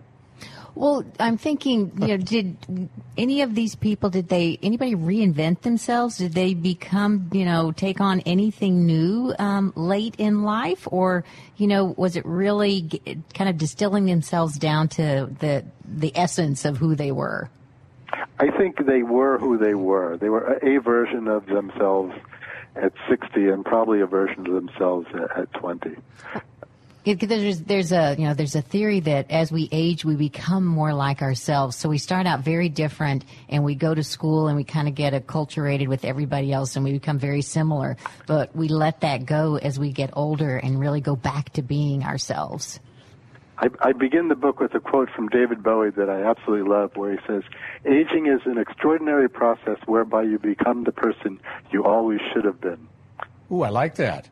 Well, 0.75 1.05
I'm 1.21 1.37
thinking, 1.37 1.93
you 2.01 2.07
know, 2.07 2.17
did 2.17 2.57
any 3.17 3.41
of 3.41 3.55
these 3.55 3.75
people, 3.75 4.09
did 4.09 4.27
they, 4.27 4.59
anybody 4.61 4.93
reinvent 4.93 5.61
themselves? 5.61 6.17
Did 6.17 6.33
they 6.33 6.53
become, 6.53 7.29
you 7.31 7.45
know, 7.45 7.71
take 7.71 8.01
on 8.01 8.19
anything 8.21 8.85
new 8.85 9.33
um, 9.39 9.71
late 9.77 10.15
in 10.17 10.43
life? 10.43 10.85
Or, 10.91 11.23
you 11.55 11.67
know, 11.67 11.95
was 11.95 12.17
it 12.17 12.25
really 12.25 12.81
g- 12.81 13.23
kind 13.33 13.49
of 13.49 13.57
distilling 13.57 14.05
themselves 14.05 14.57
down 14.57 14.89
to 14.89 15.33
the, 15.39 15.63
the 15.85 16.11
essence 16.13 16.65
of 16.65 16.75
who 16.75 16.93
they 16.93 17.13
were? 17.13 17.49
I 18.37 18.51
think 18.51 18.85
they 18.85 19.01
were 19.01 19.37
who 19.37 19.57
they 19.57 19.75
were. 19.75 20.17
They 20.17 20.29
were 20.29 20.59
a 20.61 20.77
version 20.79 21.29
of 21.29 21.45
themselves 21.45 22.13
at 22.75 22.91
60 23.09 23.47
and 23.47 23.63
probably 23.63 24.01
a 24.01 24.05
version 24.05 24.45
of 24.45 24.53
themselves 24.53 25.07
at, 25.13 25.37
at 25.37 25.53
20. 25.53 25.95
It, 27.05 27.19
there's 27.19 27.61
there's 27.61 27.91
a 27.91 28.15
you 28.17 28.25
know 28.25 28.33
there's 28.33 28.55
a 28.55 28.63
theory 28.63 28.99
that 29.01 29.29
as 29.29 29.51
we 29.51 29.69
age 29.71 30.03
we 30.03 30.15
become 30.15 30.65
more 30.65 30.91
like 30.91 31.21
ourselves. 31.21 31.75
So 31.75 31.87
we 31.87 31.99
start 31.99 32.25
out 32.25 32.39
very 32.39 32.67
different, 32.67 33.25
and 33.47 33.63
we 33.63 33.75
go 33.75 33.93
to 33.93 34.03
school 34.03 34.47
and 34.47 34.57
we 34.57 34.63
kind 34.63 34.87
of 34.87 34.95
get 34.95 35.13
acculturated 35.13 35.87
with 35.87 36.03
everybody 36.03 36.51
else, 36.51 36.75
and 36.75 36.83
we 36.83 36.93
become 36.93 37.19
very 37.19 37.43
similar. 37.43 37.95
But 38.25 38.55
we 38.55 38.69
let 38.69 39.01
that 39.01 39.27
go 39.27 39.57
as 39.57 39.77
we 39.77 39.91
get 39.91 40.09
older 40.13 40.57
and 40.57 40.79
really 40.79 40.99
go 40.99 41.15
back 41.15 41.53
to 41.53 41.61
being 41.61 42.03
ourselves. 42.03 42.79
I, 43.59 43.69
I 43.79 43.91
begin 43.93 44.27
the 44.27 44.35
book 44.35 44.59
with 44.59 44.73
a 44.73 44.79
quote 44.79 45.09
from 45.15 45.29
David 45.29 45.61
Bowie 45.61 45.91
that 45.91 46.09
I 46.09 46.23
absolutely 46.23 46.67
love, 46.67 46.95
where 46.95 47.11
he 47.11 47.19
says, 47.27 47.43
"Aging 47.85 48.25
is 48.25 48.41
an 48.45 48.57
extraordinary 48.57 49.29
process 49.29 49.77
whereby 49.85 50.23
you 50.23 50.39
become 50.39 50.85
the 50.85 50.91
person 50.91 51.39
you 51.71 51.83
always 51.83 52.19
should 52.33 52.45
have 52.45 52.59
been." 52.59 52.87
Ooh, 53.51 53.61
I 53.61 53.69
like 53.69 53.93
that. 53.95 54.27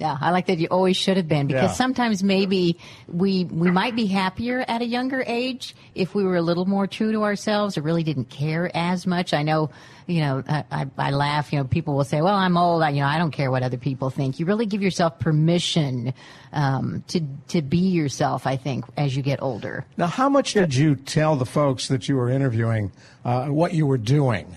Yeah, 0.00 0.16
I 0.18 0.30
like 0.30 0.46
that 0.46 0.58
you 0.58 0.66
always 0.70 0.96
should 0.96 1.18
have 1.18 1.28
been 1.28 1.46
because 1.46 1.72
Yeah. 1.72 1.74
sometimes 1.74 2.22
maybe 2.22 2.78
we 3.06 3.44
we 3.44 3.70
might 3.70 3.94
be 3.94 4.06
happier 4.06 4.64
at 4.66 4.80
a 4.80 4.86
younger 4.86 5.22
age 5.26 5.76
if 5.94 6.14
we 6.14 6.24
were 6.24 6.36
a 6.36 6.42
little 6.42 6.64
more 6.64 6.86
true 6.86 7.12
to 7.12 7.22
ourselves 7.22 7.76
or 7.76 7.82
really 7.82 8.02
didn't 8.02 8.30
care 8.30 8.70
as 8.74 9.06
much. 9.06 9.34
I 9.34 9.42
know, 9.42 9.68
you 10.06 10.20
know, 10.22 10.42
I, 10.48 10.64
I, 10.70 10.86
I 10.96 11.10
laugh. 11.10 11.52
You 11.52 11.58
know, 11.58 11.66
people 11.66 11.94
will 11.94 12.04
say, 12.04 12.22
"Well, 12.22 12.34
I'm 12.34 12.56
old. 12.56 12.82
I, 12.82 12.88
you 12.88 13.00
know, 13.02 13.06
I 13.08 13.18
don't 13.18 13.30
care 13.30 13.50
what 13.50 13.62
other 13.62 13.76
people 13.76 14.08
think." 14.08 14.40
You 14.40 14.46
really 14.46 14.64
give 14.64 14.80
yourself 14.80 15.18
permission 15.18 16.14
um, 16.54 17.04
to 17.08 17.20
to 17.48 17.60
be 17.60 17.76
yourself. 17.76 18.46
I 18.46 18.56
think 18.56 18.86
as 18.96 19.14
you 19.14 19.22
get 19.22 19.42
older. 19.42 19.84
Now, 19.98 20.06
how 20.06 20.30
much 20.30 20.54
did 20.54 20.74
you 20.74 20.96
tell 20.96 21.36
the 21.36 21.44
folks 21.44 21.88
that 21.88 22.08
you 22.08 22.16
were 22.16 22.30
interviewing 22.30 22.90
uh, 23.22 23.48
what 23.48 23.74
you 23.74 23.86
were 23.86 23.98
doing? 23.98 24.56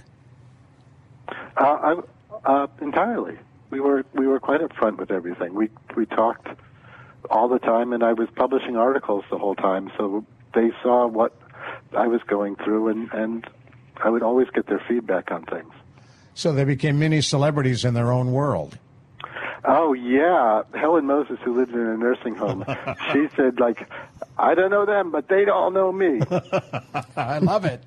Uh, 1.27 1.63
I, 1.65 2.01
uh, 2.45 2.67
entirely. 2.81 3.37
We 3.73 3.79
were 3.79 4.05
we 4.13 4.27
were 4.27 4.39
quite 4.39 4.61
upfront 4.61 4.99
with 4.99 5.09
everything. 5.09 5.55
We 5.55 5.67
we 5.95 6.05
talked 6.05 6.47
all 7.31 7.47
the 7.47 7.57
time, 7.57 7.91
and 7.91 8.03
I 8.03 8.13
was 8.13 8.27
publishing 8.35 8.77
articles 8.77 9.25
the 9.31 9.39
whole 9.39 9.55
time, 9.55 9.91
so 9.97 10.23
they 10.53 10.69
saw 10.83 11.07
what 11.07 11.35
I 11.97 12.05
was 12.05 12.21
going 12.27 12.55
through, 12.57 12.89
and 12.89 13.11
and 13.11 13.47
I 13.97 14.11
would 14.11 14.21
always 14.21 14.47
get 14.51 14.67
their 14.67 14.79
feedback 14.87 15.31
on 15.31 15.45
things. 15.45 15.73
So 16.35 16.51
they 16.53 16.65
became 16.65 16.99
mini 16.99 17.21
celebrities 17.21 17.83
in 17.83 17.95
their 17.95 18.11
own 18.11 18.31
world. 18.31 18.77
Oh 19.65 19.93
yeah, 19.93 20.61
Helen 20.75 21.07
Moses, 21.07 21.39
who 21.43 21.57
lived 21.57 21.73
in 21.73 21.79
a 21.79 21.97
nursing 21.97 22.35
home, 22.35 22.63
she 23.11 23.27
said 23.35 23.59
like, 23.59 23.89
I 24.37 24.53
don't 24.53 24.69
know 24.69 24.85
them, 24.85 25.09
but 25.09 25.29
they 25.29 25.47
all 25.47 25.71
know 25.71 25.91
me. 25.91 26.19
I 27.17 27.39
love 27.39 27.65
it. 27.65 27.83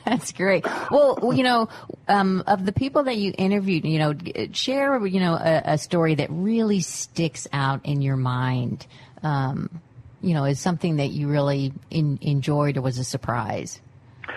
That's 0.04 0.32
great. 0.32 0.64
Well, 0.90 1.32
you 1.34 1.42
know, 1.42 1.68
um, 2.08 2.42
of 2.46 2.64
the 2.64 2.72
people 2.72 3.04
that 3.04 3.16
you 3.16 3.34
interviewed, 3.36 3.84
you 3.84 3.98
know, 3.98 4.14
share, 4.52 5.04
you 5.06 5.20
know, 5.20 5.34
a, 5.34 5.62
a 5.72 5.78
story 5.78 6.14
that 6.16 6.28
really 6.30 6.80
sticks 6.80 7.46
out 7.52 7.84
in 7.84 8.00
your 8.02 8.16
mind. 8.16 8.86
Um, 9.22 9.80
you 10.22 10.34
know, 10.34 10.44
is 10.44 10.60
something 10.60 10.96
that 10.96 11.08
you 11.10 11.28
really 11.28 11.72
in, 11.90 12.18
enjoyed 12.20 12.76
or 12.76 12.82
was 12.82 12.98
a 12.98 13.04
surprise. 13.04 13.80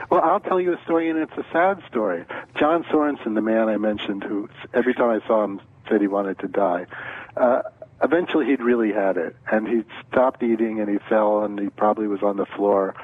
Well, 0.09 0.21
I'll 0.21 0.39
tell 0.39 0.59
you 0.59 0.73
a 0.73 0.81
story, 0.83 1.09
and 1.09 1.19
it's 1.19 1.37
a 1.37 1.45
sad 1.51 1.81
story. 1.89 2.25
John 2.59 2.83
Sorensen, 2.85 3.35
the 3.35 3.41
man 3.41 3.69
I 3.69 3.77
mentioned, 3.77 4.23
who 4.23 4.49
every 4.73 4.93
time 4.93 5.09
I 5.09 5.25
saw 5.27 5.43
him 5.43 5.61
said 5.89 6.01
he 6.01 6.07
wanted 6.07 6.39
to 6.39 6.47
die. 6.47 6.85
Uh, 7.35 7.63
eventually, 8.01 8.45
he'd 8.45 8.61
really 8.61 8.91
had 8.91 9.17
it, 9.17 9.35
and 9.51 9.67
he 9.67 9.83
stopped 10.09 10.41
eating, 10.43 10.79
and 10.79 10.89
he 10.89 10.97
fell, 11.09 11.43
and 11.43 11.59
he 11.59 11.69
probably 11.69 12.07
was 12.07 12.23
on 12.23 12.37
the 12.37 12.45
floor 12.45 12.95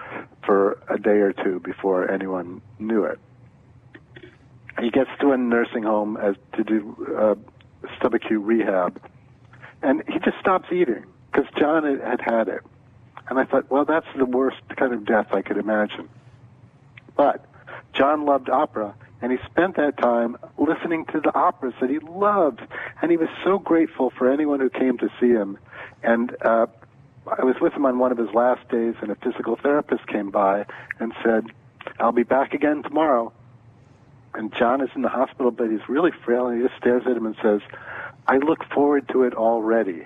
for 0.45 0.81
a 0.89 0.97
day 0.97 1.19
or 1.19 1.33
two 1.33 1.59
before 1.59 2.09
anyone 2.09 2.61
knew 2.79 3.03
it. 3.03 3.19
He 4.79 4.89
gets 4.89 5.09
to 5.19 5.31
a 5.31 5.37
nursing 5.37 5.83
home 5.83 6.17
as 6.17 6.35
to 6.53 6.63
do 6.63 7.15
uh, 7.17 7.35
subacute 8.01 8.45
rehab, 8.45 9.01
and 9.81 10.03
he 10.07 10.19
just 10.19 10.39
stops 10.39 10.71
eating 10.71 11.05
because 11.31 11.47
John 11.57 11.83
had 11.83 12.21
had 12.21 12.47
it. 12.47 12.61
And 13.29 13.37
I 13.37 13.45
thought, 13.45 13.69
well, 13.69 13.85
that's 13.85 14.07
the 14.17 14.25
worst 14.25 14.57
kind 14.75 14.93
of 14.93 15.05
death 15.05 15.27
I 15.31 15.41
could 15.41 15.57
imagine. 15.57 16.09
But 17.15 17.45
John 17.93 18.25
loved 18.25 18.49
opera, 18.49 18.95
and 19.21 19.31
he 19.31 19.37
spent 19.45 19.75
that 19.75 19.97
time 19.97 20.37
listening 20.57 21.05
to 21.05 21.19
the 21.19 21.35
operas 21.35 21.73
that 21.81 21.89
he 21.89 21.99
loved, 21.99 22.61
and 23.01 23.11
he 23.11 23.17
was 23.17 23.29
so 23.43 23.59
grateful 23.59 24.11
for 24.11 24.31
anyone 24.31 24.59
who 24.59 24.69
came 24.69 24.97
to 24.97 25.09
see 25.19 25.29
him. 25.29 25.57
And 26.03 26.35
uh, 26.41 26.67
I 27.27 27.43
was 27.43 27.55
with 27.59 27.73
him 27.73 27.85
on 27.85 27.99
one 27.99 28.11
of 28.11 28.17
his 28.17 28.33
last 28.33 28.67
days, 28.69 28.95
and 29.01 29.11
a 29.11 29.15
physical 29.15 29.57
therapist 29.57 30.07
came 30.07 30.31
by 30.31 30.65
and 30.99 31.13
said, 31.23 31.47
"I'll 31.99 32.11
be 32.11 32.23
back 32.23 32.53
again 32.53 32.83
tomorrow." 32.83 33.33
And 34.33 34.53
John 34.55 34.81
is 34.81 34.89
in 34.95 35.01
the 35.01 35.09
hospital, 35.09 35.51
but 35.51 35.69
he's 35.69 35.87
really 35.89 36.11
frail, 36.23 36.47
and 36.47 36.61
he 36.61 36.67
just 36.67 36.79
stares 36.79 37.03
at 37.05 37.17
him 37.17 37.25
and 37.25 37.35
says, 37.41 37.61
"I 38.27 38.37
look 38.37 38.63
forward 38.73 39.09
to 39.09 39.23
it 39.23 39.33
already." 39.33 40.05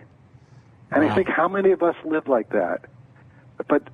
And 0.91 1.03
I 1.03 1.15
think, 1.15 1.27
how 1.27 1.47
many 1.47 1.71
of 1.71 1.81
us 1.81 1.95
live 2.05 2.27
like 2.27 2.49
that? 2.49 2.85
But 3.67 3.87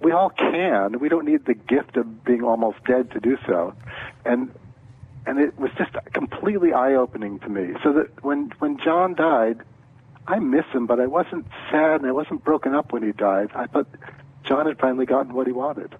we 0.00 0.12
all 0.12 0.30
can. 0.30 1.00
We 1.00 1.08
don't 1.08 1.24
need 1.24 1.46
the 1.46 1.54
gift 1.54 1.96
of 1.96 2.24
being 2.24 2.44
almost 2.44 2.84
dead 2.84 3.10
to 3.10 3.20
do 3.20 3.36
so. 3.44 3.74
And 4.24 4.52
and 5.26 5.38
it 5.38 5.58
was 5.58 5.70
just 5.78 5.92
completely 6.12 6.72
eye-opening 6.72 7.38
to 7.40 7.48
me. 7.48 7.74
So 7.82 7.92
that 7.92 8.22
when 8.24 8.52
when 8.58 8.78
John 8.78 9.14
died, 9.14 9.62
I 10.26 10.38
miss 10.38 10.64
him, 10.72 10.86
but 10.86 11.00
I 11.00 11.06
wasn't 11.06 11.46
sad 11.70 12.00
and 12.00 12.06
I 12.06 12.12
wasn't 12.12 12.44
broken 12.44 12.74
up 12.74 12.92
when 12.92 13.02
he 13.02 13.12
died. 13.12 13.50
I 13.54 13.66
thought 13.66 13.86
John 14.44 14.66
had 14.66 14.78
finally 14.78 15.06
gotten 15.06 15.34
what 15.34 15.46
he 15.46 15.52
wanted. 15.52 15.94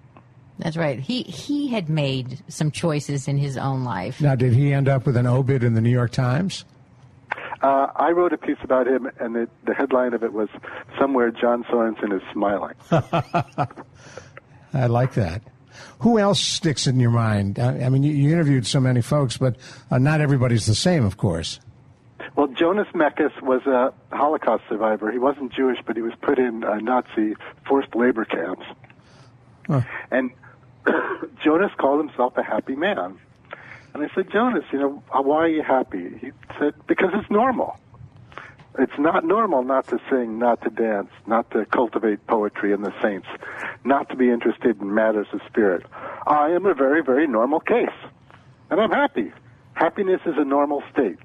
That's 0.59 0.77
right. 0.77 0.99
He 0.99 1.23
he 1.23 1.67
had 1.67 1.89
made 1.89 2.41
some 2.47 2.71
choices 2.71 3.27
in 3.27 3.37
his 3.37 3.57
own 3.57 3.83
life. 3.83 4.21
Now, 4.21 4.35
did 4.35 4.53
he 4.53 4.73
end 4.73 4.87
up 4.87 5.05
with 5.05 5.17
an 5.17 5.27
obit 5.27 5.63
in 5.63 5.73
the 5.73 5.81
New 5.81 5.89
York 5.89 6.11
Times? 6.11 6.63
Uh, 7.61 7.87
I 7.95 8.11
wrote 8.11 8.31
a 8.31 8.37
piece 8.37 8.57
about 8.63 8.87
him, 8.87 9.09
and 9.19 9.35
it, 9.35 9.49
the 9.65 9.73
headline 9.73 10.13
of 10.13 10.23
it 10.23 10.33
was 10.33 10.49
"Somewhere 10.99 11.31
John 11.31 11.63
Sorensen 11.65 12.15
is 12.15 12.21
Smiling." 12.31 12.75
I 14.73 14.87
like 14.87 15.13
that. 15.15 15.41
Who 15.99 16.19
else 16.19 16.39
sticks 16.39 16.87
in 16.87 16.99
your 16.99 17.11
mind? 17.11 17.59
I, 17.59 17.85
I 17.85 17.89
mean, 17.89 18.03
you, 18.03 18.11
you, 18.11 18.31
interviewed 18.31 18.65
so 18.65 18.79
many 18.79 19.01
folks, 19.01 19.37
but 19.37 19.55
uh, 19.91 19.97
not 19.97 20.21
everybody's 20.21 20.65
the 20.65 20.75
same, 20.75 21.05
of 21.05 21.17
course. 21.17 21.59
Well, 22.35 22.47
Jonas 22.47 22.87
Mekas 22.93 23.41
was 23.41 23.65
a 23.65 23.93
Holocaust 24.15 24.63
survivor. 24.67 25.11
He 25.11 25.19
wasn't 25.19 25.53
Jewish, 25.53 25.77
but 25.85 25.95
he 25.95 26.01
was 26.01 26.13
put 26.21 26.37
in 26.37 26.63
uh, 26.63 26.75
Nazi 26.77 27.35
forced 27.67 27.95
labor 27.95 28.25
camps. 28.25 28.65
Huh. 29.67 29.81
And 30.11 30.31
Jonas 31.43 31.71
called 31.77 32.05
himself 32.05 32.37
a 32.37 32.43
happy 32.43 32.75
man. 32.75 33.17
And 33.93 34.03
I 34.03 34.13
said, 34.13 34.29
Jonas, 34.31 34.65
you 34.73 34.79
know, 34.79 35.03
why 35.11 35.37
are 35.37 35.47
you 35.47 35.63
happy? 35.63 36.17
He 36.19 36.31
said, 36.59 36.73
because 36.87 37.11
it's 37.13 37.31
normal. 37.31 37.77
It's 38.77 38.97
not 38.99 39.23
normal 39.23 39.63
not 39.63 39.87
to 39.87 39.99
sing, 40.09 40.37
not 40.37 40.61
to 40.63 40.69
dance, 40.69 41.09
not 41.27 41.49
to 41.51 41.65
cultivate 41.65 42.25
poetry 42.27 42.73
and 42.73 42.83
the 42.83 42.93
saints, 43.01 43.27
not 43.83 44.09
to 44.09 44.15
be 44.15 44.29
interested 44.29 44.81
in 44.81 44.93
matters 44.93 45.27
of 45.31 45.41
spirit. 45.47 45.85
I 46.27 46.49
am 46.49 46.65
a 46.65 46.73
very, 46.73 47.01
very 47.01 47.27
normal 47.27 47.59
case. 47.61 47.87
And 48.69 48.81
I'm 48.81 48.91
happy. 48.91 49.31
Happiness 49.75 50.21
is 50.25 50.35
a 50.37 50.43
normal 50.43 50.83
state. 50.91 51.17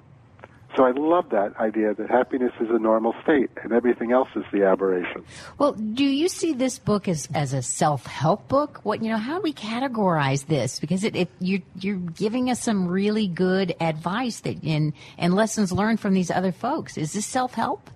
So 0.76 0.84
I 0.84 0.92
love 0.92 1.30
that 1.30 1.56
idea 1.56 1.94
that 1.94 2.08
happiness 2.08 2.52
is 2.60 2.68
a 2.70 2.78
normal 2.78 3.14
state 3.22 3.50
and 3.62 3.72
everything 3.72 4.12
else 4.12 4.28
is 4.36 4.44
the 4.52 4.64
aberration. 4.64 5.24
Well, 5.58 5.72
do 5.72 6.04
you 6.04 6.28
see 6.28 6.52
this 6.52 6.78
book 6.78 7.08
as, 7.08 7.28
as 7.34 7.52
a 7.52 7.62
self 7.62 8.06
help 8.06 8.46
book? 8.46 8.80
What 8.84 9.02
you 9.02 9.10
know, 9.10 9.16
how 9.16 9.36
do 9.36 9.42
we 9.42 9.52
categorize 9.52 10.46
this? 10.46 10.78
Because 10.78 11.02
it, 11.02 11.16
it 11.16 11.28
you're 11.40 11.62
you're 11.80 11.96
giving 11.96 12.50
us 12.50 12.62
some 12.62 12.86
really 12.86 13.26
good 13.26 13.74
advice 13.80 14.40
that 14.40 14.62
in 14.62 14.94
and 15.18 15.34
lessons 15.34 15.72
learned 15.72 15.98
from 15.98 16.14
these 16.14 16.30
other 16.30 16.52
folks. 16.52 16.96
Is 16.96 17.12
this 17.12 17.26
self 17.26 17.54
help? 17.54 17.90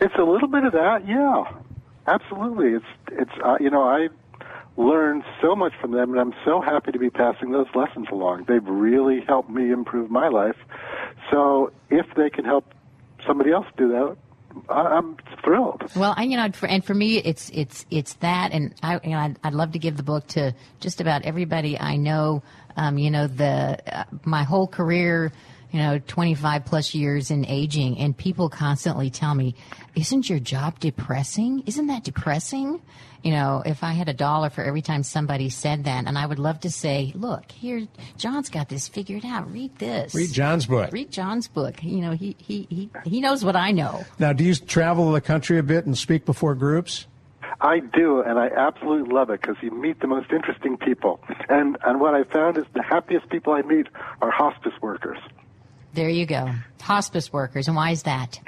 It's 0.00 0.14
a 0.16 0.22
little 0.22 0.48
bit 0.48 0.64
of 0.64 0.72
that, 0.72 1.06
yeah. 1.08 1.44
Absolutely. 2.06 2.74
It's 2.74 2.84
it's 3.10 3.30
uh, 3.44 3.56
you 3.60 3.70
know 3.70 3.82
I 3.82 4.08
learned 4.76 5.22
so 5.40 5.54
much 5.54 5.72
from 5.80 5.92
them, 5.92 6.10
and 6.12 6.20
I'm 6.20 6.34
so 6.44 6.60
happy 6.60 6.92
to 6.92 6.98
be 6.98 7.10
passing 7.10 7.52
those 7.52 7.68
lessons 7.74 8.08
along. 8.10 8.44
They've 8.48 8.66
really 8.66 9.20
helped 9.26 9.50
me 9.50 9.70
improve 9.70 10.10
my 10.10 10.28
life. 10.28 10.56
So 11.30 11.72
if 11.90 12.06
they 12.16 12.30
can 12.30 12.44
help 12.44 12.64
somebody 13.26 13.52
else 13.52 13.66
do 13.76 13.88
that, 13.88 14.16
I'm 14.68 15.16
thrilled. 15.42 15.82
Well, 15.96 16.14
I, 16.16 16.24
you 16.24 16.36
know, 16.36 16.50
for, 16.52 16.66
and 16.66 16.84
for 16.84 16.94
me, 16.94 17.18
it's 17.18 17.50
it's 17.50 17.86
it's 17.90 18.14
that, 18.14 18.52
and 18.52 18.74
I, 18.82 19.00
you 19.02 19.10
know, 19.10 19.18
I'd, 19.18 19.38
I'd 19.42 19.54
love 19.54 19.72
to 19.72 19.78
give 19.78 19.96
the 19.96 20.02
book 20.02 20.26
to 20.28 20.54
just 20.80 21.00
about 21.00 21.22
everybody 21.22 21.78
I 21.78 21.96
know. 21.96 22.42
Um, 22.76 22.98
you 22.98 23.10
know, 23.10 23.26
the 23.26 23.78
uh, 23.86 24.04
my 24.24 24.44
whole 24.44 24.66
career, 24.66 25.32
you 25.74 25.80
know, 25.80 25.98
25 25.98 26.64
plus 26.64 26.94
years 26.94 27.32
in 27.32 27.44
aging, 27.46 27.98
and 27.98 28.16
people 28.16 28.48
constantly 28.48 29.10
tell 29.10 29.34
me, 29.34 29.56
"Isn't 29.96 30.30
your 30.30 30.38
job 30.38 30.78
depressing? 30.78 31.64
Isn't 31.66 31.88
that 31.88 32.04
depressing?" 32.04 32.80
you 33.24 33.32
know, 33.32 33.62
if 33.64 33.82
I 33.82 33.92
had 33.92 34.08
a 34.10 34.12
dollar 34.12 34.50
for 34.50 34.62
every 34.62 34.82
time 34.82 35.02
somebody 35.02 35.48
said 35.48 35.84
that, 35.84 36.04
and 36.06 36.18
I 36.18 36.26
would 36.26 36.38
love 36.38 36.60
to 36.60 36.70
say, 36.70 37.10
look, 37.16 37.50
here, 37.50 37.88
John's 38.18 38.50
got 38.50 38.68
this 38.68 38.86
figured 38.86 39.24
out. 39.24 39.50
Read 39.50 39.74
this. 39.78 40.14
Read 40.14 40.30
John's 40.30 40.66
book. 40.66 40.92
Read 40.92 41.10
John's 41.10 41.48
book. 41.48 41.82
You 41.82 42.02
know, 42.02 42.10
he, 42.12 42.36
he, 42.38 42.66
he, 42.68 42.90
he 43.06 43.22
knows 43.22 43.42
what 43.42 43.56
I 43.56 43.72
know. 43.72 44.04
Now, 44.18 44.34
do 44.34 44.44
you 44.44 44.54
travel 44.54 45.10
the 45.10 45.22
country 45.22 45.58
a 45.58 45.62
bit 45.62 45.86
and 45.86 45.96
speak 45.96 46.26
before 46.26 46.54
groups? 46.54 47.06
I 47.62 47.80
do, 47.80 48.20
and 48.20 48.38
I 48.38 48.48
absolutely 48.48 49.10
love 49.10 49.30
it 49.30 49.40
because 49.40 49.56
you 49.62 49.70
meet 49.70 50.00
the 50.00 50.06
most 50.06 50.30
interesting 50.30 50.76
people. 50.76 51.18
And, 51.48 51.78
and 51.82 52.00
what 52.00 52.14
I 52.14 52.24
found 52.24 52.58
is 52.58 52.64
the 52.74 52.82
happiest 52.82 53.30
people 53.30 53.54
I 53.54 53.62
meet 53.62 53.86
are 54.20 54.30
hospice 54.30 54.74
workers. 54.82 55.18
There 55.94 56.08
you 56.08 56.26
go. 56.26 56.50
Hospice 56.80 57.32
workers. 57.32 57.68
And 57.68 57.76
why 57.76 57.90
is 57.90 58.02
that? 58.02 58.40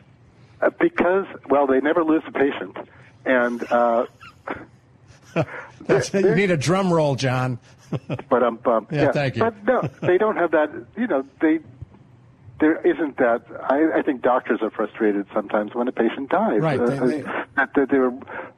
Uh, 0.61 0.71
because, 0.79 1.27
well, 1.49 1.67
they 1.67 1.81
never 1.81 2.05
lose 2.05 2.23
a 2.27 2.33
patient. 2.33 2.77
And 3.25 3.65
uh, 3.73 4.07
you 6.13 6.35
need 6.35 6.51
a 6.51 6.57
drum 6.57 6.93
roll, 6.93 7.15
John. 7.15 7.59
but 8.29 8.43
um, 8.43 8.59
um 8.67 8.87
yeah, 8.91 9.05
yeah, 9.05 9.13
thank 9.13 9.37
you. 9.37 9.43
But 9.43 9.65
no, 9.65 9.89
they 10.03 10.19
don't 10.19 10.37
have 10.37 10.51
that. 10.51 10.71
You 10.97 11.07
know, 11.07 11.25
they 11.41 11.61
there 12.59 12.81
isn't 12.87 13.19
that. 13.19 13.45
I, 13.63 13.99
I 13.99 14.03
think 14.03 14.23
doctors 14.23 14.61
are 14.63 14.71
frustrated 14.71 15.27
sometimes 15.33 15.75
when 15.75 15.89
a 15.89 15.93
patient 15.93 16.31
dies. 16.31 16.61
Right. 16.61 16.81
Uh, 16.81 17.07
they, 17.07 17.21
that, 17.57 17.75
that 17.75 17.89
they 17.91 17.99
were, 17.99 18.13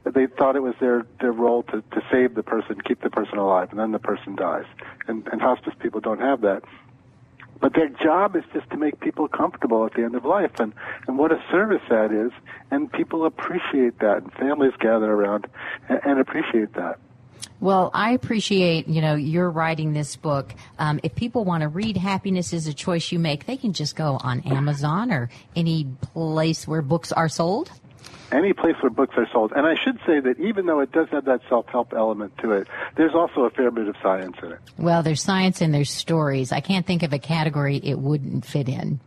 they 0.05 0.27
thought 0.27 0.55
it 0.55 0.63
was 0.63 0.75
their 0.79 1.05
their 1.19 1.31
role 1.31 1.63
to 1.63 1.81
to 1.81 2.01
save 2.11 2.35
the 2.35 2.43
person, 2.43 2.81
keep 2.81 3.01
the 3.01 3.09
person 3.09 3.37
alive, 3.37 3.69
and 3.71 3.79
then 3.79 3.91
the 3.91 3.99
person 3.99 4.35
dies. 4.35 4.65
And 5.07 5.27
and 5.31 5.41
hospice 5.41 5.73
people 5.79 5.99
don't 5.99 6.21
have 6.21 6.41
that. 6.41 6.63
But 7.61 7.73
their 7.73 7.89
job 7.89 8.35
is 8.35 8.43
just 8.53 8.69
to 8.69 8.77
make 8.77 8.99
people 8.99 9.27
comfortable 9.27 9.85
at 9.85 9.93
the 9.93 10.03
end 10.03 10.15
of 10.15 10.25
life, 10.25 10.59
and 10.59 10.73
and 11.07 11.17
what 11.17 11.31
a 11.31 11.43
service 11.51 11.81
that 11.89 12.11
is. 12.11 12.31
And 12.71 12.91
people 12.91 13.25
appreciate 13.25 13.99
that, 13.99 14.23
and 14.23 14.33
families 14.33 14.73
gather 14.79 15.11
around 15.11 15.47
and, 15.89 15.99
and 16.05 16.19
appreciate 16.19 16.73
that. 16.73 16.99
Well, 17.61 17.91
I 17.93 18.11
appreciate, 18.11 18.87
you 18.87 19.01
know, 19.01 19.15
you're 19.15 19.49
writing 19.49 19.93
this 19.93 20.15
book. 20.15 20.53
Um, 20.77 20.99
if 21.03 21.15
people 21.15 21.43
want 21.43 21.61
to 21.61 21.67
read 21.67 21.97
Happiness 21.97 22.53
is 22.53 22.67
a 22.67 22.73
Choice 22.73 23.11
You 23.11 23.19
Make, 23.19 23.45
they 23.45 23.57
can 23.57 23.73
just 23.73 23.95
go 23.95 24.17
on 24.21 24.41
Amazon 24.41 25.11
or 25.11 25.29
any 25.55 25.87
place 26.01 26.67
where 26.67 26.81
books 26.81 27.11
are 27.11 27.29
sold 27.29 27.71
any 28.31 28.53
place 28.53 28.75
where 28.81 28.89
books 28.89 29.15
are 29.17 29.27
sold. 29.31 29.51
And 29.55 29.65
I 29.65 29.75
should 29.75 29.99
say 30.05 30.19
that 30.19 30.39
even 30.39 30.65
though 30.65 30.79
it 30.79 30.91
does 30.91 31.09
have 31.09 31.25
that 31.25 31.41
self-help 31.49 31.93
element 31.93 32.37
to 32.39 32.51
it, 32.51 32.67
there's 32.95 33.15
also 33.15 33.41
a 33.41 33.49
fair 33.49 33.71
bit 33.71 33.87
of 33.87 33.95
science 34.01 34.37
in 34.41 34.51
it. 34.51 34.59
Well, 34.77 35.03
there's 35.03 35.21
science 35.21 35.61
and 35.61 35.73
there's 35.73 35.91
stories. 35.91 36.51
I 36.51 36.61
can't 36.61 36.85
think 36.85 37.03
of 37.03 37.13
a 37.13 37.19
category 37.19 37.77
it 37.77 37.99
wouldn't 37.99 38.45
fit 38.45 38.69
in. 38.69 38.99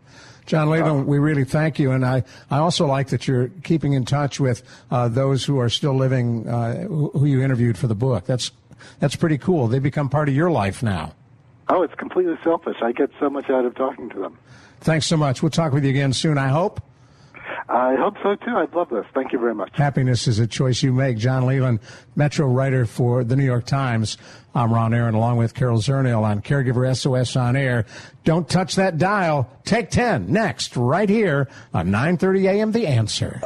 John 0.44 0.70
Leland, 0.70 1.06
we 1.06 1.18
really 1.18 1.44
thank 1.44 1.78
you, 1.78 1.92
and 1.92 2.04
I, 2.04 2.24
I 2.50 2.58
also 2.58 2.86
like 2.86 3.08
that 3.08 3.28
you're 3.28 3.48
keeping 3.62 3.92
in 3.92 4.04
touch 4.04 4.40
with 4.40 4.64
uh, 4.90 5.06
those 5.06 5.44
who 5.44 5.60
are 5.60 5.68
still 5.68 5.94
living, 5.94 6.48
uh, 6.48 6.82
who, 6.82 7.10
who 7.10 7.26
you 7.26 7.42
interviewed 7.42 7.78
for 7.78 7.86
the 7.86 7.94
book. 7.94 8.26
That's 8.26 8.50
that's 8.98 9.14
pretty 9.14 9.38
cool. 9.38 9.68
They 9.68 9.78
become 9.78 10.08
part 10.08 10.28
of 10.28 10.34
your 10.34 10.50
life 10.50 10.82
now. 10.82 11.14
Oh, 11.68 11.82
it's 11.82 11.94
completely 11.94 12.36
selfish. 12.42 12.76
I 12.82 12.90
get 12.90 13.10
so 13.20 13.30
much 13.30 13.48
out 13.50 13.64
of 13.64 13.76
talking 13.76 14.10
to 14.10 14.18
them. 14.18 14.36
Thanks 14.80 15.06
so 15.06 15.16
much. 15.16 15.42
We'll 15.42 15.50
talk 15.50 15.72
with 15.72 15.84
you 15.84 15.90
again 15.90 16.12
soon. 16.12 16.36
I 16.38 16.48
hope. 16.48 16.82
I 17.68 17.94
hope 17.94 18.14
so 18.22 18.34
too. 18.34 18.56
I'd 18.56 18.74
love 18.74 18.88
this. 18.90 19.04
Thank 19.14 19.32
you 19.32 19.38
very 19.38 19.54
much. 19.54 19.70
Happiness 19.74 20.26
is 20.26 20.38
a 20.38 20.46
choice 20.46 20.82
you 20.82 20.92
make. 20.92 21.16
John 21.16 21.46
Leland, 21.46 21.80
Metro 22.16 22.46
writer 22.46 22.86
for 22.86 23.24
the 23.24 23.36
New 23.36 23.44
York 23.44 23.66
Times. 23.66 24.18
I'm 24.54 24.72
Ron 24.72 24.92
Aaron, 24.92 25.14
along 25.14 25.38
with 25.38 25.54
Carol 25.54 25.78
Zernial 25.78 26.22
on 26.22 26.42
Caregiver 26.42 26.94
SOS 26.94 27.36
on 27.36 27.56
air. 27.56 27.86
Don't 28.24 28.48
touch 28.48 28.74
that 28.74 28.98
dial. 28.98 29.48
Take 29.64 29.90
10 29.90 30.30
next, 30.30 30.76
right 30.76 31.08
here 31.08 31.48
on 31.72 31.88
9:30 31.88 32.48
a.m. 32.48 32.72
The 32.72 32.86
Answer. 32.86 33.40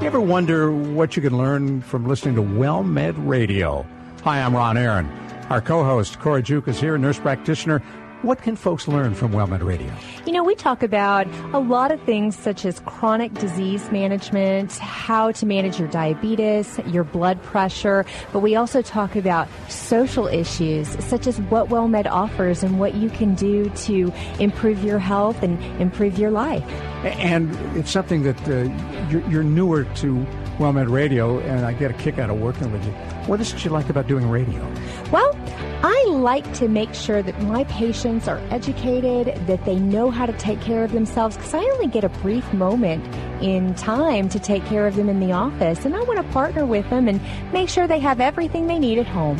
You 0.00 0.06
ever 0.06 0.20
wonder 0.20 0.70
what 0.72 1.16
you 1.16 1.22
can 1.22 1.36
learn 1.36 1.80
from 1.82 2.06
listening 2.06 2.36
to 2.36 2.42
WellMed 2.42 3.14
Radio? 3.26 3.84
Hi, 4.22 4.40
I'm 4.40 4.54
Ron 4.54 4.76
Aaron. 4.76 5.06
Our 5.50 5.60
co-host 5.60 6.20
Cora 6.20 6.42
Juke 6.42 6.68
is 6.68 6.80
here, 6.80 6.96
nurse 6.98 7.18
practitioner 7.18 7.82
what 8.22 8.42
can 8.42 8.56
folks 8.56 8.88
learn 8.88 9.14
from 9.14 9.32
WellMed 9.32 9.62
Radio? 9.62 9.92
You 10.24 10.32
know, 10.32 10.42
we 10.42 10.54
talk 10.54 10.82
about 10.82 11.26
a 11.52 11.58
lot 11.58 11.92
of 11.92 12.00
things 12.02 12.36
such 12.36 12.64
as 12.64 12.80
chronic 12.80 13.32
disease 13.34 13.90
management, 13.90 14.72
how 14.78 15.32
to 15.32 15.46
manage 15.46 15.78
your 15.78 15.88
diabetes, 15.88 16.78
your 16.86 17.04
blood 17.04 17.42
pressure, 17.42 18.04
but 18.32 18.40
we 18.40 18.56
also 18.56 18.82
talk 18.82 19.16
about 19.16 19.48
social 19.68 20.26
issues 20.26 20.88
such 21.04 21.26
as 21.26 21.40
what 21.42 21.68
WellMed 21.68 22.06
offers 22.06 22.62
and 22.62 22.78
what 22.78 22.94
you 22.94 23.10
can 23.10 23.34
do 23.34 23.68
to 23.70 24.12
improve 24.40 24.82
your 24.82 24.98
health 24.98 25.42
and 25.42 25.62
improve 25.80 26.18
your 26.18 26.30
life. 26.30 26.64
And 27.04 27.54
it's 27.76 27.90
something 27.90 28.22
that 28.22 28.48
uh, 28.48 29.08
you're, 29.10 29.28
you're 29.30 29.44
newer 29.44 29.84
to 29.84 30.26
WellMed 30.58 30.90
Radio, 30.90 31.38
and 31.40 31.66
I 31.66 31.74
get 31.74 31.90
a 31.90 31.94
kick 31.94 32.18
out 32.18 32.30
of 32.30 32.40
working 32.40 32.72
with 32.72 32.84
you. 32.84 32.94
What 33.26 33.40
is 33.40 33.52
it 33.52 33.64
you 33.64 33.70
like 33.72 33.88
about 33.88 34.06
doing 34.06 34.30
radio? 34.30 34.64
Well, 35.10 35.36
I 35.82 36.04
like 36.08 36.52
to 36.54 36.68
make 36.68 36.94
sure 36.94 37.22
that 37.22 37.42
my 37.42 37.64
patients 37.64 38.28
are 38.28 38.38
educated, 38.50 39.34
that 39.46 39.64
they 39.64 39.76
know 39.76 40.10
how 40.10 40.26
to 40.26 40.32
take 40.34 40.60
care 40.60 40.84
of 40.84 40.92
themselves, 40.92 41.36
because 41.36 41.54
I 41.54 41.58
only 41.58 41.88
get 41.88 42.04
a 42.04 42.08
brief 42.08 42.50
moment 42.52 43.04
in 43.42 43.74
time 43.74 44.28
to 44.28 44.38
take 44.38 44.64
care 44.66 44.86
of 44.86 44.94
them 44.94 45.08
in 45.08 45.18
the 45.18 45.32
office, 45.32 45.84
and 45.84 45.96
I 45.96 46.02
want 46.02 46.24
to 46.24 46.32
partner 46.32 46.64
with 46.64 46.88
them 46.88 47.08
and 47.08 47.20
make 47.52 47.68
sure 47.68 47.88
they 47.88 47.98
have 47.98 48.20
everything 48.20 48.68
they 48.68 48.78
need 48.78 48.98
at 48.98 49.06
home. 49.08 49.36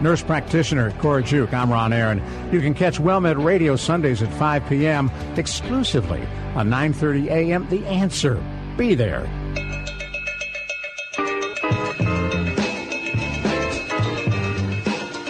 Nurse 0.00 0.22
practitioner 0.22 0.92
Cora 0.92 1.22
Juke, 1.22 1.52
I'm 1.52 1.72
Ron 1.72 1.92
Aaron. 1.92 2.22
You 2.52 2.60
can 2.60 2.74
catch 2.74 2.98
WellMed 2.98 3.42
Radio 3.42 3.76
Sundays 3.76 4.22
at 4.22 4.32
5 4.34 4.68
p.m. 4.68 5.10
exclusively 5.36 6.22
on 6.54 6.68
9:30 6.68 7.26
a.m. 7.26 7.66
The 7.70 7.84
Answer. 7.86 8.42
Be 8.76 8.94
there. 8.94 9.26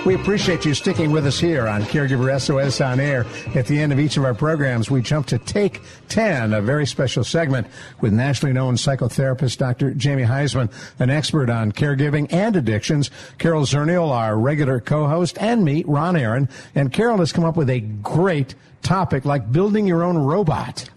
We 0.06 0.14
appreciate 0.14 0.64
you 0.64 0.72
sticking 0.72 1.10
with 1.10 1.26
us 1.26 1.40
here 1.40 1.66
on 1.66 1.82
Caregiver 1.82 2.40
SOS 2.40 2.80
on 2.80 3.00
air. 3.00 3.26
At 3.56 3.66
the 3.66 3.76
end 3.76 3.92
of 3.92 3.98
each 3.98 4.16
of 4.16 4.24
our 4.24 4.34
programs, 4.34 4.88
we 4.88 5.02
jump 5.02 5.26
to 5.26 5.38
Take 5.38 5.80
10, 6.10 6.52
a 6.52 6.62
very 6.62 6.86
special 6.86 7.24
segment 7.24 7.66
with 8.00 8.12
nationally 8.12 8.52
known 8.52 8.76
psychotherapist 8.76 9.58
Dr. 9.58 9.90
Jamie 9.94 10.22
Huysman, 10.22 10.70
an 11.00 11.10
expert 11.10 11.50
on 11.50 11.72
caregiving 11.72 12.32
and 12.32 12.54
addictions. 12.54 13.10
Carol 13.38 13.64
Zernial, 13.64 14.12
our 14.12 14.38
regular 14.38 14.78
co-host, 14.78 15.38
and 15.40 15.64
me, 15.64 15.82
Ron 15.84 16.14
Aaron. 16.14 16.48
And 16.76 16.92
Carol 16.92 17.18
has 17.18 17.32
come 17.32 17.44
up 17.44 17.56
with 17.56 17.68
a 17.68 17.80
great 17.80 18.54
topic 18.84 19.24
like 19.24 19.50
building 19.50 19.88
your 19.88 20.04
own 20.04 20.18
robot. 20.18 20.88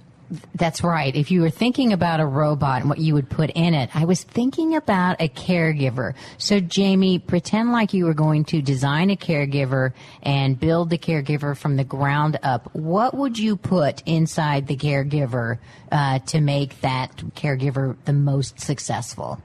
That's 0.54 0.84
right. 0.84 1.16
If 1.16 1.32
you 1.32 1.42
were 1.42 1.50
thinking 1.50 1.92
about 1.92 2.20
a 2.20 2.26
robot 2.26 2.82
and 2.82 2.90
what 2.90 3.00
you 3.00 3.16
would 3.16 3.30
put 3.30 3.50
in 3.50 3.74
it, 3.74 3.90
I 3.96 4.06
was 4.06 4.24
thinking 4.24 4.76
about 4.76 5.20
a 5.20 5.28
caregiver. 5.28 6.14
So, 6.38 6.60
Jamie, 6.60 7.18
pretend 7.18 7.72
like 7.72 7.94
you 7.94 8.06
were 8.06 8.14
going 8.14 8.46
to 8.46 8.62
design 8.62 9.10
a 9.10 9.16
caregiver 9.16 9.94
and 10.22 10.60
build 10.60 10.92
the 10.92 11.00
caregiver 11.00 11.58
from 11.58 11.78
the 11.78 11.84
ground 11.84 12.38
up. 12.44 12.70
What 12.76 13.16
would 13.16 13.40
you 13.40 13.56
put 13.56 14.04
inside 14.06 14.68
the 14.68 14.78
caregiver 14.78 15.58
uh, 15.92 16.20
to 16.20 16.42
make 16.42 16.80
that 16.82 17.18
caregiver 17.36 17.96
the 18.06 18.14
most 18.14 18.60
successful? 18.60 19.42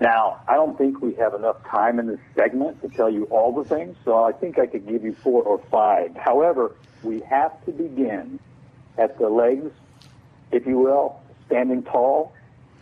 Now, 0.00 0.40
I 0.48 0.54
don't 0.54 0.78
think 0.78 1.02
we 1.02 1.12
have 1.14 1.34
enough 1.34 1.62
time 1.64 1.98
in 1.98 2.06
this 2.06 2.20
segment 2.36 2.80
to 2.82 2.88
tell 2.88 3.10
you 3.10 3.24
all 3.24 3.52
the 3.52 3.68
things, 3.68 3.96
so 4.04 4.22
I 4.22 4.32
think 4.32 4.58
I 4.58 4.66
could 4.66 4.86
give 4.86 5.02
you 5.02 5.12
four 5.12 5.42
or 5.42 5.58
five. 5.70 6.14
However, 6.16 6.76
we 7.02 7.20
have 7.22 7.64
to 7.64 7.72
begin 7.72 8.38
at 8.98 9.18
the 9.18 9.28
legs, 9.28 9.70
if 10.52 10.66
you 10.66 10.78
will, 10.78 11.20
standing 11.46 11.82
tall, 11.82 12.32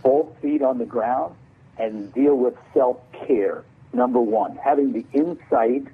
both 0.03 0.27
feet 0.41 0.63
on 0.63 0.79
the 0.79 0.85
ground, 0.85 1.35
and 1.79 2.13
deal 2.15 2.35
with 2.35 2.55
self 2.73 2.99
care. 3.27 3.65
Number 3.93 4.21
one, 4.21 4.57
having 4.57 4.93
the 4.93 5.05
insight 5.13 5.87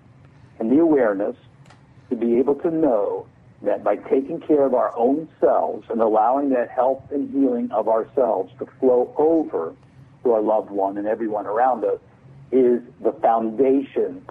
and 0.59 0.71
the 0.71 0.79
awareness 0.79 1.37
to 2.11 2.17
be 2.17 2.39
able 2.39 2.55
to 2.57 2.71
know 2.71 3.27
that 3.63 3.85
by 3.85 3.97
taking 3.97 4.41
care 4.41 4.65
of 4.65 4.75
our 4.75 4.97
own 4.97 5.29
selves 5.41 5.87
and 5.89 6.01
allowing 6.01 6.51
that 6.51 6.71
health 6.71 7.03
and 7.11 7.31
healing 7.31 7.71
of 7.71 7.89
ourselves 7.89 8.53
to 8.59 8.67
flow 8.81 9.15
over 9.17 9.75
to 10.25 10.33
our 10.33 10.43
loved 10.43 10.71
one 10.71 10.99
and 10.99 11.07
everyone 11.07 11.47
around 11.47 11.85
us 11.85 11.99
is 12.51 12.83
the 13.03 13.13
foundation 13.23 14.25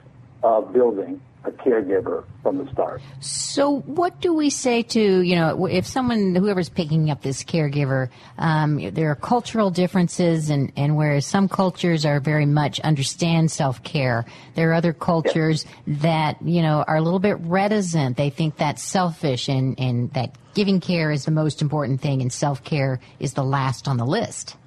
of 0.43 0.73
building 0.73 1.21
a 1.43 1.51
caregiver 1.51 2.23
from 2.43 2.57
the 2.63 2.71
start. 2.71 3.01
So, 3.19 3.79
what 3.81 4.21
do 4.21 4.33
we 4.33 4.49
say 4.49 4.83
to 4.83 5.21
you 5.21 5.35
know 5.35 5.65
if 5.65 5.87
someone 5.87 6.35
whoever's 6.35 6.69
picking 6.69 7.09
up 7.09 7.21
this 7.21 7.43
caregiver? 7.43 8.09
Um, 8.37 8.91
there 8.91 9.09
are 9.09 9.15
cultural 9.15 9.71
differences, 9.71 10.49
and 10.49 10.71
and 10.75 10.95
whereas 10.95 11.25
some 11.25 11.49
cultures 11.49 12.05
are 12.05 12.19
very 12.19 12.45
much 12.45 12.79
understand 12.81 13.51
self 13.51 13.83
care, 13.83 14.25
there 14.55 14.69
are 14.69 14.73
other 14.73 14.93
cultures 14.93 15.65
yes. 15.85 16.01
that 16.01 16.41
you 16.41 16.61
know 16.61 16.83
are 16.87 16.97
a 16.97 17.01
little 17.01 17.19
bit 17.19 17.37
reticent. 17.39 18.17
They 18.17 18.29
think 18.29 18.57
that's 18.57 18.83
selfish, 18.83 19.49
and 19.49 19.79
and 19.79 20.13
that 20.13 20.35
giving 20.53 20.79
care 20.79 21.11
is 21.11 21.25
the 21.25 21.31
most 21.31 21.61
important 21.61 22.01
thing, 22.01 22.21
and 22.21 22.31
self 22.31 22.63
care 22.63 22.99
is 23.19 23.33
the 23.33 23.43
last 23.43 23.87
on 23.87 23.97
the 23.97 24.05
list. 24.05 24.57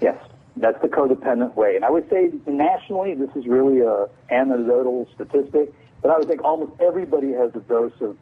Yes. 0.00 0.16
That's 0.56 0.80
the 0.80 0.88
codependent 0.88 1.54
way. 1.54 1.76
And 1.76 1.84
I 1.84 1.90
would 1.90 2.08
say 2.08 2.30
nationally, 2.46 3.14
this 3.14 3.30
is 3.36 3.46
really 3.46 3.80
a 3.80 4.06
anecdotal 4.30 5.08
statistic 5.14 5.72
but 6.02 6.10
I 6.10 6.18
would 6.18 6.28
think 6.28 6.44
almost 6.44 6.72
everybody 6.80 7.32
has 7.32 7.50
a 7.54 7.60
dose 7.60 8.00
of, 8.00 8.16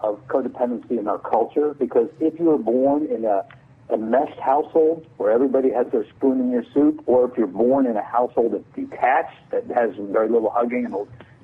of 0.00 0.26
codependency 0.28 0.98
in 0.98 1.08
our 1.08 1.18
culture 1.18 1.74
because 1.74 2.08
if 2.20 2.38
you 2.38 2.46
were 2.46 2.58
born 2.58 3.06
in 3.06 3.24
a, 3.24 3.46
a 3.88 3.96
meshed 3.96 4.38
household 4.38 5.06
where 5.16 5.30
everybody 5.30 5.70
has 5.70 5.86
their 5.92 6.06
spoon 6.10 6.40
in 6.40 6.50
your 6.50 6.64
soup, 6.74 7.02
or 7.06 7.30
if 7.30 7.38
you're 7.38 7.46
born 7.46 7.86
in 7.86 7.96
a 7.96 8.04
household 8.04 8.52
that's 8.52 8.76
detached, 8.76 9.38
that 9.50 9.64
has 9.68 9.94
very 9.98 10.28
little 10.28 10.50
hugging 10.50 10.84
and 10.84 10.94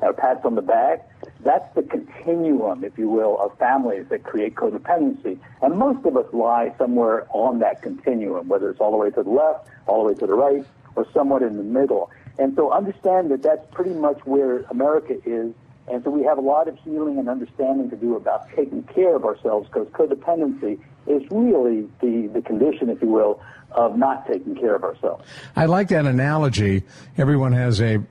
uh, 0.03 0.13
pats 0.13 0.45
on 0.45 0.55
the 0.55 0.63
back, 0.63 1.09
that's 1.41 1.75
the 1.75 1.83
continuum, 1.83 2.85
if 2.85 2.99
you 2.99 3.09
will, 3.09 3.39
of 3.41 3.57
families 3.59 4.07
that 4.11 4.25
create 4.25 4.55
codependency. 4.55 5.39
And 5.63 5.79
most 5.79 6.05
of 6.07 6.17
us 6.17 6.27
lie 6.33 6.75
somewhere 6.79 7.27
on 7.31 7.61
that 7.61 7.83
continuum, 7.83 8.49
whether 8.49 8.71
it's 8.71 8.81
all 8.81 8.91
the 8.91 8.97
way 8.97 9.11
to 9.11 9.23
the 9.23 9.31
left, 9.31 9.69
all 9.87 10.03
the 10.03 10.09
way 10.13 10.15
to 10.19 10.27
the 10.27 10.35
right, 10.35 10.65
or 10.95 11.07
somewhat 11.13 11.43
in 11.43 11.57
the 11.57 11.63
middle. 11.63 12.11
And 12.39 12.55
so 12.55 12.73
understand 12.73 13.31
that 13.31 13.43
that's 13.43 13.67
pretty 13.73 13.95
much 13.95 14.19
where 14.27 14.61
America 14.71 15.17
is 15.25 15.55
and 15.89 16.03
so 16.03 16.11
we 16.11 16.25
have 16.25 16.39
a 16.39 16.43
lot 16.43 16.69
of 16.69 16.77
healing 16.79 17.19
and 17.19 17.29
understanding 17.29 17.91
to 17.91 17.97
do 17.97 18.17
about 18.17 18.49
taking 18.57 18.83
care 18.83 19.15
of 19.15 19.25
ourselves 19.25 19.69
because 19.69 19.87
codependency 19.89 20.81
is 21.07 21.23
really 21.31 21.89
the, 22.01 22.29
the 22.33 22.43
condition, 22.43 22.91
if 22.91 23.01
you 23.01 23.09
will, 23.09 23.41
of 23.71 23.97
not 23.97 24.27
taking 24.27 24.57
care 24.57 24.75
of 24.75 24.83
ourselves. 24.83 25.25
I 25.55 25.67
like 25.67 25.89
that 25.89 26.07
analogy. 26.07 26.83
Everyone 27.17 27.53
has 27.53 27.81
a, 27.81 28.03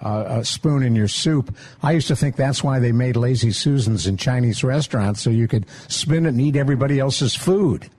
uh, 0.00 0.24
a 0.28 0.44
spoon 0.44 0.82
in 0.82 0.94
your 0.94 1.08
soup. 1.08 1.54
I 1.82 1.92
used 1.92 2.08
to 2.08 2.16
think 2.16 2.36
that's 2.36 2.62
why 2.62 2.78
they 2.78 2.92
made 2.92 3.16
lazy 3.16 3.52
Susans 3.52 4.06
in 4.06 4.16
Chinese 4.16 4.62
restaurants 4.62 5.20
so 5.20 5.30
you 5.30 5.48
could 5.48 5.66
spin 5.88 6.26
it 6.26 6.30
and 6.30 6.40
eat 6.40 6.56
everybody 6.56 6.98
else's 6.98 7.34
food. 7.34 7.90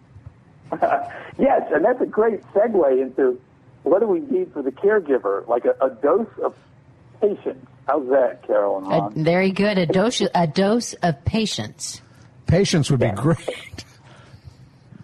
yes, 0.82 1.62
and 1.72 1.86
that's 1.86 2.02
a 2.02 2.06
great 2.06 2.42
segue 2.54 3.02
into 3.02 3.40
what 3.84 4.00
do 4.00 4.08
we 4.08 4.22
need 4.22 4.52
for 4.54 4.62
the 4.62 4.72
caregiver? 4.72 5.48
Like 5.48 5.66
a, 5.66 5.76
a 5.84 5.90
dose 5.90 6.28
of 6.42 6.56
patience 7.22 7.68
How's 7.88 8.08
that, 8.10 8.46
Carol 8.48 8.78
and 8.78 8.88
Ron? 8.88 9.14
A, 9.14 9.24
very 9.24 9.52
good. 9.52 9.78
A 9.78 9.86
dose, 9.86 10.22
a 10.34 10.48
dose 10.48 10.94
of 10.94 11.26
patience. 11.26 12.02
Patience 12.48 12.90
would 12.90 13.00
be 13.00 13.12
great. 13.12 13.86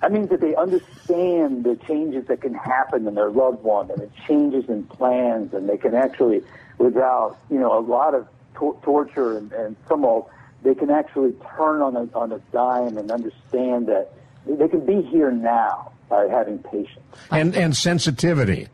I 0.01 0.07
mean, 0.07 0.27
that 0.27 0.39
they 0.39 0.55
understand 0.55 1.65
the 1.65 1.77
changes 1.85 2.27
that 2.27 2.41
can 2.41 2.53
happen 2.53 3.05
in 3.05 3.15
their 3.15 3.31
loved 3.31 3.63
one 3.63 3.91
and 3.91 3.99
the 3.99 4.09
changes 4.27 4.69
in 4.69 4.83
plans, 4.85 5.53
and 5.53 5.67
they 5.67 5.77
can 5.77 5.93
actually, 5.93 6.41
without 6.79 7.37
you 7.51 7.59
know 7.59 7.77
a 7.77 7.83
lot 7.83 8.15
of 8.15 8.27
to- 8.55 8.77
torture 8.81 9.37
and, 9.37 9.51
and 9.51 9.75
tumult, 9.87 10.29
they 10.63 10.73
can 10.73 10.89
actually 10.89 11.33
turn 11.55 11.81
on 11.81 11.95
a 11.95 12.09
on 12.17 12.31
a 12.31 12.39
dime 12.51 12.97
and 12.97 13.11
understand 13.11 13.87
that 13.87 14.11
they 14.47 14.67
can 14.67 14.85
be 14.85 15.03
here 15.03 15.31
now 15.31 15.91
by 16.09 16.27
having 16.27 16.57
patience 16.59 17.05
and 17.29 17.55
and 17.55 17.77
sensitivity. 17.77 18.67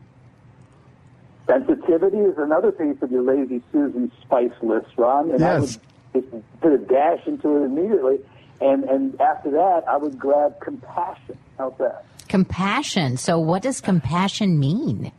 Sensitivity 1.46 2.18
is 2.18 2.36
another 2.38 2.72
piece 2.72 3.00
of 3.02 3.12
your 3.12 3.22
lazy 3.22 3.62
Susan 3.70 4.10
spice 4.20 4.50
list, 4.62 4.88
Ron. 4.96 5.30
And 5.30 5.38
yes. 5.38 5.78
I 6.12 6.18
would 6.18 6.30
just 6.32 6.60
put 6.60 6.72
a 6.72 6.78
dash 6.78 7.24
into 7.26 7.62
it 7.62 7.66
immediately. 7.66 8.18
And 8.60 8.84
and 8.84 9.20
after 9.20 9.50
that, 9.52 9.84
I 9.88 9.96
would 9.96 10.18
grab 10.18 10.60
compassion. 10.60 11.38
How's 11.58 11.76
that? 11.78 12.04
Compassion. 12.28 13.16
So, 13.16 13.38
what 13.38 13.62
does 13.62 13.80
compassion 13.80 14.58
mean? 14.58 15.12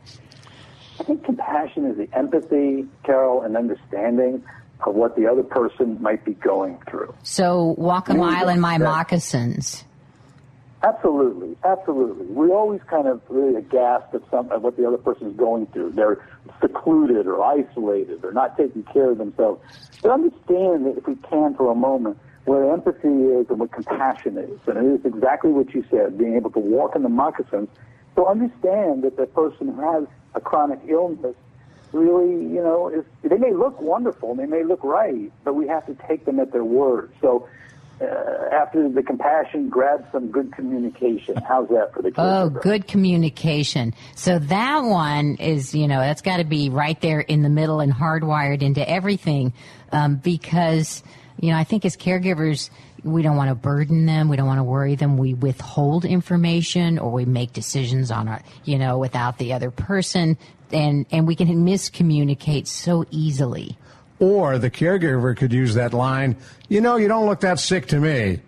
I 1.08 1.12
think 1.12 1.24
compassion 1.24 1.86
is 1.86 1.96
the 1.96 2.14
empathy, 2.14 2.86
Carol, 3.02 3.40
and 3.40 3.56
understanding 3.56 4.44
of 4.86 4.94
what 4.94 5.16
the 5.16 5.26
other 5.26 5.42
person 5.42 5.96
might 6.02 6.22
be 6.22 6.34
going 6.34 6.78
through. 6.86 7.14
So, 7.22 7.74
walk 7.78 8.10
a 8.10 8.14
mile 8.14 8.50
in 8.50 8.60
my 8.60 8.76
moccasins. 8.76 9.86
Absolutely, 10.82 11.56
absolutely. 11.64 12.26
We're 12.26 12.52
always 12.52 12.82
kind 12.90 13.08
of 13.08 13.22
really 13.30 13.56
aghast 13.56 14.14
at 14.14 14.20
some 14.30 14.52
at 14.52 14.60
what 14.60 14.76
the 14.76 14.86
other 14.86 14.98
person 14.98 15.28
is 15.28 15.36
going 15.38 15.68
through. 15.68 15.92
They're 15.92 16.22
secluded 16.60 17.26
or 17.26 17.42
isolated 17.42 18.22
or 18.22 18.32
not 18.32 18.58
taking 18.58 18.82
care 18.82 19.10
of 19.10 19.16
themselves. 19.16 19.62
But 20.02 20.10
understand 20.10 20.84
that 20.84 20.98
if 20.98 21.06
we 21.06 21.16
can 21.16 21.54
for 21.54 21.72
a 21.72 21.74
moment 21.74 22.18
where 22.44 22.70
empathy 22.70 23.08
is 23.08 23.46
and 23.48 23.58
what 23.58 23.72
compassion 23.72 24.36
is, 24.36 24.60
and 24.66 24.76
it 24.76 25.00
is 25.00 25.06
exactly 25.06 25.52
what 25.52 25.72
you 25.72 25.86
said, 25.90 26.18
being 26.18 26.36
able 26.36 26.50
to 26.50 26.60
walk 26.60 26.94
in 26.94 27.02
the 27.02 27.08
moccasins. 27.08 27.70
So 28.14 28.28
understand 28.28 29.04
that 29.04 29.16
the 29.16 29.26
person 29.26 29.74
has 29.78 30.04
a 30.38 30.40
chronic 30.40 30.80
illness 30.88 31.36
really, 31.92 32.32
you 32.54 32.62
know, 32.62 32.88
is, 32.88 33.04
they 33.22 33.36
may 33.36 33.52
look 33.52 33.80
wonderful, 33.80 34.34
they 34.34 34.46
may 34.46 34.62
look 34.64 34.82
right, 34.84 35.32
but 35.44 35.54
we 35.54 35.66
have 35.68 35.86
to 35.86 35.94
take 36.06 36.24
them 36.24 36.38
at 36.38 36.52
their 36.52 36.64
word. 36.64 37.10
So 37.20 37.48
uh, 38.00 38.04
after 38.52 38.88
the 38.88 39.02
compassion, 39.02 39.68
grab 39.68 40.06
some 40.12 40.30
good 40.30 40.52
communication. 40.52 41.36
How's 41.36 41.68
that 41.68 41.92
for 41.92 42.02
the 42.02 42.10
kids? 42.10 42.18
Oh, 42.18 42.50
good 42.50 42.86
communication. 42.86 43.94
So 44.14 44.38
that 44.38 44.80
one 44.80 45.36
is, 45.36 45.74
you 45.74 45.88
know, 45.88 46.00
that's 46.00 46.22
got 46.22 46.36
to 46.36 46.44
be 46.44 46.70
right 46.70 47.00
there 47.00 47.20
in 47.20 47.42
the 47.42 47.48
middle 47.48 47.80
and 47.80 47.92
hardwired 47.92 48.62
into 48.62 48.88
everything, 48.88 49.52
um, 49.90 50.16
because 50.16 51.02
you 51.40 51.52
know, 51.52 51.56
I 51.56 51.64
think 51.64 51.84
as 51.84 51.96
caregivers, 51.96 52.70
we 53.04 53.22
don't 53.22 53.36
want 53.36 53.48
to 53.48 53.54
burden 53.54 54.06
them. 54.06 54.28
We 54.28 54.36
don't 54.36 54.46
want 54.46 54.58
to 54.58 54.64
worry 54.64 54.94
them. 54.94 55.16
We 55.16 55.34
withhold 55.34 56.04
information 56.04 56.98
or 56.98 57.10
we 57.10 57.24
make 57.24 57.52
decisions 57.52 58.10
on 58.10 58.28
our, 58.28 58.42
you 58.64 58.78
know, 58.78 58.98
without 58.98 59.38
the 59.38 59.52
other 59.52 59.70
person, 59.70 60.36
and 60.72 61.06
and 61.10 61.26
we 61.26 61.34
can 61.34 61.48
miscommunicate 61.48 62.66
so 62.66 63.04
easily. 63.10 63.76
Or 64.20 64.58
the 64.58 64.70
caregiver 64.70 65.36
could 65.36 65.52
use 65.52 65.74
that 65.74 65.92
line, 65.92 66.36
you 66.68 66.80
know, 66.80 66.96
you 66.96 67.06
don't 67.06 67.26
look 67.26 67.40
that 67.40 67.60
sick 67.60 67.86
to 67.88 68.00
me. 68.00 68.40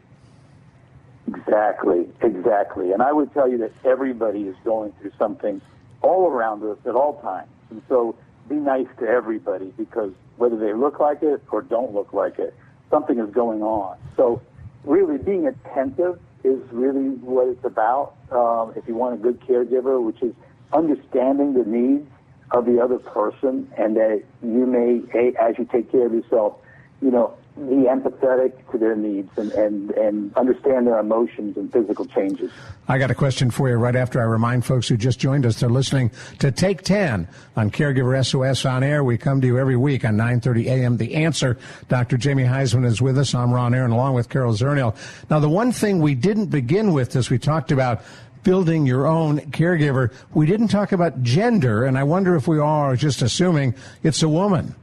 Exactly, 1.29 2.09
exactly. 2.23 2.93
And 2.93 3.03
I 3.03 3.13
would 3.13 3.33
tell 3.33 3.49
you 3.49 3.59
that 3.59 3.73
everybody 3.85 4.43
is 4.43 4.57
going 4.65 4.93
through 5.01 5.13
something 5.17 5.61
all 6.03 6.27
around 6.27 6.65
us 6.65 6.79
at 6.87 6.95
all 6.95 7.21
times. 7.21 7.51
And 7.71 7.83
so 7.89 8.17
be 8.49 8.57
nice 8.57 8.89
to 8.99 9.07
everybody 9.07 9.73
because 9.77 10.13
whether 10.39 10.57
they 10.57 10.73
look 10.73 10.99
like 10.99 11.23
it 11.23 11.43
or 11.53 11.63
don't 11.63 11.95
look 11.95 12.13
like 12.13 12.39
it, 12.39 12.55
something 12.91 13.19
is 13.19 13.31
going 13.33 13.63
on. 13.63 13.97
So 14.17 14.43
really 14.85 15.19
being 15.19 15.47
attentive 15.47 16.19
is 16.45 16.61
really 16.73 17.11
what 17.17 17.49
it's 17.49 17.65
about. 17.65 18.15
Um, 18.31 18.73
if 18.77 18.87
you 18.89 18.95
want 18.95 19.15
a 19.15 19.19
good 19.19 19.41
caregiver, 19.41 20.03
which 20.03 20.23
is 20.23 20.35
understanding 20.73 21.55
the 21.55 21.65
needs 21.65 22.09
of 22.53 22.67
the 22.67 22.81
other 22.81 22.99
person 22.99 23.71
and 23.77 23.97
that 23.97 24.23
you 24.43 24.67
may, 24.67 25.03
as 25.41 25.59
you 25.59 25.69
take 25.71 25.91
care 25.93 26.07
of 26.07 26.13
yourself, 26.13 26.57
you 27.01 27.11
know, 27.11 27.35
be 27.69 27.87
empathetic 27.87 28.53
to 28.71 28.79
their 28.79 28.97
needs 28.97 29.31
and, 29.37 29.53
and, 29.53 29.91
and 29.93 30.37
understand 30.37 30.87
their 30.87 30.99
emotions 30.99 31.57
and 31.57 31.73
physical 31.73 32.07
changes. 32.07 32.51
I 32.89 32.99
got 32.99 33.11
a 33.11 33.15
question 33.15 33.51
for 33.51 33.69
you 33.69 33.77
right 33.77 33.97
after 33.97 34.21
I 34.21 34.25
remind 34.25 34.65
folks 34.65 34.89
who 34.89 34.97
just 34.97 35.19
joined 35.19 35.47
us 35.47 35.61
they're 35.61 35.69
listening 35.69 36.11
to 36.39 36.51
Take 36.51 36.83
10 36.83 37.29
on 37.57 37.71
Caregiver 37.71 38.25
SOS 38.25 38.65
on 38.65 38.83
air. 38.83 39.05
We 39.05 39.19
come 39.19 39.41
to 39.41 39.47
you 39.47 39.59
every 39.59 39.77
week 39.77 40.05
on 40.05 40.17
9:30 40.17 40.67
a.m. 40.67 40.97
The 40.97 41.15
Answer. 41.15 41.59
Dr. 41.89 42.17
Jamie 42.17 42.45
Huysman 42.45 42.85
is 42.85 43.01
with 43.01 43.19
us. 43.19 43.35
I'm 43.35 43.53
Ron 43.53 43.75
Aaron 43.75 43.91
along 43.91 44.15
with 44.15 44.29
Carol 44.29 44.55
Zernial. 44.55 44.97
Now 45.29 45.39
the 45.39 45.49
one 45.49 45.73
thing 45.73 46.01
we 46.01 46.15
didn't 46.15 46.47
begin 46.47 46.93
with 46.93 47.15
as 47.17 47.31
we 47.31 47.39
talked 47.39 47.73
about 47.73 48.03
building 48.43 48.87
your 48.87 49.07
own 49.07 49.39
caregiver, 49.51 50.13
we 50.33 50.47
didn't 50.47 50.69
talk 50.69 50.93
about 50.93 51.23
gender 51.23 51.85
and 51.85 51.99
I 51.99 52.05
wonder 52.05 52.35
if 52.37 52.49
we 52.49 52.59
are 52.59 52.97
just 52.97 53.23
assuming 53.23 53.75
it's 54.03 54.23
a 54.23 54.29
woman. 54.29 54.75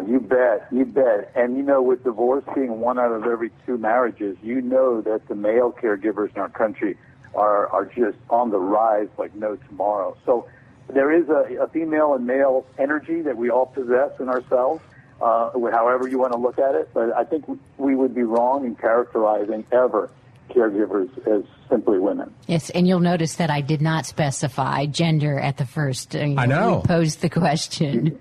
Wow, 0.00 0.06
you 0.06 0.20
bet, 0.20 0.66
you 0.72 0.84
bet. 0.84 1.32
And 1.34 1.56
you 1.56 1.62
know, 1.62 1.82
with 1.82 2.04
divorce 2.04 2.44
being 2.54 2.80
one 2.80 2.98
out 2.98 3.12
of 3.12 3.24
every 3.24 3.50
two 3.66 3.78
marriages, 3.78 4.36
you 4.42 4.60
know 4.60 5.00
that 5.02 5.28
the 5.28 5.34
male 5.34 5.72
caregivers 5.72 6.34
in 6.34 6.40
our 6.40 6.48
country 6.48 6.96
are 7.34 7.66
are 7.68 7.84
just 7.84 8.18
on 8.28 8.50
the 8.50 8.58
rise 8.58 9.08
like 9.18 9.34
no 9.34 9.56
tomorrow. 9.56 10.16
So 10.26 10.48
there 10.88 11.12
is 11.12 11.28
a, 11.28 11.62
a 11.62 11.68
female 11.68 12.14
and 12.14 12.26
male 12.26 12.66
energy 12.78 13.22
that 13.22 13.36
we 13.36 13.50
all 13.50 13.66
possess 13.66 14.10
in 14.18 14.28
ourselves, 14.28 14.82
uh, 15.20 15.50
however 15.70 16.08
you 16.08 16.18
want 16.18 16.32
to 16.32 16.38
look 16.38 16.58
at 16.58 16.74
it. 16.74 16.90
But 16.92 17.12
I 17.16 17.24
think 17.24 17.44
we 17.78 17.94
would 17.94 18.14
be 18.14 18.22
wrong 18.22 18.64
in 18.64 18.74
characterizing 18.74 19.64
ever 19.72 20.10
caregivers 20.50 21.10
as 21.28 21.44
simply 21.68 21.98
women. 22.00 22.34
Yes, 22.48 22.70
and 22.70 22.88
you'll 22.88 22.98
notice 22.98 23.36
that 23.36 23.50
I 23.50 23.60
did 23.60 23.80
not 23.80 24.04
specify 24.06 24.86
gender 24.86 25.38
at 25.38 25.56
the 25.56 25.66
first. 25.66 26.16
Uh, 26.16 26.34
I 26.36 26.46
know. 26.46 26.82
Posed 26.84 27.20
the 27.20 27.30
question. 27.30 28.20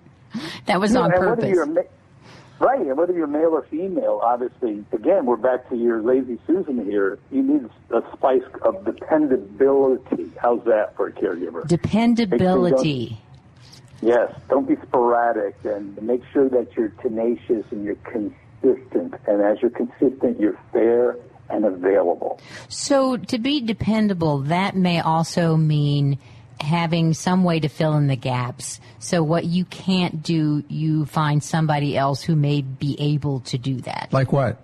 That 0.66 0.80
was 0.80 0.94
Yeah, 0.94 1.02
on 1.02 1.12
purpose. 1.12 1.58
Right, 2.60 2.82
and 2.82 2.98
whether 2.98 3.14
you're 3.14 3.26
male 3.26 3.52
or 3.52 3.62
female, 3.72 4.20
obviously, 4.22 4.84
again, 4.92 5.26
we're 5.26 5.38
back 5.38 5.70
to 5.70 5.78
your 5.78 6.02
lazy 6.02 6.38
Susan 6.46 6.84
here. 6.84 7.18
You 7.32 7.42
need 7.42 7.70
a 7.92 8.02
spice 8.12 8.44
of 8.64 8.84
dependability. 8.84 10.30
How's 10.42 10.66
that 10.66 10.94
for 10.98 11.08
a 11.08 11.12
caregiver? 11.14 11.66
Dependability. 11.66 13.18
Yes, 14.02 14.34
don't 14.50 14.68
be 14.68 14.76
sporadic 14.88 15.56
and 15.64 16.02
make 16.02 16.22
sure 16.34 16.50
that 16.50 16.76
you're 16.76 16.90
tenacious 17.02 17.66
and 17.72 17.86
you're 17.86 17.96
consistent. 17.96 19.14
And 19.26 19.42
as 19.42 19.62
you're 19.62 19.72
consistent, 19.72 20.40
you're 20.40 20.60
fair 20.74 21.16
and 21.50 21.64
available. 21.64 22.42
So 22.68 23.16
to 23.18 23.40
be 23.40 23.62
dependable, 23.62 24.40
that 24.40 24.76
may 24.76 25.00
also 25.00 25.56
mean 25.56 26.20
having 26.60 27.14
some 27.14 27.44
way 27.44 27.60
to 27.60 27.68
fill 27.70 27.96
in 27.96 28.08
the 28.08 28.16
gaps. 28.16 28.80
So 29.00 29.24
what 29.24 29.46
you 29.46 29.66
can't 29.66 30.22
do, 30.22 30.64
you 30.68 31.06
find 31.06 31.44
somebody 31.44 31.98
else 31.98 32.22
who 32.22 32.36
may 32.36 32.62
be 32.62 32.96
able 33.00 33.40
to 33.42 33.58
do 33.58 33.82
that. 33.82 34.10
Like 34.12 34.32
what? 34.32 34.62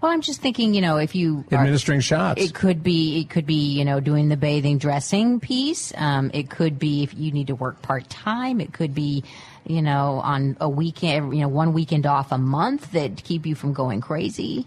Well, 0.00 0.12
I'm 0.12 0.20
just 0.20 0.40
thinking, 0.40 0.74
you 0.74 0.80
know, 0.80 0.96
if 0.98 1.16
you 1.16 1.44
are- 1.50 1.58
Administering 1.58 2.00
shots. 2.00 2.40
it 2.40 2.54
could 2.54 2.84
be, 2.84 3.20
it 3.20 3.30
could 3.30 3.46
be, 3.46 3.72
you 3.72 3.84
know, 3.84 3.98
doing 3.98 4.28
the 4.28 4.36
bathing 4.36 4.78
dressing 4.78 5.40
piece. 5.40 5.92
Um, 5.96 6.30
it 6.32 6.48
could 6.50 6.78
be 6.78 7.02
if 7.02 7.12
you 7.18 7.32
need 7.32 7.48
to 7.48 7.56
work 7.56 7.82
part 7.82 8.08
time. 8.08 8.60
It 8.60 8.72
could 8.72 8.94
be, 8.94 9.24
you 9.66 9.82
know, 9.82 10.20
on 10.22 10.56
a 10.60 10.68
weekend, 10.68 11.34
you 11.34 11.40
know, 11.40 11.48
one 11.48 11.72
weekend 11.72 12.06
off 12.06 12.30
a 12.30 12.38
month 12.38 12.92
that 12.92 13.24
keep 13.24 13.44
you 13.44 13.56
from 13.56 13.72
going 13.72 14.00
crazy. 14.00 14.66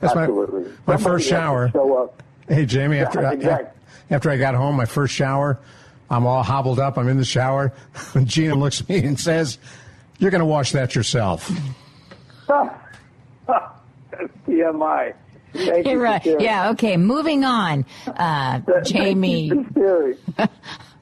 That's 0.00 0.16
my, 0.16 0.22
Absolutely. 0.22 0.64
my 0.64 0.96
Somebody 0.96 1.02
first 1.04 1.28
shower. 1.28 1.70
Show 1.70 2.02
up. 2.02 2.22
Hey, 2.48 2.66
Jamie, 2.66 2.98
after, 2.98 3.24
I, 3.24 3.34
exactly. 3.34 3.70
After 4.10 4.30
I 4.30 4.36
got 4.36 4.54
home, 4.54 4.76
my 4.76 4.84
first 4.86 5.14
shower, 5.14 5.58
I'm 6.10 6.26
all 6.26 6.42
hobbled 6.42 6.78
up. 6.78 6.98
I'm 6.98 7.08
in 7.08 7.16
the 7.16 7.24
shower. 7.24 7.72
And 8.14 8.26
Gina 8.26 8.54
looks 8.54 8.80
at 8.82 8.88
me 8.88 8.98
and 9.04 9.18
says, 9.18 9.58
You're 10.18 10.30
going 10.30 10.40
to 10.40 10.46
wash 10.46 10.72
that 10.72 10.94
yourself. 10.94 11.50
TMI. 14.46 15.14
Thank 15.54 15.86
you 15.86 15.92
You're 15.92 16.00
for 16.00 16.04
right. 16.04 16.22
sharing. 16.22 16.40
Yeah. 16.40 16.70
Okay. 16.70 16.96
Moving 16.96 17.44
on. 17.44 17.84
Uh, 18.06 18.60
Jamie. 18.84 19.50
Thank 19.50 19.74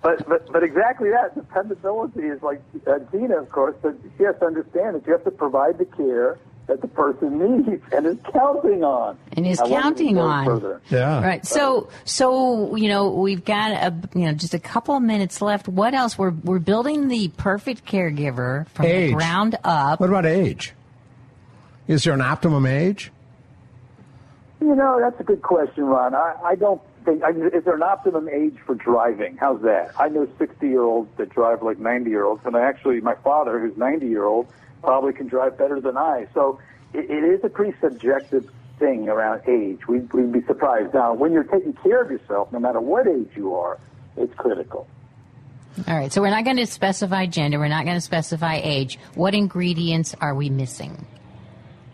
but, 0.03 0.27
but 0.29 0.51
but 0.53 0.63
exactly 0.63 1.11
that 1.11 1.35
dependability 1.35 2.23
is 2.23 2.43
like 2.43 2.63
uh, 2.87 2.99
Gina, 3.13 3.37
of 3.39 3.51
course, 3.51 3.77
but 3.83 3.97
she 4.17 4.25
has 4.25 4.35
to 4.41 4.47
understand 4.47 4.97
that 4.97 5.07
you 5.07 5.13
have 5.13 5.25
to 5.25 5.31
provide 5.31 5.79
the 5.79 5.85
care 5.85 6.39
that 6.71 6.81
the 6.81 6.89
person 6.89 7.39
needs 7.67 7.83
and 7.93 8.07
is 8.07 8.17
counting 8.33 8.85
on. 8.85 9.19
And 9.33 9.45
is 9.47 9.61
I 9.61 9.69
counting 9.69 10.19
on. 10.19 10.47
Further. 10.47 10.81
Yeah. 10.89 11.21
Right. 11.21 11.45
So, 11.45 11.91
so 12.05 12.77
you 12.77 12.89
know, 12.89 13.11
we've 13.11 13.45
got 13.45 13.73
a 13.73 13.95
you 14.15 14.27
know 14.27 14.33
just 14.33 14.55
a 14.55 14.59
couple 14.59 14.97
of 14.97 15.03
minutes 15.03 15.43
left. 15.43 15.69
What 15.69 15.95
else? 15.95 16.17
We're 16.17 16.31
we're 16.31 16.61
building 16.61 17.09
the 17.09 17.29
perfect 17.37 17.85
caregiver 17.85 18.69
from 18.69 18.87
Age. 18.87 19.11
the 19.11 19.15
ground 19.17 19.57
up. 19.65 20.01
What 20.01 20.09
about 20.09 20.27
age? 20.27 20.73
Is 21.89 22.05
there 22.05 22.15
an 22.15 22.21
optimum 22.21 22.67
age? 22.67 23.11
You 24.61 24.77
know, 24.77 25.01
that's 25.01 25.19
a 25.19 25.25
good 25.25 25.43
question, 25.43 25.85
Ron. 25.85 26.15
I, 26.15 26.37
I 26.45 26.55
don't 26.55 26.81
think, 27.05 27.25
I, 27.25 27.31
is 27.31 27.65
there 27.65 27.75
an 27.75 27.83
optimum 27.83 28.29
age 28.29 28.57
for 28.65 28.75
driving? 28.75 29.39
How's 29.39 29.63
that? 29.63 29.93
I 29.99 30.09
know 30.09 30.29
60 30.39 30.69
year 30.69 30.83
olds 30.83 31.11
that 31.17 31.31
drive 31.31 31.63
like 31.63 31.79
90 31.79 32.11
year 32.11 32.25
olds, 32.25 32.43
and 32.45 32.55
I 32.55 32.61
actually, 32.61 33.01
my 33.01 33.15
father, 33.25 33.59
who's 33.59 33.77
90 33.77 34.07
year 34.07 34.25
old, 34.25 34.47
probably 34.83 35.13
can 35.13 35.27
drive 35.27 35.59
better 35.59 35.81
than 35.81 35.97
I. 35.97 36.27
So 36.35 36.59
it, 36.93 37.11
it 37.11 37.25
is 37.25 37.41
a 37.45 37.49
pretty 37.49 37.77
subjective 37.81 38.51
thing 38.79 39.09
around 39.09 39.43
age. 39.49 39.87
We'd, 39.87 40.13
we'd 40.13 40.33
be 40.33 40.43
surprised. 40.47 40.95
Now, 40.95 41.15
when 41.15 41.33
you're 41.33 41.45
taking 41.45 41.75
care 41.75 42.03
of 42.03 42.11
yourself, 42.11 42.53
no 42.53 42.59
matter 42.59 42.81
what 42.81 43.07
age 43.07 43.31
you 43.37 43.55
are, 43.55 43.79
it's 44.17 44.35
critical. 44.35 44.89
All 45.87 45.95
right. 45.95 46.13
So 46.13 46.21
we're 46.21 46.31
not 46.31 46.45
going 46.45 46.57
to 46.57 46.67
specify 46.67 47.27
gender. 47.27 47.59
We're 47.59 47.69
not 47.69 47.85
going 47.85 47.97
to 47.97 48.01
specify 48.01 48.61
age. 48.63 48.99
What 49.15 49.35
ingredients 49.35 50.15
are 50.21 50.35
we 50.35 50.51
missing? 50.51 51.07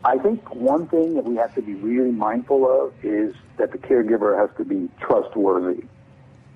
I 0.05 0.19
think 0.19 0.55
one 0.55 0.87
thing 0.87 1.15
that 1.15 1.25
we 1.25 1.37
have 1.37 1.55
to 1.57 1.63
be 1.63 1.75
really 1.75 2.13
mindful 2.13 2.65
of 2.71 2.95
is 3.05 3.35
that 3.59 3.73
the 3.73 3.79
caregiver 3.79 4.39
has 4.39 4.57
to 4.57 4.65
be 4.65 4.89
trustworthy. 5.01 5.85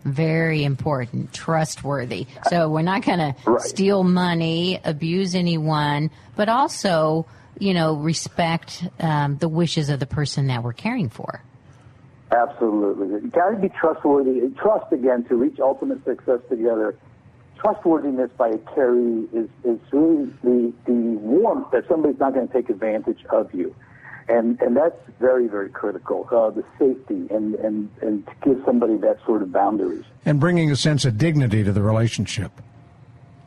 Very 0.04 0.64
important, 0.64 1.32
trustworthy. 1.32 2.26
So 2.48 2.70
we're 2.70 2.82
not 2.82 3.04
going 3.04 3.18
to 3.18 3.34
steal 3.60 4.02
money, 4.02 4.80
abuse 4.82 5.34
anyone, 5.34 6.10
but 6.36 6.48
also, 6.48 7.26
you 7.58 7.74
know, 7.74 7.96
respect 7.96 8.82
um, 8.98 9.36
the 9.36 9.48
wishes 9.48 9.90
of 9.90 10.00
the 10.00 10.06
person 10.06 10.46
that 10.46 10.62
we're 10.62 10.72
caring 10.72 11.10
for. 11.10 11.42
Absolutely. 12.32 13.08
You 13.08 13.30
got 13.30 13.50
to 13.50 13.56
be 13.56 13.68
trustworthy. 13.68 14.40
Trust 14.56 14.92
again 14.92 15.24
to 15.24 15.36
reach 15.36 15.58
ultimate 15.60 16.04
success 16.04 16.40
together. 16.48 16.96
Trustworthiness 17.58 18.30
by 18.38 18.48
a 18.48 18.58
carry 18.74 19.28
is, 19.34 19.50
is 19.64 19.78
really 19.92 20.32
the, 20.42 20.72
the 20.86 20.92
warmth 20.92 21.72
that 21.72 21.86
somebody's 21.88 22.18
not 22.18 22.32
going 22.32 22.48
to 22.48 22.54
take 22.54 22.70
advantage 22.70 23.22
of 23.30 23.52
you. 23.52 23.74
And, 24.30 24.60
and 24.62 24.76
that's 24.76 24.96
very, 25.18 25.48
very 25.48 25.68
critical, 25.70 26.26
uh, 26.30 26.50
the 26.50 26.64
safety 26.78 27.26
and, 27.34 27.56
and, 27.56 27.90
and 28.00 28.24
to 28.26 28.32
give 28.44 28.62
somebody 28.64 28.96
that 28.98 29.18
sort 29.26 29.42
of 29.42 29.50
boundaries. 29.50 30.04
And 30.24 30.38
bringing 30.38 30.70
a 30.70 30.76
sense 30.76 31.04
of 31.04 31.18
dignity 31.18 31.64
to 31.64 31.72
the 31.72 31.82
relationship. 31.82 32.52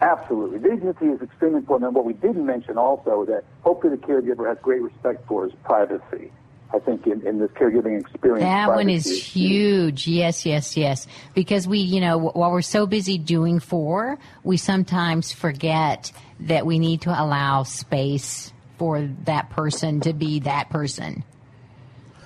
Absolutely. 0.02 0.60
Dignity 0.60 1.06
is 1.06 1.22
extremely 1.22 1.60
important. 1.60 1.88
And 1.88 1.96
what 1.96 2.04
we 2.04 2.14
didn't 2.14 2.46
mention 2.46 2.78
also 2.78 3.24
that 3.26 3.46
hopefully 3.62 3.96
the 3.96 4.02
caregiver 4.06 4.46
has 4.50 4.58
great 4.62 4.82
respect 4.82 5.26
for 5.26 5.48
is 5.48 5.54
privacy. 5.64 6.32
I 6.74 6.80
think 6.80 7.06
in, 7.06 7.26
in 7.26 7.38
this 7.40 7.52
caregiving 7.52 8.02
experience. 8.02 8.42
That 8.42 8.70
one 8.70 8.90
is 8.90 9.06
huge. 9.06 10.08
Yes, 10.08 10.44
yes, 10.44 10.76
yes. 10.76 11.08
Because 11.36 11.68
we, 11.68 11.78
you 11.78 12.02
know, 12.02 12.18
while 12.18 12.52
we're 12.52 12.64
so 12.64 12.88
busy 12.88 13.20
doing 13.20 13.60
for, 13.60 14.18
we 14.44 14.58
sometimes 14.58 15.32
forget 15.32 16.12
that 16.42 16.66
we 16.66 16.80
need 16.80 17.02
to 17.02 17.10
allow 17.10 17.62
space 17.62 18.53
for 18.84 19.08
that 19.24 19.50
person 19.50 20.02
to 20.02 20.12
be 20.12 20.42
that 20.42 20.70
person. 20.70 21.24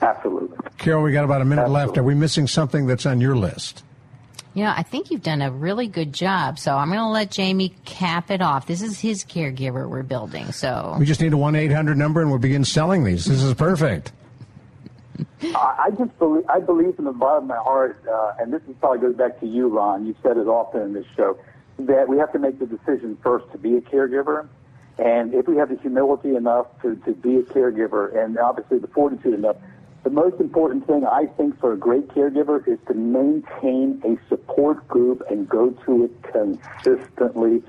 Absolutely. 0.02 0.58
Carol, 0.80 1.04
we 1.04 1.12
got 1.12 1.24
about 1.24 1.40
a 1.44 1.46
minute 1.46 1.70
left. 1.70 2.00
Are 2.00 2.04
we 2.04 2.16
missing 2.16 2.48
something 2.48 2.88
that's 2.88 3.06
on 3.06 3.22
your 3.22 3.36
list? 3.36 3.84
You 4.56 4.64
know, 4.64 4.74
I 4.76 4.82
think 4.82 5.12
you've 5.12 5.22
done 5.22 5.44
a 5.44 5.52
really 5.52 5.86
good 5.86 6.14
job. 6.14 6.58
So 6.58 6.76
I'm 6.76 6.88
going 6.88 6.98
to 6.98 7.10
let 7.10 7.30
Jamie 7.30 7.76
cap 7.86 8.32
it 8.32 8.42
off. 8.42 8.66
This 8.66 8.82
is 8.82 9.00
his 9.00 9.24
caregiver 9.24 9.88
we're 9.88 10.02
building. 10.02 10.52
So 10.52 10.96
We 10.98 11.06
just 11.06 11.22
need 11.22 11.32
a 11.34 11.38
1 11.38 11.54
800 11.56 11.96
number 11.96 12.22
and 12.22 12.32
we'll 12.32 12.40
begin 12.40 12.66
selling 12.66 13.04
these. 13.04 13.26
This 13.26 13.44
is 13.44 13.54
perfect. 13.54 14.12
I 15.44 15.90
I 15.90 15.90
just 15.92 16.18
believe, 16.18 16.44
I 16.50 16.60
believe 16.60 16.96
from 16.96 17.06
the 17.06 17.12
bottom 17.12 17.44
of 17.44 17.50
my 17.50 17.58
heart, 17.58 18.04
uh, 18.12 18.34
and 18.40 18.52
this 18.52 18.64
is 18.68 18.76
probably 18.80 18.98
goes 18.98 19.16
back 19.16 19.40
to 19.42 19.46
you, 19.46 19.68
Ron. 19.68 20.08
You've 20.08 20.18
said 20.24 20.38
it 20.38 20.48
often 20.48 20.82
in 20.82 20.94
this 20.94 21.06
show 21.16 21.38
that 21.78 22.10
we 22.10 22.18
have 22.18 22.32
to 22.32 22.40
make 22.40 22.58
the 22.58 22.66
decision 22.66 23.16
first 23.22 23.46
to 23.52 23.60
be 23.60 23.78
a 23.78 23.82
caregiver, 23.82 24.48
and 24.98 25.34
if 25.34 25.48
we 25.48 25.58
have 25.58 25.70
the 25.70 25.78
humility 25.78 26.36
enough 26.36 26.68
to, 26.82 26.96
to 26.96 27.14
be 27.14 27.38
a 27.38 27.44
caregiver, 27.44 28.16
and 28.18 28.38
obviously 28.38 28.80
the 28.80 28.88
fortitude 28.88 29.34
enough, 29.34 29.58
the 30.04 30.10
most 30.10 30.40
important 30.40 30.88
thing 30.88 31.06
I 31.06 31.26
think 31.26 31.60
for 31.60 31.74
a 31.74 31.78
great 31.78 32.08
caregiver 32.08 32.66
is 32.68 32.80
to 32.88 32.94
maintain 32.94 34.02
a 34.06 34.18
support 34.30 34.88
group 34.88 35.22
and 35.30 35.48
go 35.48 35.72
to 35.72 36.06
it 36.06 36.24
consistently 36.24 37.62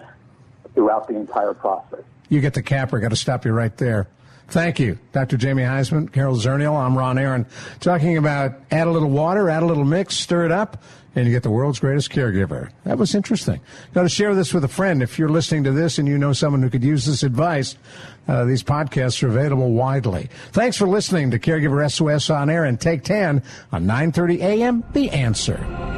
throughout 0.74 1.09
the 1.09 1.16
entire 1.16 1.55
process. 1.55 2.05
You 2.29 2.41
get 2.41 2.55
the 2.55 2.62
capper. 2.62 3.01
Got 3.01 3.11
to 3.11 3.16
stop 3.16 3.45
you 3.45 3.53
right 3.53 3.76
there. 3.76 4.09
Thank 4.49 4.79
you, 4.79 4.99
Dr. 5.12 5.37
Jamie 5.37 5.62
Huysman, 5.62 6.11
Carol 6.11 6.37
Zernial. 6.37 6.74
I'm 6.74 6.97
Ron 6.97 7.18
Aaron, 7.18 7.45
talking 7.81 8.16
about 8.16 8.55
add 8.70 8.87
a 8.87 8.91
little 8.91 9.11
water, 9.11 9.51
add 9.51 9.62
a 9.62 9.66
little 9.66 9.85
mix, 9.85 10.16
stir 10.16 10.47
it 10.47 10.53
up, 10.53 10.83
and 11.15 11.27
you 11.27 11.33
get 11.33 11.43
the 11.43 11.51
world's 11.51 11.79
greatest 11.79 12.11
caregiver. 12.11 12.71
That 12.85 12.99
was 12.99 13.15
interesting. 13.15 13.61
Got 13.95 14.03
to 14.03 14.09
share 14.09 14.35
this 14.35 14.55
with 14.55 14.65
a 14.65 14.69
friend. 14.69 15.03
If 15.03 15.19
you're 15.19 15.29
listening 15.29 15.65
to 15.65 15.73
this 15.73 15.99
and 15.99 16.07
you 16.07 16.19
know 16.19 16.33
someone 16.33 16.63
who 16.63 16.71
could 16.71 16.85
use 16.85 17.07
this 17.07 17.23
advice, 17.23 17.77
uh, 18.29 18.45
these 18.45 18.63
podcasts 18.63 19.23
are 19.23 19.29
available 19.29 19.73
widely. 19.73 20.29
Thanks 20.53 20.77
for 20.77 20.87
listening 20.87 21.31
to 21.31 21.39
Caregiver 21.39 21.91
SOS 21.91 22.31
on 22.31 22.51
air 22.51 22.65
and 22.65 22.81
Take 22.81 23.03
10 23.05 23.43
on 23.73 23.87
9:30 23.87 24.41
a.m. 24.41 24.85
The 24.93 25.11
Answer. 25.11 25.98